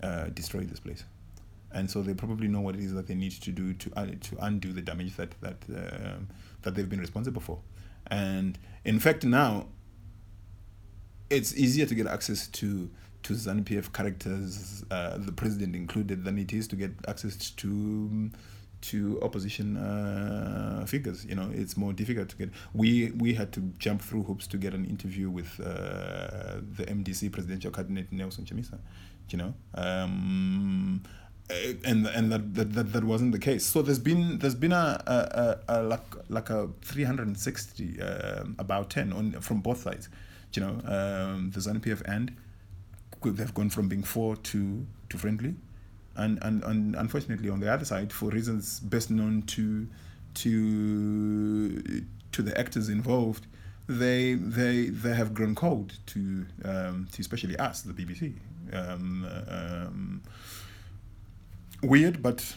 uh, 0.02 0.24
destroy 0.34 0.62
this 0.62 0.80
place, 0.80 1.04
and 1.72 1.88
so 1.88 2.02
they 2.02 2.14
probably 2.14 2.48
know 2.48 2.60
what 2.60 2.74
it 2.74 2.80
is 2.80 2.92
that 2.94 3.06
they 3.06 3.14
need 3.14 3.32
to 3.32 3.52
do 3.52 3.72
to 3.74 3.92
uh, 3.96 4.06
to 4.06 4.36
undo 4.40 4.72
the 4.72 4.82
damage 4.82 5.14
that 5.16 5.40
that 5.42 5.58
uh, 5.72 6.18
that 6.62 6.74
they've 6.74 6.88
been 6.90 7.00
responsible 7.00 7.40
for. 7.40 7.60
And 8.08 8.58
in 8.84 8.98
fact, 8.98 9.24
now 9.24 9.66
it's 11.30 11.56
easier 11.56 11.86
to 11.86 11.94
get 11.94 12.06
access 12.06 12.46
to 12.48 12.90
to 13.22 13.34
ZANU 13.34 13.64
PF 13.64 13.92
characters, 13.92 14.84
uh, 14.90 15.18
the 15.18 15.32
president 15.32 15.74
included, 15.74 16.24
than 16.24 16.38
it 16.38 16.52
is 16.52 16.68
to 16.68 16.76
get 16.76 16.92
access 17.08 17.50
to 17.50 18.30
to 18.82 19.20
opposition 19.22 19.76
uh, 19.76 20.84
figures. 20.86 21.24
You 21.24 21.34
know, 21.34 21.50
it's 21.52 21.76
more 21.76 21.92
difficult 21.92 22.28
to 22.30 22.36
get. 22.36 22.50
We 22.72 23.10
we 23.12 23.34
had 23.34 23.52
to 23.52 23.60
jump 23.78 24.02
through 24.02 24.24
hoops 24.24 24.46
to 24.48 24.56
get 24.56 24.74
an 24.74 24.84
interview 24.84 25.30
with 25.30 25.58
uh, 25.60 26.60
the 26.76 26.84
MDC 26.86 27.32
presidential 27.32 27.70
candidate 27.70 28.12
Nelson 28.12 28.44
Chamisa. 28.44 28.78
You 29.30 29.38
know. 29.38 29.54
Um, 29.74 31.02
and 31.48 32.06
and 32.06 32.32
that, 32.32 32.54
that, 32.54 32.72
that, 32.74 32.92
that 32.92 33.04
wasn't 33.04 33.32
the 33.32 33.38
case. 33.38 33.64
So 33.64 33.82
there's 33.82 33.98
been 33.98 34.38
there's 34.38 34.54
been 34.54 34.72
a, 34.72 35.02
a, 35.06 35.58
a, 35.68 35.80
a 35.80 35.82
like 35.82 36.14
like 36.28 36.50
a 36.50 36.68
360 36.82 38.00
uh, 38.02 38.44
about 38.58 38.90
10 38.90 39.12
on 39.12 39.32
from 39.40 39.60
both 39.60 39.82
sides, 39.82 40.08
you 40.54 40.62
know, 40.62 40.80
um, 40.84 41.50
the 41.52 41.60
ZANU 41.60 41.80
PF 41.80 42.02
and 42.04 42.34
they've 43.32 43.54
gone 43.54 43.70
from 43.70 43.88
being 43.88 44.02
four 44.02 44.36
to 44.36 44.86
to 45.08 45.18
friendly, 45.18 45.54
and 46.16 46.38
and, 46.42 46.62
and 46.64 46.94
unfortunately 46.96 47.48
on 47.48 47.60
the 47.60 47.72
other 47.72 47.84
side, 47.84 48.12
for 48.12 48.30
reasons 48.30 48.80
best 48.80 49.10
known 49.10 49.42
to 49.42 49.86
to 50.34 52.04
to 52.32 52.42
the 52.42 52.58
actors 52.58 52.88
involved, 52.88 53.46
they 53.88 54.34
they 54.34 54.86
they 54.86 55.14
have 55.14 55.34
grown 55.34 55.54
cold 55.54 55.94
to 56.06 56.46
um, 56.64 57.08
to 57.12 57.20
especially 57.20 57.56
us, 57.56 57.82
the 57.82 57.92
BBC. 57.92 58.34
Um, 58.72 59.26
um, 59.48 60.22
weird, 61.82 62.22
but 62.22 62.56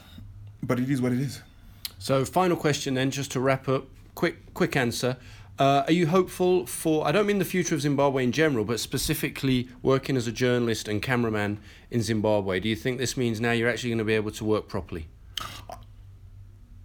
but 0.63 0.79
it 0.79 0.89
is 0.89 1.01
what 1.01 1.11
it 1.11 1.19
is. 1.19 1.41
So, 1.99 2.25
final 2.25 2.57
question 2.57 2.93
then, 2.93 3.11
just 3.11 3.31
to 3.31 3.39
wrap 3.39 3.67
up. 3.67 3.85
Quick 4.15 4.53
quick 4.53 4.75
answer. 4.75 5.17
Uh, 5.59 5.83
are 5.87 5.91
you 5.91 6.07
hopeful 6.07 6.65
for, 6.65 7.05
I 7.05 7.11
don't 7.11 7.27
mean 7.27 7.37
the 7.37 7.45
future 7.45 7.75
of 7.75 7.81
Zimbabwe 7.81 8.23
in 8.23 8.31
general, 8.31 8.63
but 8.63 8.79
specifically 8.79 9.67
working 9.81 10.15
as 10.15 10.25
a 10.25 10.31
journalist 10.31 10.87
and 10.87 11.01
cameraman 11.01 11.59
in 11.91 12.01
Zimbabwe? 12.01 12.61
Do 12.61 12.69
you 12.69 12.77
think 12.77 12.97
this 12.97 13.17
means 13.17 13.41
now 13.41 13.51
you're 13.51 13.69
actually 13.69 13.89
going 13.89 13.97
to 13.97 14.05
be 14.05 14.13
able 14.13 14.31
to 14.31 14.45
work 14.45 14.69
properly? 14.69 15.07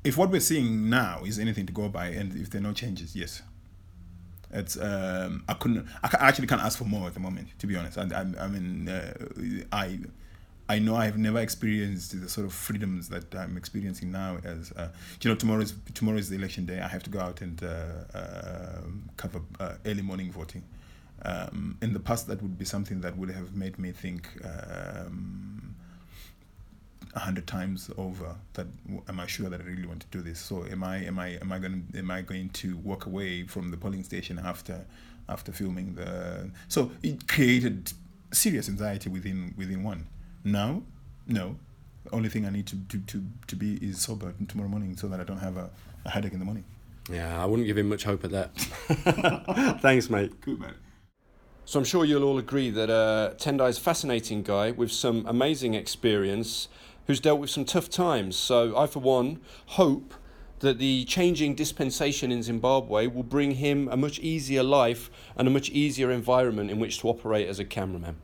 If 0.02 0.18
what 0.18 0.30
we're 0.30 0.40
seeing 0.40 0.90
now 0.90 1.22
is 1.24 1.38
anything 1.38 1.66
to 1.66 1.72
go 1.72 1.88
by, 1.88 2.08
and 2.08 2.34
if 2.34 2.50
there 2.50 2.60
are 2.60 2.64
no 2.64 2.72
changes, 2.72 3.14
yes. 3.14 3.42
It's 4.50 4.76
um, 4.76 5.44
I 5.48 5.54
couldn't 5.54 5.86
I 6.02 6.08
actually 6.20 6.46
can't 6.46 6.62
ask 6.62 6.78
for 6.78 6.84
more 6.84 7.08
at 7.08 7.14
the 7.14 7.20
moment 7.20 7.48
to 7.58 7.66
be 7.66 7.74
honest. 7.74 7.98
I, 7.98 8.02
I, 8.02 8.44
I 8.44 8.46
mean 8.46 8.88
uh, 8.88 9.12
I 9.72 9.98
I 10.68 10.78
know 10.78 10.96
I've 10.96 11.18
never 11.18 11.40
experienced 11.40 12.18
the 12.18 12.28
sort 12.28 12.46
of 12.46 12.52
freedoms 12.54 13.08
that 13.10 13.34
I'm 13.34 13.56
experiencing 13.56 14.10
now. 14.10 14.38
As 14.44 14.72
uh, 14.72 14.88
you 15.20 15.30
know, 15.30 15.36
tomorrow 15.36 15.60
is 15.60 15.74
tomorrow 15.92 16.16
is 16.16 16.30
the 16.30 16.36
election 16.36 16.64
day. 16.64 16.80
I 16.80 16.88
have 16.88 17.02
to 17.02 17.10
go 17.10 17.20
out 17.20 17.42
and 17.42 17.62
uh, 17.62 18.18
uh, 18.18 18.80
cover 19.16 19.40
uh, 19.60 19.74
early 19.84 20.02
morning 20.02 20.32
voting. 20.32 20.62
Um, 21.22 21.78
in 21.82 21.92
the 21.92 22.00
past, 22.00 22.26
that 22.28 22.40
would 22.42 22.58
be 22.58 22.64
something 22.64 23.00
that 23.02 23.16
would 23.16 23.30
have 23.30 23.54
made 23.54 23.78
me 23.78 23.92
think 23.92 24.28
um, 24.44 25.74
a 27.14 27.18
hundred 27.18 27.46
times 27.46 27.90
over. 27.98 28.34
That 28.54 28.66
am 29.08 29.20
I 29.20 29.26
sure 29.26 29.50
that 29.50 29.60
I 29.60 29.64
really 29.64 29.86
want 29.86 30.00
to 30.00 30.06
do 30.10 30.22
this? 30.22 30.40
So 30.40 30.64
am 30.64 30.82
I 30.82 30.96
am 31.04 31.18
I 31.18 31.38
am 31.42 31.52
I 31.52 31.58
going 31.58 31.86
am 31.94 32.10
I 32.10 32.22
going 32.22 32.48
to 32.50 32.78
walk 32.78 33.04
away 33.04 33.46
from 33.46 33.70
the 33.70 33.76
polling 33.76 34.02
station 34.02 34.38
after 34.38 34.86
after 35.28 35.52
filming 35.52 35.94
the? 35.94 36.50
So 36.68 36.90
it 37.02 37.28
created 37.28 37.92
serious 38.32 38.68
anxiety 38.70 39.10
within 39.10 39.54
within 39.58 39.82
one. 39.82 40.06
Now, 40.44 40.82
no. 41.26 41.56
The 42.04 42.14
only 42.14 42.28
thing 42.28 42.44
I 42.44 42.50
need 42.50 42.66
to, 42.66 42.76
to, 42.90 42.98
to, 42.98 43.24
to 43.46 43.56
be 43.56 43.76
is 43.76 44.00
sober 44.02 44.34
tomorrow 44.46 44.68
morning 44.68 44.96
so 44.96 45.08
that 45.08 45.18
I 45.18 45.24
don't 45.24 45.38
have 45.38 45.56
a, 45.56 45.70
a 46.04 46.10
headache 46.10 46.34
in 46.34 46.38
the 46.38 46.44
morning. 46.44 46.64
Yeah, 47.10 47.42
I 47.42 47.46
wouldn't 47.46 47.66
give 47.66 47.78
him 47.78 47.88
much 47.88 48.04
hope 48.04 48.24
at 48.24 48.30
that. 48.30 48.54
Thanks, 49.82 50.10
mate. 50.10 50.38
Good, 50.42 50.60
man. 50.60 50.74
So 51.64 51.78
I'm 51.78 51.84
sure 51.84 52.04
you'll 52.04 52.24
all 52.24 52.38
agree 52.38 52.68
that 52.70 52.90
uh, 52.90 53.32
Tendai 53.38 53.70
is 53.70 53.78
a 53.78 53.80
fascinating 53.80 54.42
guy 54.42 54.70
with 54.70 54.92
some 54.92 55.24
amazing 55.26 55.72
experience 55.72 56.68
who's 57.06 57.20
dealt 57.20 57.40
with 57.40 57.50
some 57.50 57.64
tough 57.64 57.88
times. 57.88 58.36
So 58.36 58.76
I, 58.76 58.86
for 58.86 59.00
one, 59.00 59.40
hope 59.66 60.14
that 60.60 60.78
the 60.78 61.04
changing 61.06 61.54
dispensation 61.54 62.30
in 62.30 62.42
Zimbabwe 62.42 63.06
will 63.06 63.22
bring 63.22 63.52
him 63.52 63.88
a 63.88 63.96
much 63.96 64.18
easier 64.18 64.62
life 64.62 65.10
and 65.36 65.48
a 65.48 65.50
much 65.50 65.70
easier 65.70 66.10
environment 66.10 66.70
in 66.70 66.78
which 66.78 67.00
to 67.00 67.08
operate 67.08 67.48
as 67.48 67.58
a 67.58 67.64
cameraman. 67.64 68.16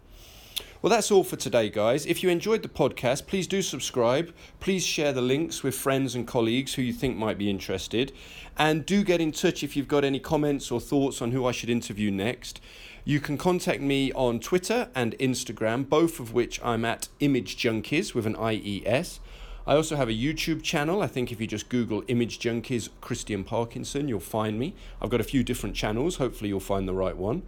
Well, 0.82 0.88
that's 0.90 1.10
all 1.10 1.24
for 1.24 1.36
today, 1.36 1.68
guys. 1.68 2.06
If 2.06 2.22
you 2.22 2.30
enjoyed 2.30 2.62
the 2.62 2.68
podcast, 2.70 3.26
please 3.26 3.46
do 3.46 3.60
subscribe. 3.60 4.34
Please 4.60 4.86
share 4.86 5.12
the 5.12 5.20
links 5.20 5.62
with 5.62 5.74
friends 5.74 6.14
and 6.14 6.26
colleagues 6.26 6.72
who 6.72 6.80
you 6.80 6.94
think 6.94 7.18
might 7.18 7.36
be 7.36 7.50
interested. 7.50 8.12
And 8.56 8.86
do 8.86 9.04
get 9.04 9.20
in 9.20 9.30
touch 9.30 9.62
if 9.62 9.76
you've 9.76 9.88
got 9.88 10.04
any 10.04 10.18
comments 10.18 10.70
or 10.70 10.80
thoughts 10.80 11.20
on 11.20 11.32
who 11.32 11.44
I 11.44 11.52
should 11.52 11.68
interview 11.68 12.10
next. 12.10 12.62
You 13.04 13.20
can 13.20 13.36
contact 13.36 13.82
me 13.82 14.10
on 14.12 14.40
Twitter 14.40 14.88
and 14.94 15.18
Instagram, 15.18 15.86
both 15.86 16.18
of 16.18 16.32
which 16.32 16.58
I'm 16.64 16.86
at 16.86 17.08
Image 17.20 17.58
Junkies 17.58 18.14
with 18.14 18.24
an 18.24 18.36
IES. 18.36 19.20
I 19.66 19.76
also 19.76 19.96
have 19.96 20.08
a 20.08 20.12
YouTube 20.12 20.62
channel. 20.62 21.02
I 21.02 21.08
think 21.08 21.30
if 21.30 21.42
you 21.42 21.46
just 21.46 21.68
Google 21.68 22.04
Image 22.08 22.38
Junkies 22.38 22.88
Christian 23.02 23.44
Parkinson, 23.44 24.08
you'll 24.08 24.18
find 24.18 24.58
me. 24.58 24.74
I've 25.02 25.10
got 25.10 25.20
a 25.20 25.24
few 25.24 25.44
different 25.44 25.76
channels. 25.76 26.16
Hopefully, 26.16 26.48
you'll 26.48 26.60
find 26.60 26.88
the 26.88 26.94
right 26.94 27.18
one. 27.18 27.42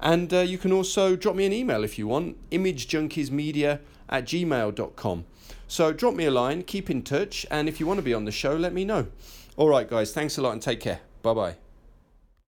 And 0.00 0.32
uh, 0.32 0.40
you 0.40 0.58
can 0.58 0.72
also 0.72 1.16
drop 1.16 1.36
me 1.36 1.46
an 1.46 1.52
email 1.52 1.84
if 1.84 1.98
you 1.98 2.06
want, 2.06 2.36
imagejunkiesmedia 2.50 3.80
at 4.08 4.24
gmail.com. 4.24 5.24
So 5.66 5.92
drop 5.92 6.14
me 6.14 6.26
a 6.26 6.30
line, 6.30 6.62
keep 6.62 6.90
in 6.90 7.02
touch, 7.02 7.46
and 7.50 7.68
if 7.68 7.80
you 7.80 7.86
want 7.86 7.98
to 7.98 8.02
be 8.02 8.14
on 8.14 8.24
the 8.24 8.32
show, 8.32 8.54
let 8.54 8.72
me 8.72 8.84
know. 8.84 9.06
All 9.56 9.68
right, 9.68 9.88
guys, 9.88 10.12
thanks 10.12 10.36
a 10.36 10.42
lot 10.42 10.52
and 10.52 10.62
take 10.62 10.80
care. 10.80 11.00
Bye 11.22 11.34
bye. 11.34 11.63